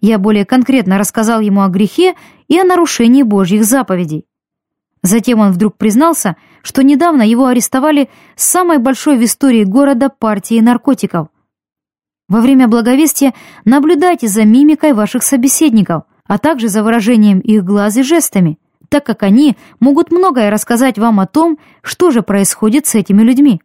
Я 0.02 0.18
более 0.18 0.46
конкретно 0.46 0.98
рассказал 0.98 1.40
ему 1.42 1.62
о 1.62 1.70
грехе 1.70 2.16
и 2.48 2.60
о 2.60 2.64
нарушении 2.64 3.24
Божьих 3.24 3.66
заповедей. 3.66 4.26
Затем 5.02 5.40
он 5.40 5.52
вдруг 5.52 5.78
признался, 5.78 6.36
что 6.62 6.84
недавно 6.84 7.22
его 7.22 7.46
арестовали 7.46 8.10
с 8.36 8.44
самой 8.48 8.78
большой 8.80 9.18
в 9.18 9.24
истории 9.24 9.64
города 9.64 10.10
партии 10.10 10.60
наркотиков. 10.60 11.28
Во 12.28 12.42
время 12.42 12.68
благовестия 12.68 13.34
наблюдайте 13.66 14.28
за 14.28 14.46
мимикой 14.46 14.94
ваших 14.94 15.24
собеседников, 15.24 16.04
а 16.26 16.38
также 16.38 16.68
за 16.68 16.84
выражением 16.84 17.40
их 17.40 17.64
глаз 17.64 17.98
и 17.98 18.04
жестами– 18.04 18.60
так 18.90 19.06
как 19.06 19.24
они 19.24 19.56
могут 19.80 20.12
многое 20.12 20.50
рассказать 20.50 20.98
вам 20.98 21.20
о 21.20 21.28
том, 21.28 21.58
что 21.82 22.12
же 22.12 22.24
происходит 22.24 22.88
с 22.88 22.96
этими 22.96 23.22
людьми. 23.22 23.62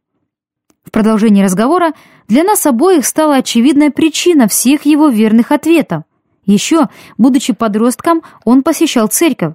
В 0.85 0.91
продолжении 0.91 1.43
разговора 1.43 1.93
для 2.29 2.45
нас 2.45 2.67
обоих 2.67 3.07
стала 3.07 3.37
очевидная 3.37 3.91
причина 3.91 4.49
всех 4.49 4.85
его 4.85 5.09
верных 5.09 5.51
ответов. 5.51 6.05
Еще, 6.47 6.89
будучи 7.17 7.53
подростком, 7.53 8.23
он 8.45 8.63
посещал 8.63 9.09
церковь. 9.09 9.55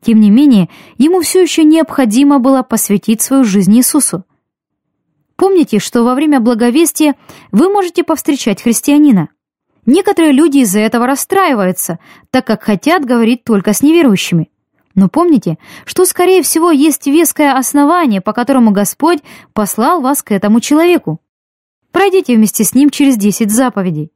Тем 0.00 0.20
не 0.20 0.30
менее, 0.30 0.68
ему 0.98 1.20
все 1.20 1.42
еще 1.42 1.64
необходимо 1.64 2.38
было 2.38 2.62
посвятить 2.62 3.22
свою 3.22 3.44
жизнь 3.44 3.74
Иисусу. 3.76 4.24
Помните, 5.36 5.78
что 5.78 6.04
во 6.04 6.14
время 6.14 6.40
благовестия 6.40 7.16
вы 7.52 7.68
можете 7.68 8.04
повстречать 8.04 8.62
христианина. 8.62 9.30
Некоторые 9.86 10.32
люди 10.32 10.58
из-за 10.58 10.80
этого 10.80 11.06
расстраиваются, 11.06 11.98
так 12.30 12.46
как 12.46 12.62
хотят 12.62 13.04
говорить 13.04 13.44
только 13.44 13.72
с 13.72 13.82
неверующими. 13.82 14.50
Но 14.94 15.08
помните, 15.08 15.58
что, 15.84 16.04
скорее 16.04 16.42
всего, 16.42 16.70
есть 16.70 17.06
веское 17.06 17.54
основание, 17.56 18.20
по 18.20 18.32
которому 18.32 18.70
Господь 18.70 19.20
послал 19.52 20.00
вас 20.00 20.22
к 20.22 20.30
этому 20.30 20.60
человеку. 20.60 21.20
Пройдите 21.90 22.36
вместе 22.36 22.64
с 22.64 22.74
ним 22.74 22.90
через 22.90 23.16
десять 23.16 23.50
заповедей. 23.50 24.13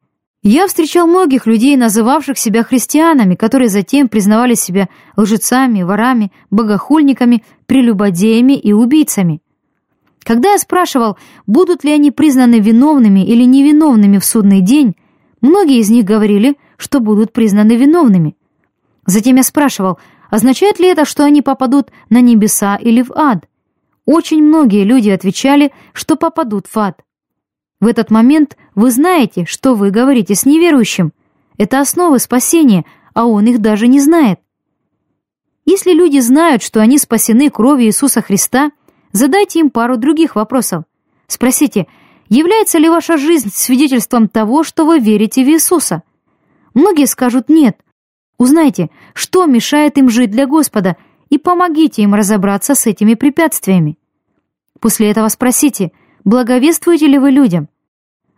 Я 0.51 0.67
встречал 0.67 1.07
многих 1.07 1.47
людей, 1.47 1.77
называвших 1.77 2.39
себя 2.39 2.65
христианами, 2.65 3.35
которые 3.35 3.69
затем 3.69 4.09
признавали 4.09 4.55
себя 4.55 4.89
лжецами, 5.15 5.83
ворами, 5.83 6.33
богохульниками, 6.51 7.45
прелюбодеями 7.67 8.55
и 8.55 8.73
убийцами. 8.73 9.43
Когда 10.23 10.53
я 10.53 10.59
спрашивал, 10.59 11.19
будут 11.47 11.85
ли 11.85 11.93
они 11.93 12.11
признаны 12.11 12.61
виновными 12.61 13.27
или 13.27 13.43
невиновными 13.43 14.17
в 14.17 14.25
судный 14.25 14.63
день, 14.63 14.97
многие 15.43 15.81
из 15.81 15.91
них 15.91 16.07
говорили, 16.07 16.57
что 16.79 17.01
будут 17.01 17.35
признаны 17.35 17.77
виновными. 17.77 18.35
Затем 19.05 19.37
я 19.37 19.43
спрашивал, 19.43 19.99
Означает 20.31 20.81
ли 20.81 20.89
это, 20.89 21.05
что 21.05 21.25
они 21.25 21.43
попадут 21.43 21.91
на 22.09 22.23
небеса 22.23 22.77
или 22.77 23.03
в 23.03 23.13
ад? 23.15 23.47
Очень 24.07 24.43
многие 24.43 24.85
люди 24.85 25.11
отвечали, 25.11 25.73
что 25.93 26.17
попадут 26.17 26.69
в 26.69 26.79
ад. 26.79 27.03
В 27.81 27.87
этот 27.87 28.11
момент 28.11 28.57
вы 28.75 28.91
знаете, 28.91 29.45
что 29.45 29.75
вы 29.75 29.91
говорите 29.91 30.35
с 30.35 30.45
неверующим. 30.45 31.13
Это 31.57 31.81
основы 31.81 32.19
спасения, 32.19 32.85
а 33.15 33.27
он 33.27 33.47
их 33.47 33.61
даже 33.61 33.87
не 33.87 34.01
знает. 34.01 34.41
Если 35.65 35.93
люди 35.93 36.19
знают, 36.19 36.63
что 36.63 36.81
они 36.81 36.99
спасены 36.99 37.51
кровью 37.51 37.87
Иисуса 37.89 38.23
Христа, 38.23 38.73
задайте 39.13 39.61
им 39.61 39.71
пару 39.71 39.97
других 39.97 40.35
вопросов. 40.35 40.85
Спросите, 41.27 41.87
является 42.29 42.79
ли 42.79 42.89
ваша 42.89 43.17
жизнь 43.17 43.51
свидетельством 43.53 44.29
того, 44.29 44.65
что 44.65 44.87
вы 44.87 44.99
верите 44.99 45.45
в 45.45 45.49
Иисуса? 45.49 46.03
Многие 46.75 47.07
скажут 47.07 47.49
«нет», 47.49 47.79
Узнайте, 48.39 48.91
что 49.15 49.47
мешает 49.47 49.99
им 49.99 50.09
жить 50.09 50.31
для 50.31 50.47
Господа, 50.47 50.97
и 51.29 51.37
помогите 51.39 52.03
им 52.03 52.15
разобраться 52.15 52.75
с 52.75 52.87
этими 52.87 53.15
препятствиями. 53.15 53.99
После 54.81 55.11
этого 55.11 55.29
спросите, 55.29 55.93
благовествуете 56.29 57.07
ли 57.07 57.19
вы 57.19 57.31
людям. 57.31 57.69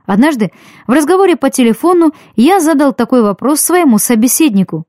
Однажды 0.07 0.53
в 0.87 0.93
разговоре 0.93 1.37
по 1.37 1.51
телефону 1.51 2.13
я 2.37 2.61
задал 2.61 2.93
такой 2.93 3.23
вопрос 3.23 3.61
своему 3.61 3.99
собеседнику. 3.99 4.87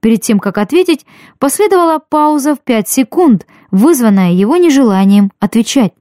Перед 0.00 0.22
тем, 0.22 0.38
как 0.38 0.56
ответить, 0.56 1.04
последовала 1.38 1.98
пауза 1.98 2.54
в 2.54 2.60
пять 2.60 2.88
секунд, 2.88 3.46
вызванная 3.70 4.32
его 4.32 4.56
нежеланием 4.56 5.30
отвечать. 5.38 5.92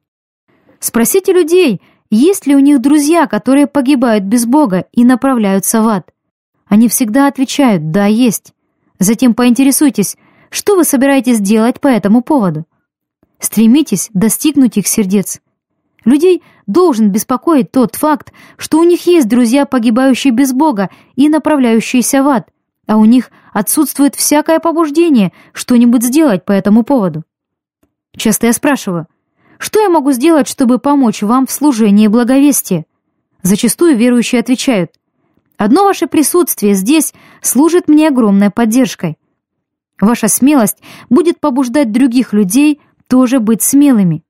Спросите 0.80 1.34
людей, 1.34 1.82
есть 2.10 2.48
ли 2.48 2.56
у 2.56 2.60
них 2.60 2.82
друзья, 2.82 3.28
которые 3.28 3.68
погибают 3.68 4.24
без 4.24 4.46
Бога 4.46 4.86
и 4.94 5.04
направляются 5.04 5.82
в 5.82 5.88
ад. 5.90 6.10
Они 6.68 6.88
всегда 6.88 7.28
отвечают 7.28 7.92
«да, 7.92 8.06
есть». 8.06 8.54
Затем 8.98 9.34
поинтересуйтесь, 9.34 10.18
что 10.50 10.76
вы 10.76 10.86
собираетесь 10.86 11.40
делать 11.40 11.82
по 11.82 11.88
этому 11.88 12.22
поводу. 12.22 12.66
Стремитесь 13.40 14.10
достигнуть 14.14 14.78
их 14.78 14.88
сердец. 14.88 15.42
Людей 16.06 16.44
должен 16.68 17.12
беспокоить 17.12 17.72
тот 17.72 17.96
факт, 17.96 18.32
что 18.58 18.80
у 18.80 18.84
них 18.84 19.06
есть 19.06 19.28
друзья, 19.28 19.66
погибающие 19.66 20.32
без 20.32 20.54
Бога 20.54 20.90
и 21.16 21.30
направляющиеся 21.30 22.24
в 22.24 22.28
ад, 22.28 22.50
а 22.88 22.98
у 22.98 23.06
них 23.06 23.32
отсутствует 23.54 24.16
всякое 24.16 24.60
побуждение 24.60 25.34
что-нибудь 25.54 26.04
сделать 26.04 26.46
по 26.46 26.52
этому 26.52 26.84
поводу. 26.84 27.24
Часто 28.16 28.48
я 28.48 28.54
спрашиваю, 28.54 29.08
что 29.58 29.82
я 29.82 29.90
могу 29.90 30.12
сделать, 30.12 30.48
чтобы 30.48 30.80
помочь 30.80 31.22
вам 31.22 31.46
в 31.46 31.52
служении 31.52 32.08
благовестия? 32.08 32.86
Зачастую 33.42 33.98
верующие 33.98 34.40
отвечают, 34.40 34.92
Одно 35.60 35.84
ваше 35.84 36.08
присутствие 36.08 36.74
здесь 36.74 37.14
служит 37.42 37.90
мне 37.90 38.08
огромной 38.08 38.50
поддержкой. 38.50 39.18
Ваша 40.00 40.30
смелость 40.30 40.78
будет 41.10 41.42
побуждать 41.42 41.92
других 41.92 42.32
людей 42.32 42.80
тоже 43.08 43.42
быть 43.42 43.62
смелыми. 43.62 44.24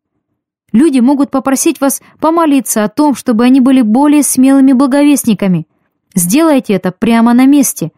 Люди 0.71 0.99
могут 0.99 1.31
попросить 1.31 1.81
вас 1.81 2.01
помолиться 2.19 2.83
о 2.83 2.89
том, 2.89 3.15
чтобы 3.15 3.43
они 3.43 3.59
были 3.59 3.81
более 3.81 4.23
смелыми 4.23 4.73
благовестниками. 4.73 5.67
Сделайте 6.15 6.73
это 6.73 6.91
прямо 6.91 7.33
на 7.33 7.45
месте. 7.45 7.91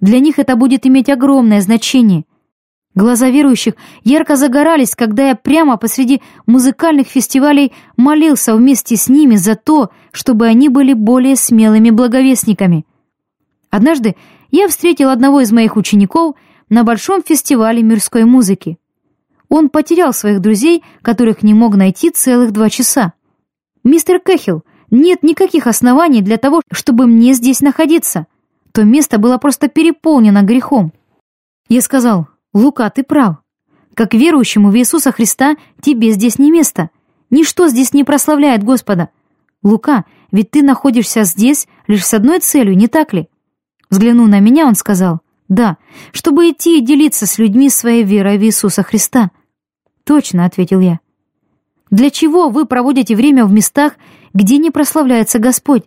Для 0.00 0.20
них 0.20 0.38
это 0.38 0.56
будет 0.56 0.86
иметь 0.86 1.10
огромное 1.10 1.60
значение. 1.60 2.24
Глаза 2.94 3.30
верующих 3.30 3.74
ярко 4.02 4.36
загорались, 4.36 4.94
когда 4.94 5.28
я 5.28 5.36
прямо 5.36 5.76
посреди 5.76 6.20
музыкальных 6.46 7.06
фестивалей 7.06 7.72
молился 7.96 8.56
вместе 8.56 8.96
с 8.96 9.08
ними 9.08 9.36
за 9.36 9.54
то, 9.54 9.90
чтобы 10.10 10.46
они 10.46 10.68
были 10.68 10.94
более 10.94 11.36
смелыми 11.36 11.90
благовестниками. 11.90 12.86
Однажды 13.70 14.16
я 14.50 14.66
встретил 14.66 15.10
одного 15.10 15.42
из 15.42 15.52
моих 15.52 15.76
учеников 15.76 16.34
на 16.70 16.84
большом 16.84 17.22
фестивале 17.22 17.82
мирской 17.82 18.24
музыки. 18.24 18.78
Он 19.48 19.70
потерял 19.70 20.12
своих 20.12 20.40
друзей, 20.40 20.84
которых 21.02 21.42
не 21.42 21.54
мог 21.54 21.74
найти 21.74 22.10
целых 22.10 22.52
два 22.52 22.68
часа. 22.68 23.14
«Мистер 23.82 24.20
Кэхилл, 24.20 24.62
нет 24.90 25.22
никаких 25.22 25.66
оснований 25.66 26.20
для 26.20 26.36
того, 26.36 26.60
чтобы 26.70 27.06
мне 27.06 27.32
здесь 27.32 27.60
находиться. 27.60 28.26
То 28.72 28.84
место 28.84 29.18
было 29.18 29.38
просто 29.38 29.68
переполнено 29.68 30.42
грехом». 30.42 30.92
Я 31.68 31.80
сказал, 31.80 32.28
«Лука, 32.52 32.88
ты 32.90 33.02
прав. 33.02 33.36
Как 33.94 34.14
верующему 34.14 34.70
в 34.70 34.76
Иисуса 34.76 35.12
Христа 35.12 35.56
тебе 35.80 36.12
здесь 36.12 36.38
не 36.38 36.50
место. 36.50 36.90
Ничто 37.30 37.68
здесь 37.68 37.92
не 37.92 38.04
прославляет 38.04 38.62
Господа. 38.62 39.08
Лука, 39.62 40.04
ведь 40.30 40.50
ты 40.50 40.62
находишься 40.62 41.24
здесь 41.24 41.66
лишь 41.86 42.06
с 42.06 42.14
одной 42.14 42.40
целью, 42.40 42.76
не 42.76 42.88
так 42.88 43.12
ли?» 43.14 43.28
Взглянув 43.90 44.28
на 44.28 44.40
меня, 44.40 44.66
он 44.66 44.74
сказал, 44.74 45.20
«Да, 45.48 45.78
чтобы 46.12 46.50
идти 46.50 46.78
и 46.78 46.84
делиться 46.84 47.26
с 47.26 47.38
людьми 47.38 47.70
своей 47.70 48.04
верой 48.04 48.36
в 48.36 48.42
Иисуса 48.42 48.82
Христа». 48.82 49.30
«Точно»,— 50.08 50.44
ответил 50.46 50.80
я. 50.80 51.00
«Для 51.90 52.08
чего 52.08 52.48
вы 52.48 52.64
проводите 52.64 53.14
время 53.14 53.44
в 53.44 53.52
местах, 53.52 53.96
где 54.32 54.56
не 54.56 54.70
прославляется 54.70 55.38
Господь? 55.38 55.84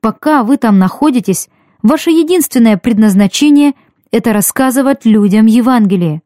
Пока 0.00 0.42
вы 0.42 0.58
там 0.58 0.78
находитесь, 0.78 1.48
ваше 1.82 2.10
единственное 2.10 2.76
предназначение— 2.76 3.72
это 4.10 4.34
рассказывать 4.34 5.06
людям 5.06 5.46
Евангелие». 5.46 6.20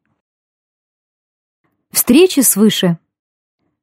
Встречи 1.93 2.41
свыше. 2.41 2.99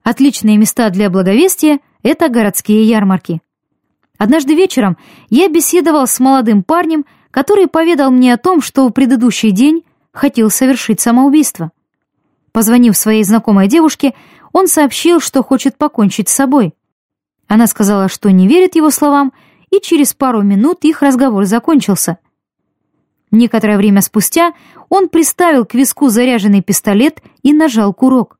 Отличные 0.03 0.57
места 0.57 0.89
для 0.89 1.09
благовестия— 1.09 1.79
это 2.03 2.27
городские 2.27 2.84
ярмарки. 2.84 3.41
Однажды 4.17 4.55
вечером 4.55 4.97
я 5.29 5.47
беседовал 5.47 6.05
с 6.05 6.19
молодым 6.19 6.63
парнем, 6.63 7.05
который 7.32 7.67
поведал 7.67 8.11
мне 8.11 8.34
о 8.34 8.38
том, 8.38 8.59
что 8.61 8.86
в 8.89 8.91
предыдущий 8.91 9.51
день 9.51 9.86
хотел 10.11 10.49
совершить 10.49 10.99
самоубийство. 10.99 11.71
Позвонив 12.52 12.97
своей 12.97 13.24
знакомой 13.24 13.68
девушке, 13.68 14.14
он 14.52 14.68
сообщил, 14.68 15.20
что 15.20 15.43
хочет 15.43 15.78
покончить 15.78 16.30
с 16.30 16.36
собой. 16.36 16.74
Она 17.47 17.68
сказала, 17.68 18.10
что 18.10 18.32
не 18.32 18.47
верит 18.47 18.76
его 18.76 18.91
словам, 18.91 19.34
и 19.70 19.80
через 19.80 20.14
пару 20.14 20.41
минут 20.41 20.84
их 20.84 21.02
разговор 21.02 21.45
закончился. 21.45 22.18
Некоторое 23.32 23.78
время 23.78 24.02
спустя 24.02 24.54
он 24.89 25.08
приставил 25.08 25.66
к 25.66 25.74
виску 25.74 26.10
заряженный 26.10 26.62
пистолет 26.62 27.22
и 27.43 27.54
нажал 27.54 27.93
курок. 27.93 28.38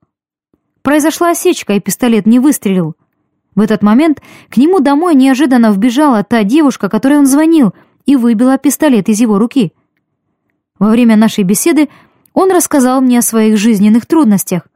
Произошла 0.82 1.30
осечка, 1.30 1.74
и 1.74 1.80
пистолет 1.80 2.26
не 2.26 2.40
выстрелил. 2.40 2.96
В 3.56 3.62
этот 3.62 3.82
момент 3.84 4.22
к 4.50 4.58
нему 4.58 4.80
домой 4.80 5.16
неожиданно 5.16 5.72
вбежала 5.72 6.24
та 6.24 6.44
девушка, 6.44 6.90
которой 6.90 7.20
он 7.20 7.26
звонил, 7.26 7.74
и 8.06 8.16
выбила 8.16 8.58
пистолет 8.58 9.08
из 9.08 9.20
его 9.22 9.38
руки. 9.38 9.74
Во 10.80 10.90
время 10.90 11.16
нашей 11.16 11.44
беседы 11.44 11.90
он 12.34 12.52
рассказал 12.52 13.02
мне 13.02 13.20
о 13.20 13.24
своих 13.24 13.58
жизненных 13.58 14.06
трудностях. 14.06 14.68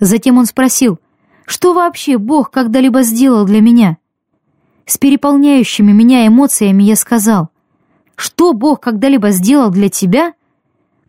Затем 0.00 0.38
он 0.38 0.46
спросил, 0.46 0.98
что 1.46 1.72
вообще 1.74 2.18
Бог 2.18 2.50
когда-либо 2.50 3.02
сделал 3.02 3.44
для 3.44 3.60
меня? 3.60 3.98
С 4.86 4.98
переполняющими 4.98 5.92
меня 5.92 6.26
эмоциями 6.26 6.82
я 6.82 6.96
сказал, 6.96 7.50
что 8.16 8.52
Бог 8.52 8.80
когда-либо 8.80 9.30
сделал 9.30 9.70
для 9.70 9.88
тебя? 9.88 10.34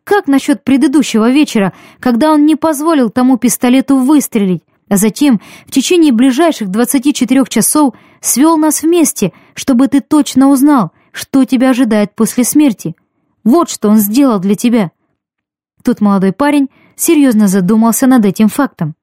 Как 0.03 0.27
насчет 0.27 0.63
предыдущего 0.63 1.29
вечера, 1.29 1.73
когда 1.99 2.32
он 2.32 2.45
не 2.45 2.55
позволил 2.55 3.09
тому 3.09 3.38
пистолету 3.38 3.97
выстрелить, 3.97 4.63
а 4.89 4.97
затем 4.97 5.39
в 5.65 5.71
течение 5.71 6.11
ближайших 6.11 6.69
24 6.69 7.45
часов 7.47 7.93
свел 8.19 8.57
нас 8.57 8.82
вместе, 8.82 9.32
чтобы 9.53 9.88
ты 9.88 10.01
точно 10.01 10.49
узнал, 10.49 10.91
что 11.11 11.45
тебя 11.45 11.69
ожидает 11.69 12.13
после 12.13 12.43
смерти. 12.43 12.95
Вот 13.43 13.69
что 13.69 13.89
он 13.89 13.97
сделал 13.97 14.39
для 14.39 14.55
тебя. 14.55 14.91
Тот 15.84 16.01
молодой 16.01 16.32
парень 16.32 16.69
серьезно 16.95 17.47
задумался 17.47 18.07
над 18.07 18.25
этим 18.25 18.49
фактом. 18.49 18.95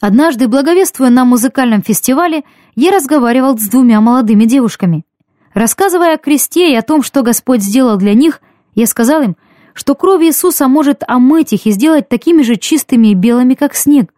Однажды, 0.00 0.48
благовествуя 0.48 1.10
на 1.10 1.24
музыкальном 1.24 1.82
фестивале, 1.82 2.44
я 2.74 2.90
разговаривал 2.90 3.58
с 3.58 3.68
двумя 3.68 4.00
молодыми 4.00 4.44
девушками. 4.44 5.04
Рассказывая 5.52 6.14
о 6.14 6.18
кресте 6.18 6.72
и 6.72 6.76
о 6.76 6.82
том, 6.82 7.02
что 7.02 7.22
Господь 7.22 7.62
сделал 7.62 7.96
для 7.96 8.14
них, 8.14 8.40
я 8.74 8.86
сказал 8.86 9.22
им, 9.22 9.36
что 9.74 9.94
кровь 9.94 10.22
Иисуса 10.22 10.68
может 10.68 11.02
омыть 11.06 11.52
их 11.52 11.66
и 11.66 11.72
сделать 11.72 12.08
такими 12.08 12.42
же 12.42 12.56
чистыми 12.56 13.08
и 13.08 13.14
белыми, 13.14 13.54
как 13.54 13.74
снег. 13.74 14.12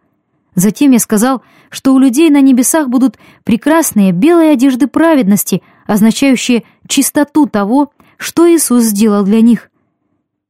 Затем 0.54 0.90
я 0.90 0.98
сказал, 0.98 1.42
что 1.70 1.94
у 1.94 1.98
людей 1.98 2.28
на 2.28 2.42
небесах 2.42 2.88
будут 2.88 3.16
прекрасные 3.42 4.12
белые 4.12 4.52
одежды 4.52 4.86
праведности, 4.86 5.62
означающие 5.86 6.64
чистоту 6.86 7.46
того, 7.46 7.90
что 8.18 8.46
Иисус 8.46 8.84
сделал 8.84 9.24
для 9.24 9.40
них. 9.40 9.71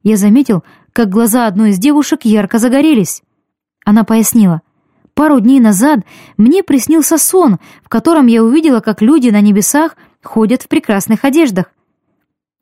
Я 0.03 0.17
заметил, 0.17 0.63
как 0.91 1.09
глаза 1.09 1.47
одной 1.47 1.71
из 1.71 1.79
девушек 1.79 2.21
ярко 2.23 2.59
загорелись. 2.59 3.23
Она 3.85 4.03
пояснила. 4.03 4.61
«Пару 5.13 5.39
дней 5.39 5.59
назад 5.59 5.99
мне 6.37 6.63
приснился 6.63 7.17
сон, 7.17 7.57
в 7.83 7.89
котором 7.89 8.27
я 8.27 8.43
увидела, 8.43 8.79
как 8.79 9.01
люди 9.01 9.29
на 9.29 9.41
небесах 9.41 9.95
ходят 10.23 10.63
в 10.63 10.67
прекрасных 10.67 11.23
одеждах. 11.23 11.71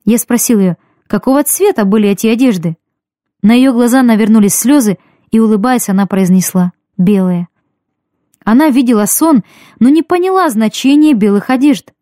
Я 0.03 0.17
спросил 0.17 0.59
ее, 0.59 0.77
какого 1.07 1.43
цвета 1.43 1.85
были 1.85 2.09
эти 2.09 2.27
одежды? 2.27 2.75
На 3.41 3.53
ее 3.53 3.71
глаза 3.71 4.01
навернулись 4.01 4.55
слезы, 4.55 4.97
и, 5.31 5.39
улыбаясь, 5.39 5.89
она 5.89 6.05
произнесла 6.07 6.73
«белые». 6.97 7.47
Она 8.43 8.69
видела 8.69 9.05
сон, 9.05 9.43
но 9.79 9.89
не 9.89 10.01
поняла 10.01 10.49
значения 10.49 11.13
белых 11.13 11.49
одежд. 11.49 11.93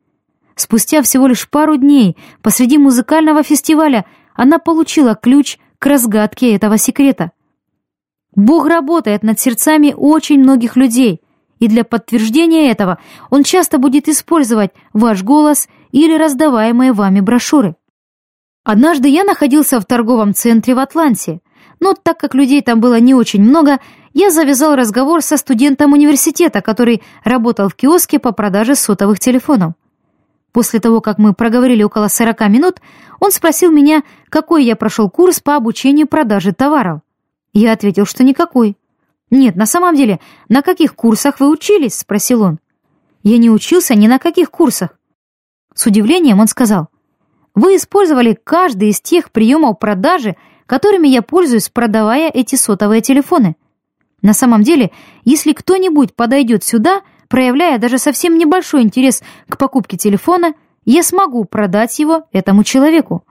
Спустя 0.55 1.01
всего 1.01 1.27
лишь 1.27 1.49
пару 1.49 1.75
дней, 1.75 2.17
посреди 2.41 2.77
музыкального 2.77 3.43
фестиваля, 3.43 4.05
она 4.39 4.57
получила 4.57 5.15
ключ 5.15 5.57
к 5.79 5.85
разгадке 5.85 6.55
этого 6.55 6.77
секрета. 6.77 7.33
Бог 8.33 8.67
работает 8.67 9.21
над 9.21 9.37
сердцами 9.37 9.93
очень 9.93 10.39
многих 10.39 10.77
людей, 10.77 11.19
и 11.59 11.67
для 11.67 11.83
подтверждения 11.83 12.71
этого 12.71 12.99
Он 13.29 13.43
часто 13.43 13.79
будет 13.79 14.07
использовать 14.07 14.71
ваш 14.93 15.23
голос 15.23 15.67
или 15.91 16.17
раздаваемые 16.17 16.93
вами 16.93 17.19
брошюры. 17.19 17.75
Однажды 18.63 19.09
я 19.09 19.25
находился 19.25 19.77
в 19.81 19.85
торговом 19.85 20.33
центре 20.33 20.73
в 20.73 20.79
Атланте, 20.79 21.41
но 21.81 21.93
так 21.93 22.17
как 22.17 22.33
людей 22.33 22.61
там 22.61 22.79
было 22.79 22.97
не 22.97 23.13
очень 23.13 23.41
много, 23.41 23.79
я 24.13 24.31
завязал 24.31 24.75
разговор 24.75 25.21
со 25.21 25.35
студентом 25.35 25.91
университета, 25.91 26.61
который 26.61 27.03
работал 27.25 27.67
в 27.67 27.75
киоске 27.75 28.19
по 28.19 28.31
продаже 28.31 28.75
сотовых 28.75 29.19
телефонов. 29.19 29.73
После 30.51 30.79
того, 30.79 30.99
как 30.99 31.17
мы 31.17 31.33
проговорили 31.33 31.83
около 31.83 32.07
40 32.07 32.49
минут, 32.49 32.81
он 33.19 33.31
спросил 33.31 33.71
меня, 33.71 34.03
какой 34.29 34.65
я 34.65 34.75
прошел 34.75 35.09
курс 35.09 35.39
по 35.39 35.55
обучению 35.55 36.07
продажи 36.07 36.53
товаров. 36.53 37.01
Я 37.53 37.73
ответил, 37.73 38.05
что 38.05 38.23
никакой. 38.23 38.77
«Нет, 39.31 39.55
на 39.55 39.67
самом 39.67 39.95
деле, 39.95 40.19
на 40.47 40.63
каких 40.63 40.95
курсах 40.95 41.39
вы 41.39 41.51
учились?»— 41.51 41.95
спросил 41.99 42.41
он. 42.41 42.59
«Я 43.21 43.37
не 43.37 43.51
учился 43.51 43.93
ни 43.93 44.07
на 44.07 44.17
каких 44.17 44.49
курсах». 44.49 44.97
С 45.75 45.85
удивлением 45.85 46.39
он 46.39 46.47
сказал, 46.47 46.87
«Вы 47.53 47.75
использовали 47.75 48.37
каждый 48.43 48.89
из 48.89 49.01
тех 49.01 49.31
приемов 49.31 49.77
продажи, 49.77 50.35
которыми 50.65 51.07
я 51.07 51.21
пользуюсь, 51.21 51.69
продавая 51.69 52.31
эти 52.31 52.55
сотовые 52.55 53.01
телефоны. 53.01 53.55
На 54.23 54.33
самом 54.33 54.63
деле, 54.63 54.91
если 55.25 55.53
кто-нибудь 55.53 56.15
подойдет 56.15 56.63
сюда— 56.63 57.01
проявляя 57.29 57.77
даже 57.77 57.97
совсем 57.97 58.37
небольшой 58.37 58.81
интерес 58.81 59.23
к 59.47 59.57
покупке 59.57 59.95
телефона, 59.95 60.53
я 60.83 61.03
смогу 61.03 61.45
продать 61.45 61.97
его 61.99 62.23
этому 62.33 62.65
человеку. 62.65 63.23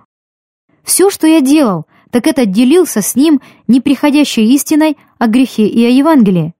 Все, 0.83 1.11
что 1.11 1.27
я 1.27 1.43
делал, 1.43 1.87
так 2.11 2.27
это 2.27 2.47
делился 2.47 3.03
с 3.03 3.15
ним 3.15 3.43
неприходящей 3.67 4.55
истиной 4.55 4.97
о 5.19 5.27
грехе 5.27 5.67
и 5.67 5.85
о 5.85 5.91
Евангелии. 5.91 6.55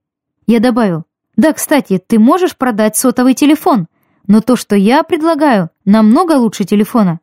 Я 0.45 0.59
добавил, 0.59 1.05
да, 1.35 1.53
кстати, 1.53 2.01
ты 2.05 2.19
можешь 2.19 2.55
продать 2.55 2.97
сотовый 2.97 3.33
телефон, 3.33 3.87
но 4.27 4.41
то, 4.41 4.55
что 4.55 4.75
я 4.75 5.03
предлагаю, 5.03 5.69
намного 5.85 6.33
лучше 6.33 6.65
телефона. 6.65 7.19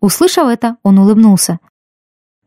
Услышав 0.00 0.48
это, 0.48 0.76
он 0.82 0.98
улыбнулся. 0.98 1.60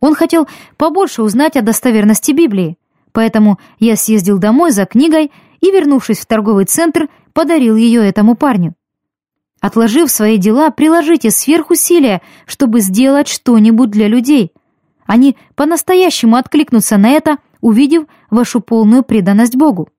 Он 0.02 0.14
хотел 0.14 0.48
побольше 0.78 1.24
узнать 1.24 1.56
о 1.56 1.62
достоверности 1.62 2.34
Библии, 2.34 2.78
поэтому 3.14 3.58
я 3.80 3.96
съездил 3.96 4.38
домой 4.38 4.72
за 4.72 4.86
книгой 4.86 5.32
и, 5.62 5.72
вернувшись 5.72 6.20
в 6.20 6.26
торговый 6.26 6.66
центр, 6.66 7.10
подарил 7.34 7.76
ее 7.76 8.08
этому 8.08 8.36
парню. 8.36 8.76
Отложив 9.62 10.12
свои 10.12 10.38
дела, 10.38 10.70
приложите 10.70 11.32
сверхусилия, 11.32 12.22
чтобы 12.46 12.82
сделать 12.82 13.28
что-нибудь 13.28 13.90
для 13.90 14.08
людей. 14.08 14.52
Они 15.06 15.38
по-настоящему 15.56 16.36
откликнутся 16.36 16.98
на 16.98 17.10
это, 17.10 17.38
увидев 17.62 18.06
вашу 18.30 18.62
полную 18.62 19.04
преданность 19.04 19.56
Богу. 19.56 19.90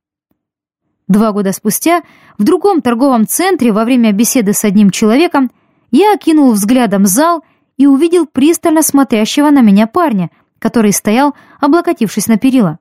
Два 1.09 1.33
года 1.33 1.53
спустя 1.53 2.03
в 2.37 2.45
другом 2.45 2.81
торговом 2.83 3.27
центре 3.27 3.73
во 3.73 3.85
время 3.85 4.13
беседы 4.13 4.53
с 4.53 4.65
одним 4.65 4.91
человеком 4.91 5.51
я 5.91 6.13
окинул 6.13 6.53
взглядом 6.53 7.07
зал 7.07 7.45
и 7.77 7.87
увидел 7.87 8.27
пристально 8.27 8.83
смотрящего 8.83 9.51
на 9.51 9.61
меня 9.61 9.87
парня, 9.87 10.31
который 10.59 10.93
стоял, 10.93 11.35
облокотившись 11.61 12.27
на 12.27 12.39
перила. 12.39 12.79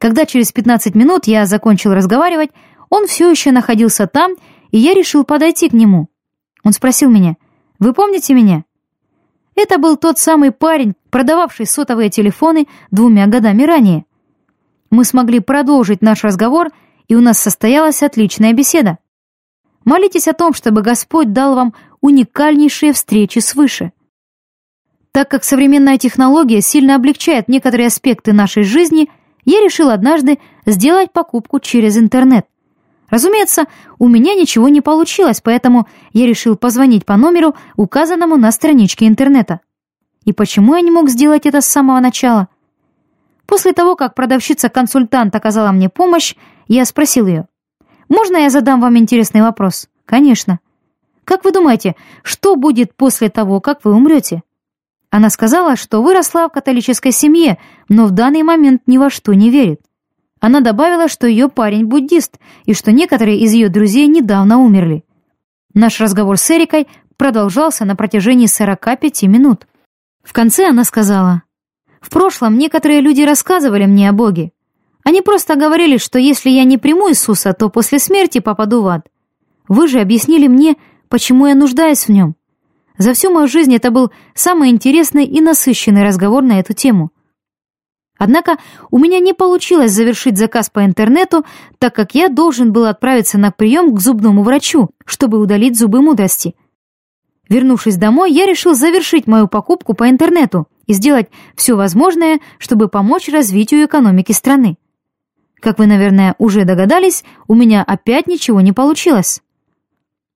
Когда 0.00 0.24
через 0.24 0.50
15 0.50 0.94
минут 0.94 1.26
я 1.26 1.44
закончил 1.44 1.92
разговаривать, 1.92 2.50
он 2.88 3.06
все 3.06 3.30
еще 3.30 3.52
находился 3.52 4.06
там, 4.06 4.32
и 4.70 4.78
я 4.78 4.94
решил 4.94 5.24
подойти 5.24 5.68
к 5.68 5.74
нему. 5.74 6.08
Он 6.64 6.72
спросил 6.72 7.10
меня, 7.10 7.36
«Вы 7.78 7.92
помните 7.92 8.32
меня?» 8.32 8.64
Это 9.54 9.76
был 9.76 9.98
тот 9.98 10.18
самый 10.18 10.52
парень, 10.52 10.94
продававший 11.10 11.66
сотовые 11.66 12.08
телефоны 12.08 12.66
двумя 12.90 13.26
годами 13.26 13.62
ранее. 13.64 14.06
Мы 14.90 15.04
смогли 15.04 15.38
продолжить 15.38 16.00
наш 16.00 16.24
разговор, 16.24 16.68
и 17.06 17.14
у 17.14 17.20
нас 17.20 17.38
состоялась 17.38 18.02
отличная 18.02 18.54
беседа. 18.54 18.96
Молитесь 19.84 20.28
о 20.28 20.32
том, 20.32 20.54
чтобы 20.54 20.80
Господь 20.80 21.34
дал 21.34 21.54
вам 21.54 21.74
уникальнейшие 22.00 22.94
встречи 22.94 23.40
свыше. 23.40 23.92
Так 25.12 25.28
как 25.28 25.44
современная 25.44 25.98
технология 25.98 26.62
сильно 26.62 26.94
облегчает 26.94 27.48
некоторые 27.48 27.88
аспекты 27.88 28.32
нашей 28.32 28.62
жизни, 28.62 29.10
я 29.50 29.60
решил 29.60 29.90
однажды 29.90 30.38
сделать 30.64 31.12
покупку 31.12 31.60
через 31.60 31.98
интернет. 31.98 32.46
Разумеется, 33.08 33.64
у 33.98 34.06
меня 34.06 34.34
ничего 34.34 34.68
не 34.68 34.80
получилось, 34.80 35.40
поэтому 35.40 35.88
я 36.12 36.26
решил 36.26 36.56
позвонить 36.56 37.04
по 37.04 37.16
номеру, 37.16 37.56
указанному 37.76 38.36
на 38.36 38.52
страничке 38.52 39.08
интернета. 39.08 39.60
И 40.24 40.32
почему 40.32 40.76
я 40.76 40.80
не 40.80 40.90
мог 40.90 41.08
сделать 41.08 41.46
это 41.46 41.60
с 41.60 41.66
самого 41.66 41.98
начала? 41.98 42.48
После 43.46 43.72
того, 43.72 43.96
как 43.96 44.14
продавщица-консультант 44.14 45.34
оказала 45.34 45.72
мне 45.72 45.88
помощь, 45.88 46.36
я 46.68 46.84
спросил 46.84 47.26
ее, 47.26 47.48
«Можно 48.08 48.36
я 48.36 48.50
задам 48.50 48.80
вам 48.80 48.96
интересный 48.96 49.42
вопрос?» 49.42 49.88
«Конечно». 50.04 50.60
«Как 51.24 51.44
вы 51.44 51.50
думаете, 51.50 51.96
что 52.22 52.54
будет 52.54 52.94
после 52.94 53.28
того, 53.28 53.60
как 53.60 53.84
вы 53.84 53.92
умрете?» 53.92 54.42
Она 55.10 55.28
сказала, 55.28 55.74
что 55.74 56.02
выросла 56.02 56.48
в 56.48 56.52
католической 56.52 57.10
семье, 57.10 57.58
но 57.88 58.06
в 58.06 58.12
данный 58.12 58.44
момент 58.44 58.82
ни 58.86 58.96
во 58.96 59.10
что 59.10 59.32
не 59.34 59.50
верит. 59.50 59.80
Она 60.38 60.60
добавила, 60.60 61.08
что 61.08 61.26
ее 61.26 61.48
парень 61.48 61.84
буддист 61.84 62.38
и 62.64 62.74
что 62.74 62.92
некоторые 62.92 63.40
из 63.40 63.52
ее 63.52 63.68
друзей 63.68 64.06
недавно 64.06 64.58
умерли. 64.58 65.04
Наш 65.74 66.00
разговор 66.00 66.38
с 66.38 66.50
Эрикой 66.50 66.86
продолжался 67.16 67.84
на 67.84 67.96
протяжении 67.96 68.46
45 68.46 69.24
минут. 69.24 69.66
В 70.22 70.32
конце 70.32 70.68
она 70.68 70.84
сказала, 70.84 71.42
«В 72.00 72.08
прошлом 72.08 72.56
некоторые 72.56 73.00
люди 73.00 73.22
рассказывали 73.22 73.86
мне 73.86 74.08
о 74.08 74.12
Боге. 74.12 74.52
Они 75.04 75.22
просто 75.22 75.56
говорили, 75.56 75.98
что 75.98 76.18
если 76.18 76.50
я 76.50 76.64
не 76.64 76.78
приму 76.78 77.10
Иисуса, 77.10 77.52
то 77.52 77.68
после 77.68 77.98
смерти 77.98 78.38
попаду 78.38 78.82
в 78.82 78.86
ад. 78.86 79.08
Вы 79.68 79.88
же 79.88 80.00
объяснили 80.00 80.46
мне, 80.46 80.76
почему 81.08 81.46
я 81.46 81.54
нуждаюсь 81.54 82.06
в 82.06 82.10
нем. 82.10 82.36
За 83.00 83.14
всю 83.14 83.30
мою 83.30 83.48
жизнь 83.48 83.74
это 83.74 83.90
был 83.90 84.12
самый 84.34 84.68
интересный 84.68 85.24
и 85.24 85.40
насыщенный 85.40 86.04
разговор 86.04 86.42
на 86.42 86.60
эту 86.60 86.74
тему. 86.74 87.12
Однако 88.18 88.58
у 88.90 88.98
меня 88.98 89.20
не 89.20 89.32
получилось 89.32 89.92
завершить 89.92 90.36
заказ 90.36 90.68
по 90.68 90.84
интернету, 90.84 91.46
так 91.78 91.94
как 91.94 92.14
я 92.14 92.28
должен 92.28 92.74
был 92.74 92.84
отправиться 92.84 93.38
на 93.38 93.52
прием 93.52 93.94
к 93.94 94.00
зубному 94.00 94.42
врачу, 94.42 94.90
чтобы 95.06 95.38
удалить 95.38 95.78
зубы 95.78 96.02
мудрости. 96.02 96.54
Вернувшись 97.48 97.96
домой, 97.96 98.32
я 98.32 98.44
решил 98.44 98.74
завершить 98.74 99.26
мою 99.26 99.48
покупку 99.48 99.94
по 99.94 100.10
интернету 100.10 100.68
и 100.86 100.92
сделать 100.92 101.30
все 101.56 101.76
возможное, 101.76 102.40
чтобы 102.58 102.88
помочь 102.88 103.30
развитию 103.30 103.86
экономики 103.86 104.32
страны. 104.32 104.76
Как 105.58 105.78
вы, 105.78 105.86
наверное, 105.86 106.34
уже 106.36 106.66
догадались, 106.66 107.24
у 107.48 107.54
меня 107.54 107.82
опять 107.82 108.26
ничего 108.26 108.60
не 108.60 108.72
получилось. 108.72 109.40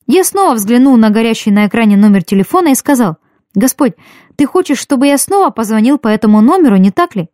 Я 0.07 0.25
снова 0.25 0.55
взглянул 0.55 0.97
на 0.97 1.11
горящий 1.11 1.51
на 1.51 1.67
экране 1.67 1.97
номер 1.97 2.23
телефона 2.23 2.69
и 2.69 2.75
сказал, 2.75 3.17
«Господь, 3.55 3.95
ты 4.37 4.47
хочешь, 4.47 4.79
чтобы 4.79 5.07
я 5.07 5.17
снова 5.17 5.51
позвонил 5.51 5.99
по 5.99 6.09
этому 6.09 6.41
номеру, 6.41 6.77
не 6.77 6.91
так 6.91 7.17
ли?» 7.17 7.31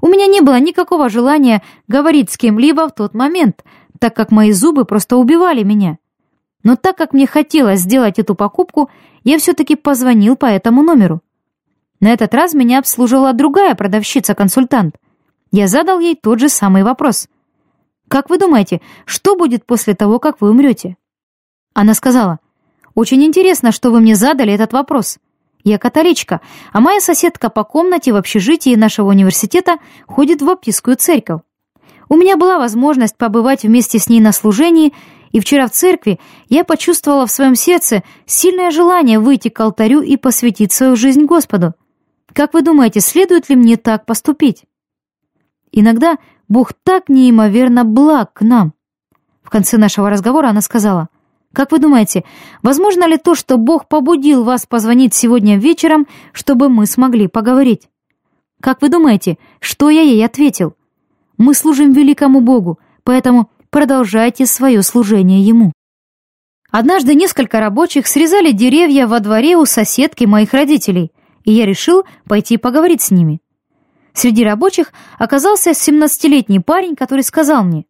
У 0.00 0.08
меня 0.08 0.26
не 0.26 0.40
было 0.40 0.58
никакого 0.58 1.08
желания 1.08 1.62
говорить 1.88 2.30
с 2.30 2.36
кем-либо 2.36 2.88
в 2.88 2.94
тот 2.94 3.14
момент, 3.14 3.64
так 3.98 4.14
как 4.14 4.30
мои 4.30 4.52
зубы 4.52 4.84
просто 4.84 5.16
убивали 5.16 5.62
меня. 5.62 5.98
Но 6.62 6.76
так 6.76 6.96
как 6.96 7.12
мне 7.12 7.26
хотелось 7.26 7.80
сделать 7.80 8.18
эту 8.18 8.34
покупку, 8.34 8.90
я 9.24 9.38
все-таки 9.38 9.76
позвонил 9.76 10.36
по 10.36 10.46
этому 10.46 10.82
номеру. 10.82 11.22
На 12.00 12.12
этот 12.12 12.34
раз 12.34 12.54
меня 12.54 12.78
обслуживала 12.78 13.32
другая 13.32 13.74
продавщица-консультант. 13.74 14.96
Я 15.50 15.66
задал 15.66 15.98
ей 15.98 16.14
тот 16.14 16.40
же 16.40 16.48
самый 16.48 16.82
вопрос. 16.82 17.28
«Как 18.08 18.30
вы 18.30 18.38
думаете, 18.38 18.80
что 19.04 19.36
будет 19.36 19.66
после 19.66 19.94
того, 19.94 20.18
как 20.18 20.40
вы 20.40 20.50
умрете?» 20.50 20.96
Она 21.76 21.92
сказала, 21.92 22.38
«Очень 22.94 23.22
интересно, 23.22 23.70
что 23.70 23.90
вы 23.90 24.00
мне 24.00 24.14
задали 24.14 24.50
этот 24.50 24.72
вопрос. 24.72 25.18
Я 25.62 25.76
католичка, 25.76 26.40
а 26.72 26.80
моя 26.80 27.00
соседка 27.00 27.50
по 27.50 27.64
комнате 27.64 28.14
в 28.14 28.16
общежитии 28.16 28.74
нашего 28.74 29.10
университета 29.10 29.76
ходит 30.06 30.40
в 30.40 30.46
баптистскую 30.46 30.96
церковь. 30.96 31.42
У 32.08 32.16
меня 32.16 32.38
была 32.38 32.58
возможность 32.58 33.18
побывать 33.18 33.64
вместе 33.64 33.98
с 33.98 34.08
ней 34.08 34.20
на 34.20 34.32
служении, 34.32 34.94
и 35.32 35.40
вчера 35.40 35.66
в 35.66 35.72
церкви 35.72 36.18
я 36.48 36.64
почувствовала 36.64 37.26
в 37.26 37.30
своем 37.30 37.56
сердце 37.56 38.02
сильное 38.24 38.70
желание 38.70 39.18
выйти 39.18 39.50
к 39.50 39.60
алтарю 39.60 40.00
и 40.00 40.16
посвятить 40.16 40.72
свою 40.72 40.96
жизнь 40.96 41.26
Господу. 41.26 41.74
Как 42.32 42.54
вы 42.54 42.62
думаете, 42.62 43.00
следует 43.00 43.50
ли 43.50 43.56
мне 43.56 43.76
так 43.76 44.06
поступить? 44.06 44.64
Иногда 45.72 46.16
Бог 46.48 46.72
так 46.72 47.10
неимоверно 47.10 47.84
благ 47.84 48.32
к 48.32 48.40
нам. 48.40 48.72
В 49.42 49.50
конце 49.50 49.76
нашего 49.76 50.08
разговора 50.08 50.48
она 50.48 50.62
сказала, 50.62 51.10
как 51.56 51.72
вы 51.72 51.78
думаете, 51.78 52.22
возможно 52.62 53.08
ли 53.08 53.16
то, 53.16 53.34
что 53.34 53.56
Бог 53.56 53.88
побудил 53.88 54.44
вас 54.44 54.66
позвонить 54.66 55.14
сегодня 55.14 55.56
вечером, 55.56 56.06
чтобы 56.32 56.68
мы 56.68 56.84
смогли 56.84 57.28
поговорить? 57.28 57.88
Как 58.60 58.82
вы 58.82 58.90
думаете, 58.90 59.38
что 59.58 59.88
я 59.88 60.02
ей 60.02 60.22
ответил? 60.22 60.74
Мы 61.38 61.54
служим 61.54 61.94
великому 61.94 62.42
Богу, 62.42 62.78
поэтому 63.04 63.50
продолжайте 63.70 64.44
свое 64.44 64.82
служение 64.82 65.40
Ему. 65.40 65.72
Однажды 66.70 67.14
несколько 67.14 67.58
рабочих 67.58 68.06
срезали 68.06 68.52
деревья 68.52 69.06
во 69.06 69.18
дворе 69.20 69.56
у 69.56 69.64
соседки 69.64 70.26
моих 70.26 70.52
родителей, 70.52 71.10
и 71.44 71.52
я 71.52 71.64
решил 71.64 72.04
пойти 72.28 72.58
поговорить 72.58 73.00
с 73.00 73.10
ними. 73.10 73.40
Среди 74.12 74.44
рабочих 74.44 74.92
оказался 75.18 75.70
17-летний 75.70 76.60
парень, 76.60 76.96
который 76.96 77.24
сказал 77.24 77.64
мне, 77.64 77.86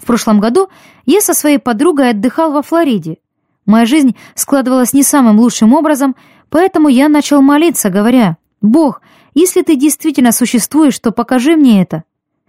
в 0.00 0.06
прошлом 0.06 0.40
году 0.40 0.68
я 1.06 1.20
со 1.20 1.34
своей 1.34 1.58
подругой 1.58 2.10
отдыхал 2.10 2.52
во 2.52 2.62
Флориде. 2.62 3.18
Моя 3.66 3.86
жизнь 3.86 4.16
складывалась 4.34 4.92
не 4.92 5.02
самым 5.02 5.38
лучшим 5.38 5.74
образом, 5.74 6.16
поэтому 6.48 6.88
я 6.88 7.08
начал 7.08 7.42
молиться, 7.42 7.90
говоря, 7.90 8.38
«Бог, 8.60 9.02
если 9.34 9.62
ты 9.62 9.76
действительно 9.76 10.32
существуешь, 10.32 10.98
то 10.98 11.12
покажи 11.12 11.56
мне 11.56 11.82
это». 11.82 12.04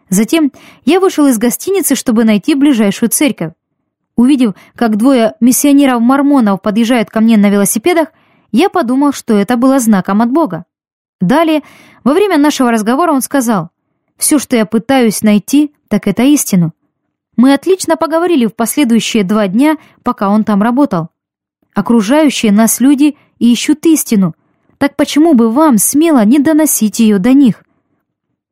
Затем 0.10 0.52
я 0.86 1.00
вышел 1.00 1.28
из 1.28 1.38
гостиницы, 1.38 1.96
чтобы 1.96 2.24
найти 2.24 2.56
ближайшую 2.56 3.10
церковь. 3.10 3.54
Увидев, 4.16 4.56
как 4.76 4.98
двое 4.98 5.36
миссионеров-мормонов 5.40 6.62
подъезжают 6.62 7.10
ко 7.10 7.22
мне 7.22 7.38
на 7.38 7.50
велосипедах, 7.50 8.10
я 8.52 8.70
подумал, 8.70 9.14
что 9.14 9.38
это 9.38 9.56
было 9.56 9.80
знаком 9.80 10.22
от 10.22 10.32
Бога. 10.32 10.66
Далее, 11.22 11.62
во 12.04 12.14
время 12.14 12.38
нашего 12.38 12.72
разговора 12.72 13.14
он 13.14 13.22
сказал, 13.22 13.70
«Все, 14.18 14.38
что 14.38 14.56
я 14.56 14.66
пытаюсь 14.66 15.22
найти, 15.22 15.74
так 15.88 16.08
это 16.08 16.24
истину. 16.24 16.74
Мы 17.42 17.56
отлично 17.56 17.98
поговорили 17.98 18.46
в 18.46 18.54
последующие 18.54 19.24
два 19.24 19.48
дня, 19.48 19.78
пока 20.04 20.30
он 20.30 20.44
там 20.44 20.62
работал. 20.62 21.10
Окружающие 21.74 22.52
нас 22.52 22.80
люди 22.80 23.18
ищут 23.40 23.84
истину. 23.88 24.36
Так 24.78 24.96
почему 24.96 25.34
бы 25.34 25.50
вам 25.50 25.80
смело 25.80 26.24
не 26.24 26.38
доносить 26.38 27.00
ее 27.00 27.18
до 27.18 27.34
них? 27.34 27.64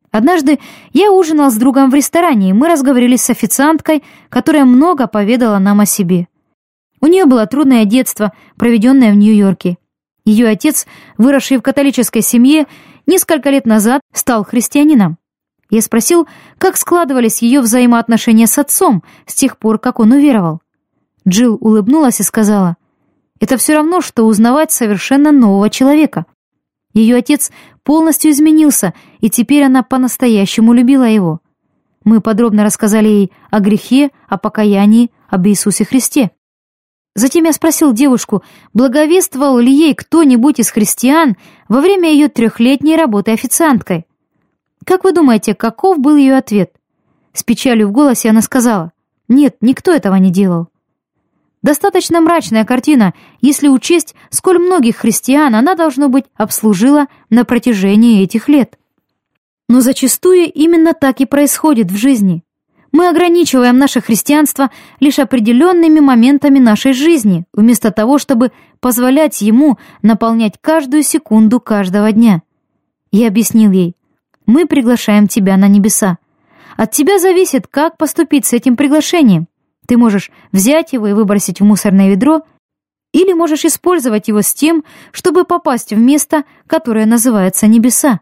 Однажды 0.10 0.58
я 0.92 1.12
ужинал 1.12 1.52
с 1.52 1.56
другом 1.56 1.92
в 1.92 1.94
ресторане, 1.94 2.50
и 2.50 2.54
мы 2.54 2.68
разговорились 2.68 3.22
с 3.22 3.30
официанткой, 3.30 4.02
которая 4.28 4.66
много 4.66 5.06
поведала 5.06 5.60
нам 5.60 5.82
о 5.82 5.86
себе. 5.86 6.28
У 7.00 7.06
нее 7.06 7.26
было 7.26 7.46
трудное 7.46 7.86
детство, 7.86 8.34
проведенное 8.58 9.12
в 9.12 9.18
Нью-Йорке. 9.18 9.78
Ее 10.26 10.48
отец, 10.48 10.88
выросший 11.16 11.58
в 11.58 11.62
католической 11.62 12.24
семье, 12.24 12.66
несколько 13.06 13.52
лет 13.52 13.68
назад 13.68 14.02
стал 14.14 14.44
христианином. 14.44 15.20
Я 15.70 15.82
спросил, 15.82 16.28
как 16.58 16.78
складывались 16.78 17.42
ее 17.42 17.62
взаимоотношения 17.62 18.48
с 18.48 18.58
отцом 18.58 19.04
с 19.26 19.36
тех 19.36 19.58
пор, 19.58 19.78
как 19.78 20.00
он 20.00 20.12
уверовал. 20.12 20.62
Джилл 21.28 21.58
улыбнулась 21.62 22.20
и 22.20 22.24
сказала, 22.24 22.78
«Это 23.40 23.58
все 23.58 23.76
равно, 23.76 24.02
что 24.02 24.24
узнавать 24.24 24.72
совершенно 24.72 25.32
нового 25.32 25.70
человека. 25.70 26.26
Ее 26.94 27.18
отец 27.18 27.52
полностью 27.84 28.32
изменился, 28.32 28.94
и 29.20 29.30
теперь 29.30 29.64
она 29.64 29.84
по-настоящему 29.84 30.74
любила 30.74 31.04
его. 31.04 31.40
Мы 32.04 32.20
подробно 32.20 32.64
рассказали 32.64 33.08
ей 33.08 33.32
о 33.52 33.60
грехе, 33.60 34.10
о 34.28 34.38
покаянии, 34.38 35.12
об 35.30 35.48
Иисусе 35.48 35.86
Христе. 35.86 36.32
Затем 37.16 37.44
я 37.44 37.54
спросил 37.54 37.94
девушку, 37.94 38.44
благовествовал 38.74 39.60
ли 39.60 39.72
ей 39.72 39.94
кто-нибудь 39.94 40.60
из 40.60 40.72
христиан 40.72 41.36
во 41.68 41.82
время 41.82 42.12
ее 42.12 42.28
трехлетней 42.28 42.96
работы 42.96 43.32
официанткой. 43.32 44.06
Как 44.90 45.04
вы 45.04 45.12
думаете, 45.12 45.54
каков 45.54 46.00
был 46.00 46.16
ее 46.16 46.36
ответ? 46.36 46.72
С 47.32 47.44
печалью 47.44 47.90
в 47.90 47.92
голосе 47.92 48.28
она 48.32 48.42
сказала, 48.42 48.92
«Нет, 49.28 49.58
никто 49.62 49.94
этого 49.94 50.16
не 50.16 50.32
делал». 50.32 50.70
Достаточно 51.62 52.20
мрачная 52.22 52.66
картина, 52.66 53.14
если 53.40 53.68
учесть, 53.68 54.16
сколь 54.32 54.58
многих 54.58 54.96
христиан 54.96 55.54
она, 55.54 55.76
должно 55.76 56.10
быть, 56.10 56.26
обслужила 56.36 57.06
на 57.30 57.46
протяжении 57.46 58.24
этих 58.24 58.50
лет. 58.50 58.80
Но 59.68 59.82
зачастую 59.82 60.52
именно 60.52 60.96
так 60.96 61.22
и 61.22 61.28
происходит 61.28 61.92
в 61.92 61.96
жизни. 61.96 62.44
Мы 62.92 63.10
ограничиваем 63.10 63.78
наше 63.78 64.02
христианство 64.02 64.72
лишь 65.00 65.20
определенными 65.20 66.00
моментами 66.00 66.58
нашей 66.58 66.94
жизни, 66.94 67.46
вместо 67.54 67.92
того, 67.92 68.18
чтобы 68.18 68.52
позволять 68.80 69.40
ему 69.42 69.78
наполнять 70.02 70.56
каждую 70.60 71.04
секунду 71.04 71.60
каждого 71.60 72.12
дня. 72.12 72.42
Я 73.12 73.28
объяснил 73.28 73.72
ей, 73.72 73.96
мы 74.50 74.66
приглашаем 74.66 75.28
тебя 75.28 75.58
на 75.58 75.68
небеса. 75.68 76.18
От 76.76 76.90
тебя 76.90 77.20
зависит, 77.20 77.68
как 77.68 77.98
поступить 77.98 78.48
с 78.48 78.54
этим 78.54 78.76
приглашением. 78.76 79.48
Ты 79.88 79.96
можешь 79.96 80.32
взять 80.52 80.92
его 80.92 81.08
и 81.08 81.14
выбросить 81.14 81.62
в 81.62 81.66
мусорное 81.66 82.10
ведро, 82.10 82.42
или 83.14 83.34
можешь 83.34 83.64
использовать 83.64 84.28
его 84.28 84.42
с 84.42 84.52
тем, 84.54 84.84
чтобы 85.12 85.46
попасть 85.46 85.94
в 85.94 86.00
место, 86.00 86.46
которое 86.66 87.06
называется 87.06 87.68
небеса. 87.68 88.22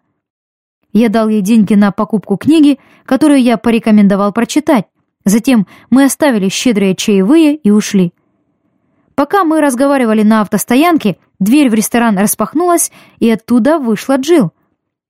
Я 0.92 1.08
дал 1.08 1.30
ей 1.30 1.42
деньги 1.42 1.76
на 1.76 1.92
покупку 1.92 2.36
книги, 2.36 2.78
которую 3.06 3.42
я 3.42 3.58
порекомендовал 3.58 4.34
прочитать. 4.34 4.88
Затем 5.24 5.66
мы 5.90 6.04
оставили 6.04 6.50
щедрые 6.50 6.96
чаевые 6.96 7.56
и 7.56 7.72
ушли. 7.72 8.14
Пока 9.16 9.46
мы 9.46 9.62
разговаривали 9.62 10.24
на 10.24 10.42
автостоянке, 10.42 11.18
дверь 11.40 11.70
в 11.70 11.74
ресторан 11.74 12.18
распахнулась, 12.18 12.92
и 13.20 13.30
оттуда 13.30 13.80
вышла 13.80 14.18
Джилл. 14.18 14.52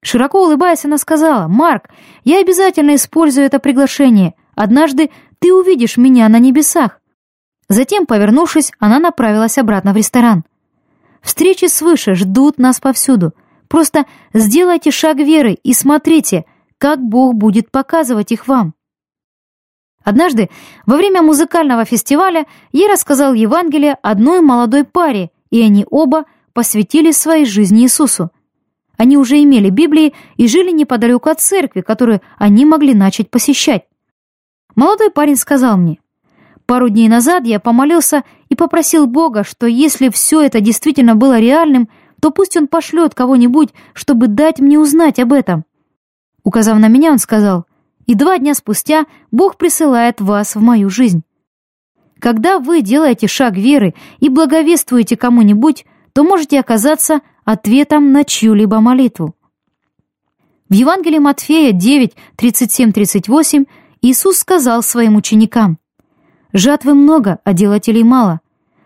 Широко 0.07 0.41
улыбаясь, 0.41 0.85
она 0.85 0.97
сказала, 0.97 1.49
«Марк, 1.49 1.89
я 2.23 2.39
обязательно 2.39 2.95
использую 2.95 3.45
это 3.45 3.59
приглашение. 3.59 4.35
Однажды 4.55 5.09
ты 5.39 5.53
увидишь 5.53 5.97
меня 5.97 6.29
на 6.29 6.39
небесах». 6.39 7.01
Затем, 7.67 8.05
повернувшись, 8.05 8.71
она 8.79 8.99
направилась 8.99 9.57
обратно 9.57 9.91
в 9.91 9.97
ресторан. 9.97 10.45
Встречи 11.21 11.65
свыше 11.65 12.15
ждут 12.15 12.57
нас 12.57 12.79
повсюду. 12.79 13.33
Просто 13.67 14.05
сделайте 14.33 14.91
шаг 14.91 15.17
веры 15.17 15.57
и 15.61 15.73
смотрите, 15.73 16.45
как 16.77 17.01
Бог 17.01 17.33
будет 17.33 17.69
показывать 17.69 18.31
их 18.31 18.47
вам. 18.47 18.75
Однажды, 20.05 20.49
во 20.85 20.95
время 20.95 21.21
музыкального 21.21 21.83
фестиваля, 21.83 22.45
я 22.71 22.87
рассказал 22.87 23.33
Евангелие 23.33 23.97
одной 24.01 24.39
молодой 24.39 24.85
паре, 24.85 25.31
и 25.49 25.61
они 25.61 25.85
оба 25.91 26.23
посвятили 26.53 27.11
своей 27.11 27.43
жизни 27.45 27.81
Иисусу. 27.81 28.31
Они 28.97 29.15
уже 29.15 29.41
имели 29.41 29.69
Библии 29.69 30.13
и 30.35 30.47
жили 30.47 30.71
неподалеку 30.71 31.29
от 31.29 31.39
церкви, 31.39 31.81
которую 31.81 32.21
они 32.37 32.65
могли 32.65 32.93
начать 32.93 33.29
посещать. 33.29 33.85
Молодой 34.75 35.11
парень 35.11 35.35
сказал 35.35 35.77
мне, 35.77 35.99
«Пару 36.65 36.89
дней 36.89 37.07
назад 37.07 37.45
я 37.45 37.59
помолился 37.59 38.23
и 38.49 38.55
попросил 38.55 39.07
Бога, 39.07 39.43
что 39.43 39.67
если 39.67 40.09
все 40.09 40.41
это 40.41 40.59
действительно 40.59 41.15
было 41.15 41.39
реальным, 41.39 41.89
то 42.19 42.31
пусть 42.31 42.57
он 42.57 42.67
пошлет 42.67 43.13
кого-нибудь, 43.13 43.69
чтобы 43.93 44.27
дать 44.27 44.59
мне 44.59 44.79
узнать 44.79 45.19
об 45.19 45.31
этом». 45.31 45.63
Указав 46.43 46.77
на 46.79 46.87
меня, 46.87 47.11
он 47.11 47.19
сказал, 47.19 47.65
«И 48.07 48.15
два 48.15 48.37
дня 48.39 48.53
спустя 48.53 49.05
Бог 49.31 49.57
присылает 49.57 50.21
вас 50.21 50.55
в 50.55 50.61
мою 50.61 50.89
жизнь». 50.89 51.23
Когда 52.19 52.57
вы 52.57 52.81
делаете 52.81 53.27
шаг 53.27 53.55
веры 53.55 53.93
и 54.19 54.29
благовествуете 54.29 55.15
кому-нибудь, 55.15 55.85
то 56.17 56.23
можете 56.23 56.59
оказаться 56.59 57.21
ответом 57.45 58.11
на 58.11 58.23
чью-либо 58.23 58.79
молитву. 58.79 59.35
В 60.67 60.73
Евангелии 60.73 61.19
Матфея 61.19 61.71
9, 61.73 62.15
37-38 62.35 63.67
Иисус 64.01 64.39
сказал 64.39 64.81
своим 64.81 65.15
ученикам, 65.15 65.77
«Жатвы 66.53 66.95
много, 66.95 67.37
а 67.43 67.53
делателей 67.53 68.01
мало. 68.01 68.41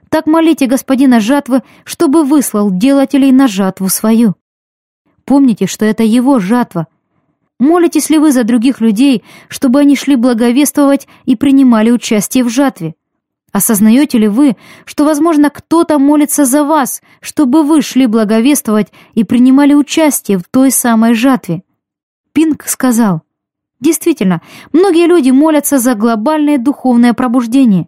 Так 0.09 0.27
молите 0.27 0.65
господина 0.65 1.21
жатвы, 1.21 1.63
чтобы 1.85 2.25
выслал 2.25 2.69
делателей 2.69 3.31
на 3.31 3.47
жатву 3.47 3.87
свою. 3.87 4.35
Помните, 5.23 5.67
что 5.67 5.85
это 5.85 6.03
его 6.03 6.39
жатва. 6.39 6.87
Молитесь 7.59 8.09
ли 8.09 8.17
вы 8.17 8.33
за 8.33 8.43
других 8.43 8.81
людей, 8.81 9.23
чтобы 9.47 9.79
они 9.79 9.95
шли 9.95 10.17
благовествовать 10.17 11.07
и 11.23 11.37
принимали 11.37 11.91
участие 11.91 12.43
в 12.43 12.49
жатве? 12.49 12.95
Осознаете 13.51 14.17
ли 14.17 14.27
вы, 14.27 14.55
что, 14.85 15.03
возможно, 15.03 15.49
кто-то 15.49 15.99
молится 15.99 16.45
за 16.45 16.63
вас, 16.63 17.01
чтобы 17.19 17.63
вы 17.63 17.81
шли 17.81 18.05
благовествовать 18.05 18.93
и 19.13 19.23
принимали 19.23 19.73
участие 19.73 20.37
в 20.37 20.43
той 20.49 20.71
самой 20.71 21.13
жатве? 21.13 21.63
Пинг 22.31 22.63
сказал, 22.65 23.23
действительно, 23.81 24.41
многие 24.71 25.05
люди 25.05 25.31
молятся 25.31 25.79
за 25.79 25.95
глобальное 25.95 26.57
духовное 26.57 27.13
пробуждение. 27.13 27.87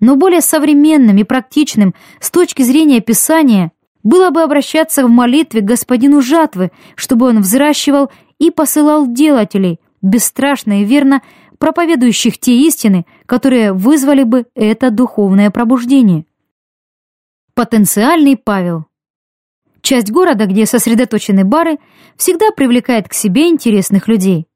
Но 0.00 0.16
более 0.16 0.42
современным 0.42 1.16
и 1.16 1.24
практичным 1.24 1.94
с 2.20 2.30
точки 2.30 2.62
зрения 2.62 3.00
Писания 3.00 3.72
было 4.02 4.30
бы 4.30 4.42
обращаться 4.42 5.04
в 5.06 5.10
молитве 5.10 5.60
к 5.62 5.64
господину 5.64 6.20
жатвы, 6.20 6.72
чтобы 6.94 7.26
он 7.26 7.40
взращивал 7.40 8.10
и 8.38 8.50
посылал 8.50 9.06
делателей, 9.06 9.78
бесстрашно 10.02 10.82
и 10.82 10.84
верно 10.84 11.22
проповедующих 11.60 12.38
те 12.38 12.56
истины, 12.66 13.04
которые 13.30 13.72
вызвали 13.72 14.24
бы 14.24 14.46
это 14.56 14.90
духовное 14.90 15.52
пробуждение. 15.52 16.26
Потенциальный 17.54 18.36
Павел 18.36 18.86
Часть 19.82 20.10
города, 20.10 20.46
где 20.46 20.66
сосредоточены 20.66 21.44
бары, 21.44 21.78
всегда 22.16 22.50
привлекает 22.50 23.08
к 23.08 23.12
себе 23.12 23.48
интересных 23.48 24.08
людей. 24.08 24.48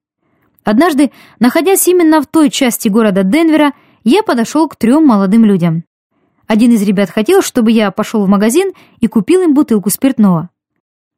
Однажды, 0.65 1.13
находясь 1.39 1.87
именно 1.87 2.21
в 2.21 2.27
той 2.27 2.51
части 2.51 2.89
города 2.89 3.23
Денвера, 3.23 3.75
я 4.03 4.25
подошел 4.25 4.69
к 4.69 4.75
трем 4.75 5.07
молодым 5.07 5.45
людям. 5.45 5.85
Один 6.49 6.73
из 6.73 6.83
ребят 6.83 7.11
хотел, 7.11 7.43
чтобы 7.43 7.71
я 7.71 7.93
пошел 7.93 8.25
в 8.25 8.29
магазин 8.29 8.73
и 8.99 9.07
купил 9.07 9.43
им 9.43 9.55
бутылку 9.55 9.89
спиртного. 9.89 10.51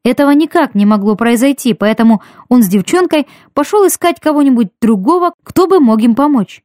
Этого 0.04 0.32
никак 0.32 0.74
не 0.74 0.84
могло 0.84 1.16
произойти, 1.16 1.72
поэтому 1.72 2.20
он 2.50 2.62
с 2.62 2.68
девчонкой 2.68 3.26
пошел 3.54 3.86
искать 3.86 4.20
кого-нибудь 4.20 4.72
другого, 4.78 5.32
кто 5.42 5.66
бы 5.66 5.80
мог 5.80 6.02
им 6.02 6.14
помочь. 6.14 6.62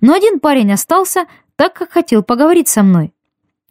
Но 0.00 0.14
один 0.14 0.40
парень 0.40 0.72
остался, 0.72 1.26
так 1.56 1.74
как 1.74 1.90
хотел 1.90 2.22
поговорить 2.22 2.68
со 2.68 2.82
мной. 2.82 3.12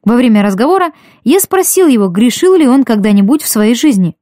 Во 0.03 0.16
время 0.16 0.43
разговора 0.43 0.91
я 1.24 1.39
спросил 1.39 1.88
его, 1.88 2.07
грешил 2.07 2.55
ли 2.55 2.68
он 2.68 2.84
когда-нибудь 2.84 3.41
в 3.41 3.47
своей 3.47 3.76
жизни. 3.76 4.16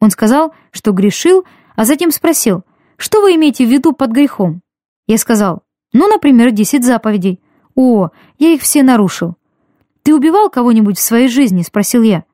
Он 0.00 0.10
сказал, 0.10 0.54
что 0.72 0.92
грешил, 0.92 1.44
а 1.76 1.84
затем 1.84 2.10
спросил, 2.10 2.64
что 2.96 3.22
вы 3.22 3.36
имеете 3.36 3.64
в 3.64 3.70
виду 3.70 3.92
под 3.92 4.10
грехом? 4.10 4.62
Я 5.06 5.18
сказал, 5.18 5.62
ну, 5.92 6.08
например, 6.08 6.50
десять 6.50 6.84
заповедей. 6.84 7.40
О, 7.74 8.10
я 8.38 8.48
их 8.50 8.62
все 8.62 8.82
нарушил. 8.82 9.36
Ты 10.02 10.14
убивал 10.14 10.50
кого-нибудь 10.50 10.98
в 10.98 11.02
своей 11.02 11.28
жизни? 11.28 11.62
Спросил 11.62 12.02
я. 12.02 12.24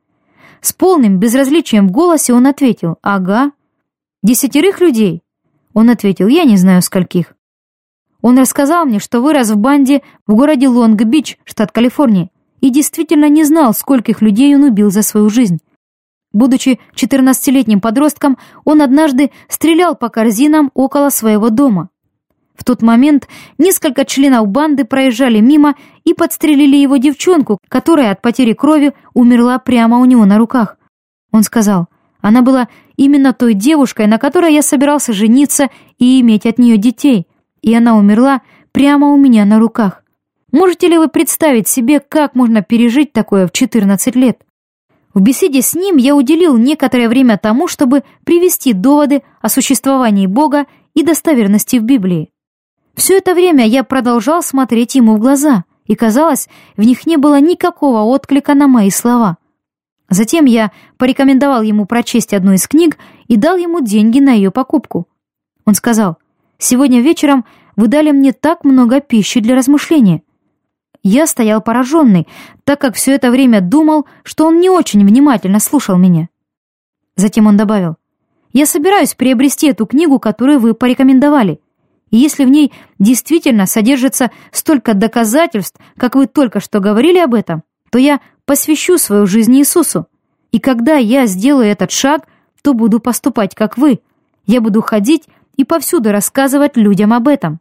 С 0.60 0.72
полным 0.72 1.18
безразличием 1.18 1.88
в 1.88 1.92
голосе 1.92 2.32
он 2.32 2.46
ответил 2.46 2.96
«Ага». 3.02 3.52
«Десятерых 4.22 4.80
людей?» 4.80 5.22
Он 5.74 5.90
ответил 5.90 6.26
«Я 6.26 6.44
не 6.44 6.56
знаю 6.56 6.82
скольких». 6.82 7.35
Он 8.26 8.40
рассказал 8.40 8.86
мне, 8.86 8.98
что 8.98 9.20
вырос 9.20 9.50
в 9.50 9.56
банде 9.56 10.02
в 10.26 10.34
городе 10.34 10.66
Лонг-Бич, 10.66 11.38
штат 11.44 11.70
Калифорния, 11.70 12.28
и 12.60 12.70
действительно 12.70 13.28
не 13.28 13.44
знал, 13.44 13.72
скольких 13.72 14.20
людей 14.20 14.52
он 14.56 14.64
убил 14.64 14.90
за 14.90 15.02
свою 15.02 15.30
жизнь. 15.30 15.60
Будучи 16.32 16.80
14-летним 16.96 17.80
подростком, 17.80 18.36
он 18.64 18.82
однажды 18.82 19.30
стрелял 19.48 19.94
по 19.94 20.08
корзинам 20.08 20.72
около 20.74 21.10
своего 21.10 21.50
дома. 21.50 21.88
В 22.56 22.64
тот 22.64 22.82
момент 22.82 23.28
несколько 23.58 24.04
членов 24.04 24.48
банды 24.48 24.84
проезжали 24.84 25.38
мимо 25.38 25.76
и 26.02 26.12
подстрелили 26.12 26.74
его 26.74 26.96
девчонку, 26.96 27.58
которая 27.68 28.10
от 28.10 28.22
потери 28.22 28.54
крови 28.54 28.92
умерла 29.14 29.60
прямо 29.60 29.98
у 29.98 30.04
него 30.04 30.24
на 30.24 30.36
руках. 30.36 30.78
Он 31.30 31.44
сказал, 31.44 31.86
она 32.20 32.42
была 32.42 32.66
именно 32.96 33.32
той 33.32 33.54
девушкой, 33.54 34.08
на 34.08 34.18
которой 34.18 34.52
я 34.52 34.62
собирался 34.62 35.12
жениться 35.12 35.68
и 35.98 36.20
иметь 36.20 36.44
от 36.44 36.58
нее 36.58 36.76
детей, 36.76 37.28
и 37.66 37.74
она 37.74 37.96
умерла 37.96 38.42
прямо 38.70 39.08
у 39.08 39.16
меня 39.16 39.44
на 39.44 39.58
руках. 39.58 40.04
Можете 40.52 40.86
ли 40.86 40.96
вы 40.96 41.08
представить 41.08 41.66
себе, 41.66 41.98
как 41.98 42.36
можно 42.36 42.62
пережить 42.62 43.12
такое 43.12 43.48
в 43.48 43.52
14 43.52 44.14
лет? 44.14 44.38
В 45.12 45.20
беседе 45.20 45.62
с 45.62 45.74
ним 45.74 45.96
я 45.96 46.14
уделил 46.14 46.56
некоторое 46.56 47.08
время 47.08 47.38
тому, 47.38 47.66
чтобы 47.66 48.04
привести 48.24 48.72
доводы 48.72 49.22
о 49.40 49.48
существовании 49.48 50.28
Бога 50.28 50.66
и 50.94 51.02
достоверности 51.02 51.78
в 51.78 51.82
Библии. 51.82 52.30
Все 52.94 53.18
это 53.18 53.34
время 53.34 53.66
я 53.66 53.82
продолжал 53.82 54.42
смотреть 54.44 54.94
ему 54.94 55.16
в 55.16 55.18
глаза, 55.18 55.64
и, 55.86 55.96
казалось, 55.96 56.48
в 56.76 56.82
них 56.82 57.04
не 57.04 57.16
было 57.16 57.40
никакого 57.40 58.02
отклика 58.02 58.54
на 58.54 58.68
мои 58.68 58.90
слова. 58.90 59.38
Затем 60.08 60.44
я 60.44 60.70
порекомендовал 60.98 61.62
ему 61.62 61.84
прочесть 61.84 62.32
одну 62.32 62.52
из 62.52 62.68
книг 62.68 62.96
и 63.26 63.36
дал 63.36 63.56
ему 63.56 63.80
деньги 63.80 64.20
на 64.20 64.34
ее 64.34 64.52
покупку. 64.52 65.08
Он 65.64 65.74
сказал, 65.74 66.18
«Сегодня 66.58 67.00
вечером 67.00 67.44
вы 67.76 67.88
дали 67.88 68.10
мне 68.10 68.32
так 68.32 68.64
много 68.64 69.00
пищи 69.00 69.40
для 69.40 69.54
размышления». 69.54 70.22
Я 71.02 71.26
стоял 71.26 71.60
пораженный, 71.60 72.26
так 72.64 72.80
как 72.80 72.96
все 72.96 73.14
это 73.14 73.30
время 73.30 73.60
думал, 73.60 74.06
что 74.24 74.46
он 74.46 74.58
не 74.58 74.70
очень 74.70 75.06
внимательно 75.06 75.60
слушал 75.60 75.96
меня. 75.96 76.28
Затем 77.14 77.46
он 77.46 77.56
добавил, 77.56 77.96
«Я 78.52 78.66
собираюсь 78.66 79.14
приобрести 79.14 79.68
эту 79.68 79.86
книгу, 79.86 80.18
которую 80.18 80.58
вы 80.58 80.74
порекомендовали. 80.74 81.60
И 82.10 82.16
если 82.16 82.44
в 82.44 82.48
ней 82.48 82.72
действительно 82.98 83.66
содержится 83.66 84.30
столько 84.52 84.94
доказательств, 84.94 85.78
как 85.96 86.14
вы 86.14 86.26
только 86.26 86.60
что 86.60 86.80
говорили 86.80 87.18
об 87.18 87.34
этом, 87.34 87.62
то 87.90 87.98
я 87.98 88.20
посвящу 88.44 88.98
свою 88.98 89.26
жизнь 89.26 89.54
Иисусу. 89.56 90.06
И 90.52 90.60
когда 90.60 90.96
я 90.96 91.26
сделаю 91.26 91.68
этот 91.68 91.90
шаг, 91.90 92.26
то 92.62 92.74
буду 92.74 93.00
поступать, 93.00 93.54
как 93.54 93.76
вы. 93.76 94.00
Я 94.46 94.60
буду 94.60 94.80
ходить 94.80 95.24
и 95.56 95.64
повсюду 95.64 96.12
рассказывать 96.12 96.76
людям 96.76 97.12
об 97.12 97.28
этом. 97.28 97.60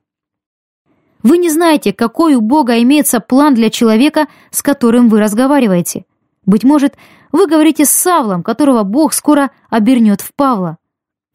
Вы 1.24 1.40
не 1.40 1.50
знаете, 1.50 1.92
какой 1.92 2.36
у 2.36 2.42
Бога 2.42 2.82
имеется 2.84 3.20
план 3.20 3.56
для 3.56 3.70
человека, 3.70 4.28
с 4.52 4.62
которым 4.62 5.10
вы 5.10 5.20
разговариваете. 5.20 6.06
Быть 6.46 6.64
может, 6.64 6.96
вы 7.32 7.48
говорите 7.48 7.86
с 7.86 7.90
Савлом, 7.90 8.44
которого 8.44 8.84
Бог 8.84 9.14
скоро 9.14 9.50
обернет 9.70 10.22
в 10.22 10.34
Павла. 10.36 10.78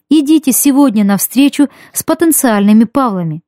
Идите 0.09 0.51
сегодня 0.51 1.03
на 1.03 1.17
встречу 1.17 1.67
с 1.93 2.03
потенциальными 2.03 2.85
Павлами. 2.85 3.43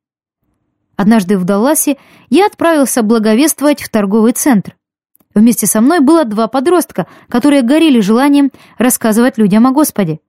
Однажды 0.95 1.37
в 1.37 1.45
Далласе 1.45 1.97
я 2.29 2.45
отправился 2.45 3.03
благовествовать 3.03 3.81
в 3.81 3.89
торговый 3.89 4.33
центр. 4.33 4.75
Вместе 5.33 5.65
со 5.65 5.81
мной 5.81 5.99
было 5.99 6.25
два 6.25 6.47
подростка, 6.47 7.07
которые 7.27 7.63
горели 7.63 7.99
желанием 8.01 8.51
рассказывать 8.77 9.37
людям 9.37 9.65
о 9.65 9.71
Господе. 9.71 10.19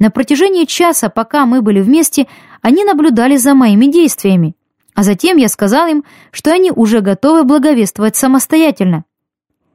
На 0.00 0.10
протяжении 0.10 0.64
часа, 0.64 1.10
пока 1.10 1.44
мы 1.44 1.60
были 1.60 1.80
вместе, 1.80 2.26
они 2.62 2.84
наблюдали 2.84 3.36
за 3.36 3.54
моими 3.54 3.84
действиями, 3.84 4.56
а 4.94 5.02
затем 5.02 5.36
я 5.36 5.48
сказал 5.48 5.86
им, 5.88 6.04
что 6.32 6.52
они 6.52 6.72
уже 6.74 7.02
готовы 7.02 7.44
благовествовать 7.44 8.16
самостоятельно. 8.16 9.04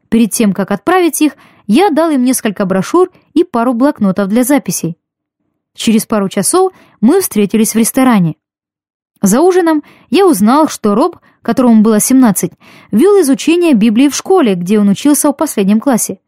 Перед 0.10 0.32
тем, 0.32 0.54
как 0.54 0.72
отправить 0.72 1.22
их, 1.22 1.34
я 1.68 1.92
дал 1.92 2.10
им 2.10 2.24
несколько 2.24 2.66
брошюр 2.66 3.12
и 3.36 3.44
пару 3.44 3.76
блокнотов 3.76 4.28
для 4.28 4.44
записей. 4.44 4.98
Через 5.76 6.08
пару 6.08 6.28
часов 6.28 6.74
мы 7.02 7.22
встретились 7.22 7.74
в 7.74 7.78
ресторане. 7.78 8.36
За 9.22 9.42
ужином 9.42 9.84
я 10.10 10.26
узнал, 10.26 10.68
что 10.70 10.96
Роб, 10.96 11.18
которому 11.44 11.84
было 11.84 12.00
17, 12.00 12.52
вел 12.92 13.22
изучение 13.22 13.74
Библии 13.74 14.10
в 14.10 14.16
школе, 14.16 14.56
где 14.56 14.80
он 14.80 14.90
учился 14.90 15.30
в 15.30 15.34
последнем 15.34 15.80
классе. 15.80 16.20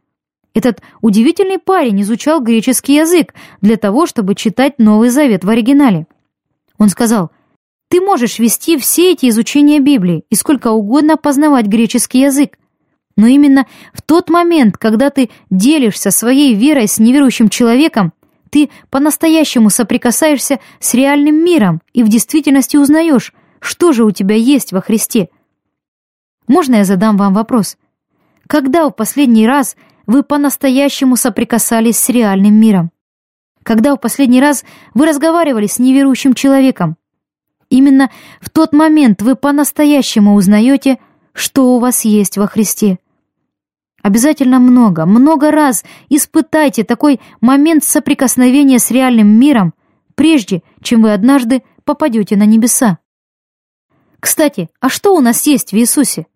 Этот 0.58 0.82
удивительный 1.02 1.60
парень 1.60 2.02
изучал 2.02 2.42
греческий 2.42 2.96
язык 2.96 3.36
для 3.62 3.78
того, 3.78 4.08
чтобы 4.08 4.34
читать 4.34 4.80
Новый 4.80 5.10
Завет 5.10 5.44
в 5.44 5.50
оригинале. 5.52 6.08
Он 6.80 6.90
сказал, 6.90 7.30
«Ты 7.90 8.02
можешь 8.02 8.40
вести 8.40 8.76
все 8.80 9.12
эти 9.12 9.30
изучения 9.30 9.80
Библии 9.80 10.24
и 10.32 10.36
сколько 10.36 10.72
угодно 10.72 11.16
познавать 11.16 11.68
греческий 11.68 12.22
язык, 12.22 12.58
но 13.16 13.28
именно 13.28 13.68
в 13.94 14.02
тот 14.02 14.32
момент, 14.32 14.80
когда 14.80 15.12
ты 15.12 15.30
делишься 15.52 16.10
своей 16.10 16.56
верой 16.56 16.88
с 16.88 16.98
неверующим 16.98 17.50
человеком, 17.50 18.12
ты 18.50 18.72
по-настоящему 18.90 19.70
соприкасаешься 19.70 20.60
с 20.80 20.96
реальным 20.96 21.36
миром 21.36 21.84
и 21.94 22.02
в 22.02 22.08
действительности 22.08 22.78
узнаешь, 22.78 23.32
что 23.60 23.92
же 23.92 24.04
у 24.06 24.10
тебя 24.10 24.34
есть 24.36 24.72
во 24.72 24.82
Христе. 24.82 25.30
Можно 26.48 26.78
я 26.78 26.84
задам 26.84 27.16
вам 27.16 27.36
вопрос? 27.36 27.78
Когда 28.48 28.88
в 28.88 28.96
последний 28.96 29.46
раз 29.46 29.76
вы 30.08 30.24
по-настоящему 30.24 31.18
соприкасались 31.18 32.00
с 32.00 32.10
реальным 32.10 32.56
миром? 32.56 32.92
Когда 33.62 33.94
в 33.94 34.00
последний 34.00 34.42
раз 34.42 34.64
вы 34.94 35.06
разговаривали 35.06 35.68
с 35.68 35.78
неверующим 35.78 36.34
человеком? 36.34 36.96
Именно 37.70 38.10
в 38.40 38.50
тот 38.50 38.72
момент 38.72 39.22
вы 39.22 39.36
по-настоящему 39.36 40.36
узнаете, 40.36 41.00
что 41.34 41.76
у 41.76 41.80
вас 41.80 42.06
есть 42.06 42.38
во 42.38 42.48
Христе. 42.48 42.98
Обязательно 44.02 44.60
много, 44.60 45.06
много 45.06 45.52
раз 45.52 45.84
испытайте 46.08 46.86
такой 46.86 47.20
момент 47.42 47.84
соприкосновения 47.84 48.80
с 48.80 48.90
реальным 48.90 49.28
миром, 49.28 49.74
прежде 50.16 50.64
чем 50.82 51.02
вы 51.02 51.12
однажды 51.12 51.64
попадете 51.84 52.38
на 52.38 52.46
небеса. 52.46 53.00
Кстати, 54.22 54.70
а 54.80 54.88
что 54.88 55.14
у 55.14 55.20
нас 55.20 55.46
есть 55.46 55.74
в 55.74 55.76
Иисусе? 55.76 56.28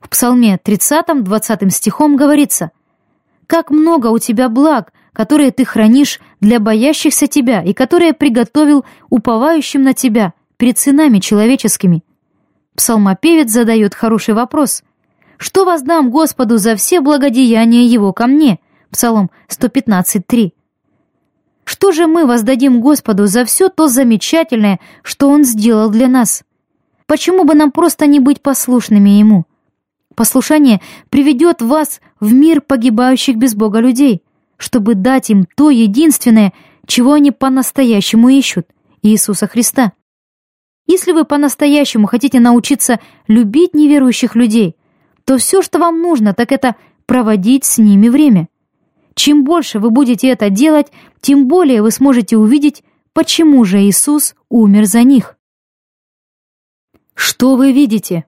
В 0.00 0.08
Псалме 0.08 0.58
30, 0.58 1.22
20 1.22 1.72
стихом 1.72 2.16
говорится 2.16 2.72
«Как 3.46 3.70
много 3.70 4.08
у 4.08 4.18
тебя 4.18 4.48
благ, 4.48 4.92
которые 5.12 5.50
ты 5.50 5.64
хранишь 5.64 6.20
для 6.40 6.60
боящихся 6.60 7.26
тебя 7.26 7.62
и 7.62 7.72
которые 7.72 8.12
приготовил 8.12 8.84
уповающим 9.10 9.82
на 9.82 9.94
тебя 9.94 10.32
перед 10.56 10.78
сынами 10.78 11.18
человеческими». 11.18 12.02
Псалмопевец 12.74 13.50
задает 13.50 13.94
хороший 13.94 14.34
вопрос– 14.34 14.82
что 15.36 15.64
воздам 15.64 16.10
Господу 16.10 16.58
за 16.58 16.76
все 16.76 17.00
благодеяния 17.00 17.86
Его 17.86 18.12
ко 18.12 18.26
мне? 18.26 18.60
Псалом 18.90 19.30
115.3. 19.48 20.52
Что 21.64 21.92
же 21.92 22.06
мы 22.06 22.26
воздадим 22.26 22.80
Господу 22.80 23.26
за 23.26 23.44
все 23.44 23.68
то 23.68 23.88
замечательное, 23.88 24.80
что 25.02 25.28
Он 25.28 25.44
сделал 25.44 25.90
для 25.90 26.08
нас? 26.08 26.44
Почему 27.06 27.44
бы 27.44 27.54
нам 27.54 27.72
просто 27.72 28.06
не 28.06 28.20
быть 28.20 28.42
послушными 28.42 29.10
Ему? 29.10 29.44
Послушание 30.14 30.80
приведет 31.10 31.60
вас 31.60 32.00
в 32.24 32.32
мир 32.32 32.60
погибающих 32.60 33.36
без 33.36 33.54
Бога 33.54 33.80
людей, 33.80 34.22
чтобы 34.56 34.94
дать 34.94 35.30
им 35.30 35.46
то 35.56 35.70
единственное, 35.70 36.52
чего 36.86 37.12
они 37.12 37.30
по-настоящему 37.30 38.28
ищут— 38.28 38.66
Иисуса 39.02 39.46
Христа. 39.46 39.92
Если 40.86 41.12
вы 41.12 41.24
по-настоящему 41.24 42.06
хотите 42.06 42.40
научиться 42.40 43.00
любить 43.28 43.74
неверующих 43.74 44.34
людей— 44.34 44.76
то 45.24 45.38
все, 45.38 45.62
что 45.62 45.78
вам 45.78 46.00
нужно, 46.00 46.34
так 46.34 46.52
это 46.52 46.76
проводить 47.06 47.64
с 47.64 47.78
ними 47.78 48.08
время. 48.08 48.48
Чем 49.14 49.44
больше 49.44 49.78
вы 49.78 49.90
будете 49.90 50.28
это 50.28 50.50
делать, 50.50 50.88
тем 51.20 51.48
более 51.48 51.82
вы 51.82 51.90
сможете 51.90 52.36
увидеть, 52.36 52.82
почему 53.12 53.64
же 53.64 53.80
Иисус 53.80 54.34
умер 54.48 54.86
за 54.86 55.02
них. 55.02 55.36
Что 57.14 57.56
вы 57.56 57.72
видите? 57.72 58.24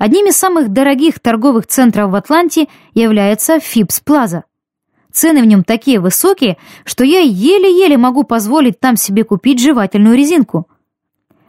Одним 0.00 0.28
из 0.28 0.36
самых 0.38 0.70
дорогих 0.70 1.20
торговых 1.20 1.66
центров 1.66 2.10
в 2.10 2.14
Атланте 2.14 2.68
является 2.94 3.60
Фипс 3.60 4.00
Плаза. 4.00 4.44
Цены 5.12 5.42
в 5.42 5.44
нем 5.44 5.62
такие 5.62 6.00
высокие, 6.00 6.56
что 6.86 7.04
я 7.04 7.20
еле-еле 7.20 7.98
могу 7.98 8.24
позволить 8.24 8.80
там 8.80 8.96
себе 8.96 9.24
купить 9.24 9.60
жевательную 9.60 10.16
резинку. 10.16 10.68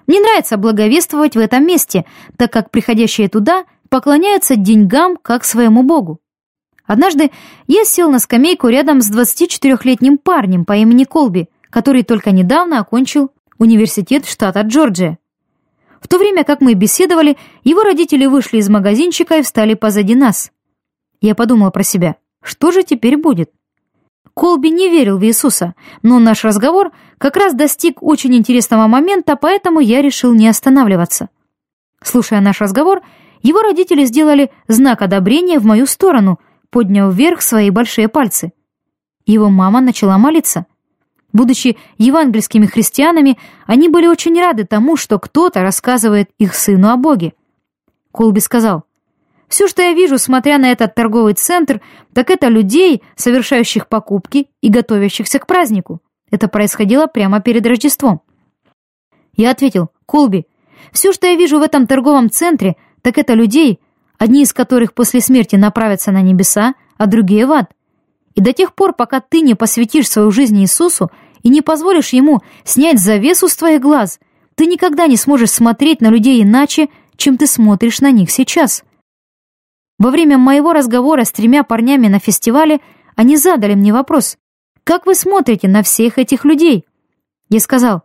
Мне 0.06 0.20
нравится 0.20 0.58
благовествовать 0.58 1.38
в 1.38 1.39
этом 1.39 1.66
месте, 1.66 2.04
так 2.36 2.52
как 2.52 2.72
приходящие 2.72 3.30
туда 3.30 3.64
поклоняются 3.88 4.58
деньгам 4.58 5.16
как 5.16 5.45
своему 5.45 5.84
богу. 5.84 6.20
Однажды 6.86 7.32
я 7.68 7.86
сел 7.86 8.12
на 8.12 8.20
скамейку 8.20 8.68
рядом 8.68 9.02
с 9.02 9.10
24-летним 9.10 10.18
парнем 10.18 10.66
по 10.66 10.76
имени 10.76 11.06
Колби, 11.06 11.47
который 11.70 12.04
только 12.04 12.32
недавно 12.32 12.82
окончил 12.82 13.32
университет 13.60 14.26
штата 14.26 14.60
Джорджия. 14.60 15.21
В 16.02 16.08
то 16.08 16.18
время 16.18 16.43
как 16.43 16.60
мы 16.60 16.74
беседовали, 16.74 17.38
его 17.64 17.84
родители 17.84 18.26
вышли 18.26 18.58
из 18.58 18.68
магазинчика 18.68 19.38
и 19.38 19.43
встали 19.43 19.76
позади 19.76 20.16
нас. 20.16 20.52
Я 21.22 21.36
подумал 21.36 21.72
про 21.72 21.84
себя, 21.84 22.16
что 22.41 22.72
же 22.72 22.84
теперь 22.84 23.18
будет? 23.18 23.52
Колби 24.34 24.72
не 24.72 24.89
верил 24.89 25.20
в 25.20 25.24
Иисуса, 25.24 25.76
но 26.02 26.18
наш 26.18 26.43
разговор 26.43 26.91
как 27.20 27.38
раз 27.38 27.54
достиг 27.54 28.02
очень 28.02 28.36
интересного 28.36 28.88
момента, 28.88 29.36
поэтому 29.36 29.80
я 29.80 30.02
решил 30.02 30.34
не 30.34 30.47
останавливаться. 30.47 31.30
Слушая 32.02 32.41
наш 32.41 32.62
разговор, 32.62 33.02
его 33.43 33.62
родители 33.62 34.06
сделали 34.06 34.52
знак 34.68 35.04
одобрения 35.04 35.60
в 35.60 35.66
мою 35.66 35.86
сторону, 35.86 36.39
подняв 36.72 37.14
вверх 37.14 37.41
свои 37.41 37.70
большие 37.70 38.08
пальцы. 38.08 38.54
Его 39.26 39.49
мама 39.49 39.82
начала 39.82 40.18
молиться. 40.18 40.66
Будучи 41.34 41.78
евангельскими 41.98 42.66
христианами, 42.66 43.38
они 43.66 43.88
были 43.88 44.08
очень 44.08 44.38
рады 44.40 44.66
тому, 44.66 44.98
что 44.98 45.18
кто-то 45.18 45.62
рассказывает 45.62 46.30
их 46.38 46.56
сыну 46.56 46.90
о 46.90 46.98
Боге. 46.98 47.34
Колби 48.12 48.42
сказал, 48.42 48.84
«Все, 49.48 49.68
что 49.68 49.82
я 49.82 49.94
вижу, 49.94 50.18
смотря 50.18 50.58
на 50.58 50.72
этот 50.72 50.96
торговый 50.96 51.34
центр, 51.34 51.82
так 52.14 52.30
это 52.30 52.48
людей, 52.48 53.02
совершающих 53.16 53.88
покупки 53.88 54.48
и 54.62 54.70
готовящихся 54.70 55.40
к 55.40 55.48
празднику. 55.48 56.02
Это 56.30 56.48
происходило 56.48 57.08
прямо 57.08 57.42
перед 57.42 57.66
Рождеством». 57.66 58.22
Я 59.36 59.52
ответил, 59.52 59.90
«Колби, 60.06 60.46
все, 60.92 61.14
что 61.14 61.28
я 61.28 61.36
вижу 61.36 61.60
в 61.60 61.64
этом 61.64 61.88
торговом 61.88 62.30
центре, 62.30 62.76
так 63.02 63.18
это 63.18 63.34
людей, 63.34 63.80
одни 64.18 64.44
из 64.44 64.54
которых 64.54 64.94
после 64.94 65.22
смерти 65.22 65.56
направятся 65.56 66.12
на 66.12 66.22
небеса, 66.22 66.74
а 66.98 67.06
другие 67.08 67.46
в 67.46 67.52
ад. 67.52 67.72
И 68.36 68.42
до 68.42 68.54
тех 68.54 68.74
пор, 68.74 68.94
пока 68.94 69.20
ты 69.20 69.42
не 69.42 69.56
посвятишь 69.56 70.10
свою 70.10 70.32
жизнь 70.32 70.60
Иисусу 70.62 71.12
и 71.44 71.50
не 71.50 71.62
позволишь 71.62 72.14
Ему 72.14 72.42
снять 72.64 73.00
завесу 73.00 73.48
с 73.48 73.56
твоих 73.56 73.82
глаз, 73.82 74.20
ты 74.56 74.66
никогда 74.66 75.08
не 75.08 75.18
сможешь 75.18 75.52
смотреть 75.52 76.02
на 76.02 76.10
людей 76.10 76.44
иначе, 76.44 76.89
чем 77.18 77.38
ты 77.38 77.48
смотришь 77.48 78.02
на 78.02 78.12
них 78.12 78.32
сейчас. 78.32 78.84
Во 79.98 80.12
время 80.12 80.38
моего 80.38 80.74
разговора 80.74 81.24
с 81.24 81.32
тремя 81.32 81.64
парнями 81.64 82.08
на 82.08 82.20
фестивале 82.20 82.80
они 83.16 83.38
задали 83.38 83.76
мне 83.76 83.94
вопрос, 83.94 84.38
«Как 84.84 85.06
вы 85.06 85.16
смотрите 85.16 85.68
на 85.68 85.84
всех 85.84 86.18
этих 86.18 86.44
людей?» 86.46 86.86
Я 87.50 87.60
сказал, 87.60 88.02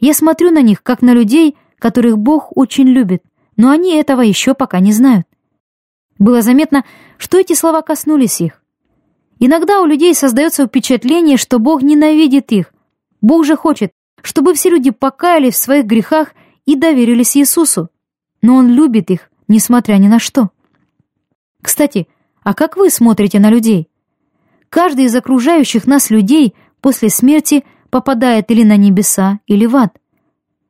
«Я 0.00 0.14
смотрю 0.14 0.50
на 0.50 0.62
них, 0.62 0.82
как 0.82 1.02
на 1.02 1.12
людей, 1.12 1.56
которых 1.78 2.18
Бог 2.18 2.56
очень 2.56 2.88
любит, 2.88 3.22
но 3.56 3.70
они 3.70 3.96
этого 3.96 4.22
еще 4.22 4.54
пока 4.54 4.80
не 4.80 4.92
знают. 4.92 5.26
Было 6.18 6.42
заметно, 6.42 6.84
что 7.18 7.38
эти 7.38 7.54
слова 7.54 7.82
коснулись 7.82 8.40
их. 8.40 8.62
Иногда 9.38 9.80
у 9.80 9.86
людей 9.86 10.14
создается 10.14 10.66
впечатление, 10.66 11.36
что 11.36 11.58
Бог 11.58 11.82
ненавидит 11.82 12.52
их. 12.52 12.72
Бог 13.24 13.46
же 13.46 13.56
хочет, 13.56 13.92
чтобы 14.20 14.52
все 14.52 14.68
люди 14.68 14.90
покаялись 14.90 15.54
в 15.54 15.56
своих 15.56 15.86
грехах 15.86 16.34
и 16.66 16.76
доверились 16.76 17.38
Иисусу. 17.38 17.88
Но 18.42 18.56
Он 18.56 18.68
любит 18.68 19.10
их, 19.10 19.30
несмотря 19.48 19.94
ни 19.94 20.08
на 20.08 20.18
что. 20.18 20.50
Кстати, 21.62 22.06
а 22.42 22.52
как 22.52 22.76
вы 22.76 22.90
смотрите 22.90 23.38
на 23.38 23.48
людей? 23.48 23.88
Каждый 24.68 25.06
из 25.06 25.16
окружающих 25.16 25.86
нас 25.86 26.10
людей 26.10 26.54
после 26.82 27.08
смерти 27.08 27.64
попадает 27.88 28.50
или 28.50 28.62
на 28.62 28.76
небеса, 28.76 29.40
или 29.46 29.64
в 29.64 29.74
ад. 29.74 29.96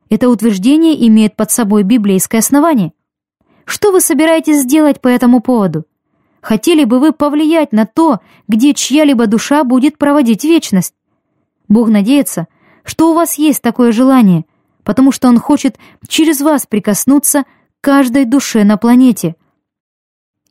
Это 0.08 0.28
утверждение 0.28 1.08
имеет 1.08 1.34
под 1.34 1.50
собой 1.50 1.82
библейское 1.82 2.38
основание. 2.38 2.92
Что 3.64 3.90
вы 3.90 4.00
собираетесь 4.00 4.60
сделать 4.60 5.00
по 5.00 5.08
этому 5.08 5.40
поводу? 5.40 5.86
Хотели 6.40 6.84
бы 6.84 7.00
вы 7.00 7.10
повлиять 7.12 7.72
на 7.72 7.84
то, 7.84 8.20
где 8.46 8.74
чья-либо 8.74 9.26
душа 9.26 9.64
будет 9.64 9.98
проводить 9.98 10.44
вечность? 10.44 10.94
Бог 11.74 11.88
надеется, 11.88 12.46
что 12.84 13.10
у 13.10 13.14
вас 13.14 13.34
есть 13.34 13.60
такое 13.60 13.90
желание, 13.90 14.44
потому 14.84 15.10
что 15.10 15.26
Он 15.26 15.40
хочет 15.40 15.76
через 16.06 16.40
вас 16.40 16.66
прикоснуться 16.66 17.42
к 17.42 17.46
каждой 17.80 18.26
душе 18.26 18.62
на 18.62 18.76
планете. 18.76 19.34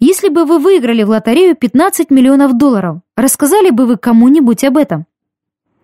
Если 0.02 0.28
бы 0.28 0.44
вы 0.44 0.60
выиграли 0.60 1.04
в 1.04 1.10
лотерею 1.10 1.56
15 1.56 2.12
миллионов 2.12 2.58
долларов, 2.58 2.98
рассказали 3.16 3.70
бы 3.70 3.86
вы 3.86 3.96
кому-нибудь 3.96 4.66
об 4.66 4.76
этом? 4.76 5.06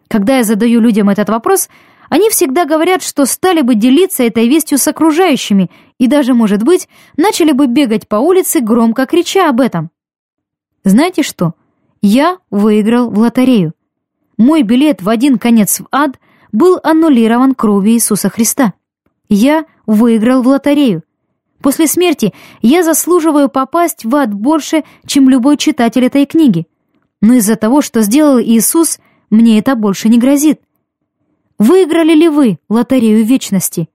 Когда 0.09 0.39
я 0.39 0.43
задаю 0.43 0.81
людям 0.81 1.07
этот 1.07 1.29
вопрос, 1.29 1.69
они 2.09 2.29
всегда 2.29 2.65
говорят, 2.65 3.01
что 3.01 3.25
стали 3.25 3.61
бы 3.61 3.75
делиться 3.75 4.23
этой 4.23 4.49
вестью 4.49 4.77
с 4.77 4.89
окружающими 4.89 5.71
и 5.99 6.07
даже, 6.07 6.33
может 6.33 6.63
быть, 6.63 6.89
начали 7.15 7.53
бы 7.53 7.67
бегать 7.67 8.09
по 8.09 8.17
улице, 8.17 8.59
громко 8.59 9.05
крича 9.05 9.49
об 9.49 9.61
этом. 9.61 9.89
Знаете 10.83 11.23
что? 11.23 11.53
Я 12.01 12.39
выиграл 12.51 13.09
в 13.09 13.19
лотерею. 13.19 13.73
Мой 14.39 14.63
билет 14.63 15.01
в 15.01 15.09
один 15.09 15.37
конец 15.37 15.81
в 15.81 15.87
ад 15.91 16.17
был 16.53 16.79
аннулирован 16.81 17.53
кровью 17.53 17.91
Иисуса 17.91 18.29
Христа. 18.29 18.73
Я 19.27 19.65
выиграл 19.85 20.41
в 20.41 20.47
лотерею. 20.47 21.03
После 21.61 21.87
смерти 21.87 22.33
я 22.61 22.81
заслуживаю 22.81 23.49
попасть 23.49 24.05
в 24.05 24.15
ад 24.15 24.33
больше, 24.33 24.85
чем 25.05 25.27
любой 25.29 25.57
читатель 25.57 26.05
этой 26.05 26.25
книги. 26.25 26.67
Но 27.21 27.33
из-за 27.33 27.57
того, 27.57 27.81
что 27.81 28.01
сделал 28.01 28.39
Иисус, 28.39 28.99
мне 29.29 29.59
это 29.59 29.75
больше 29.75 30.07
не 30.07 30.17
грозит. 30.17 30.61
Выиграли 31.57 32.13
ли 32.13 32.29
вы 32.29 32.59
лотерею 32.69 33.25
вечности? 33.25 33.89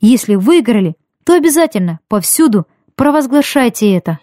Если 0.00 0.36
выиграли, 0.36 0.96
то 1.24 1.34
обязательно 1.34 2.00
повсюду 2.08 2.66
провозглашайте 2.94 3.92
это. 3.92 4.20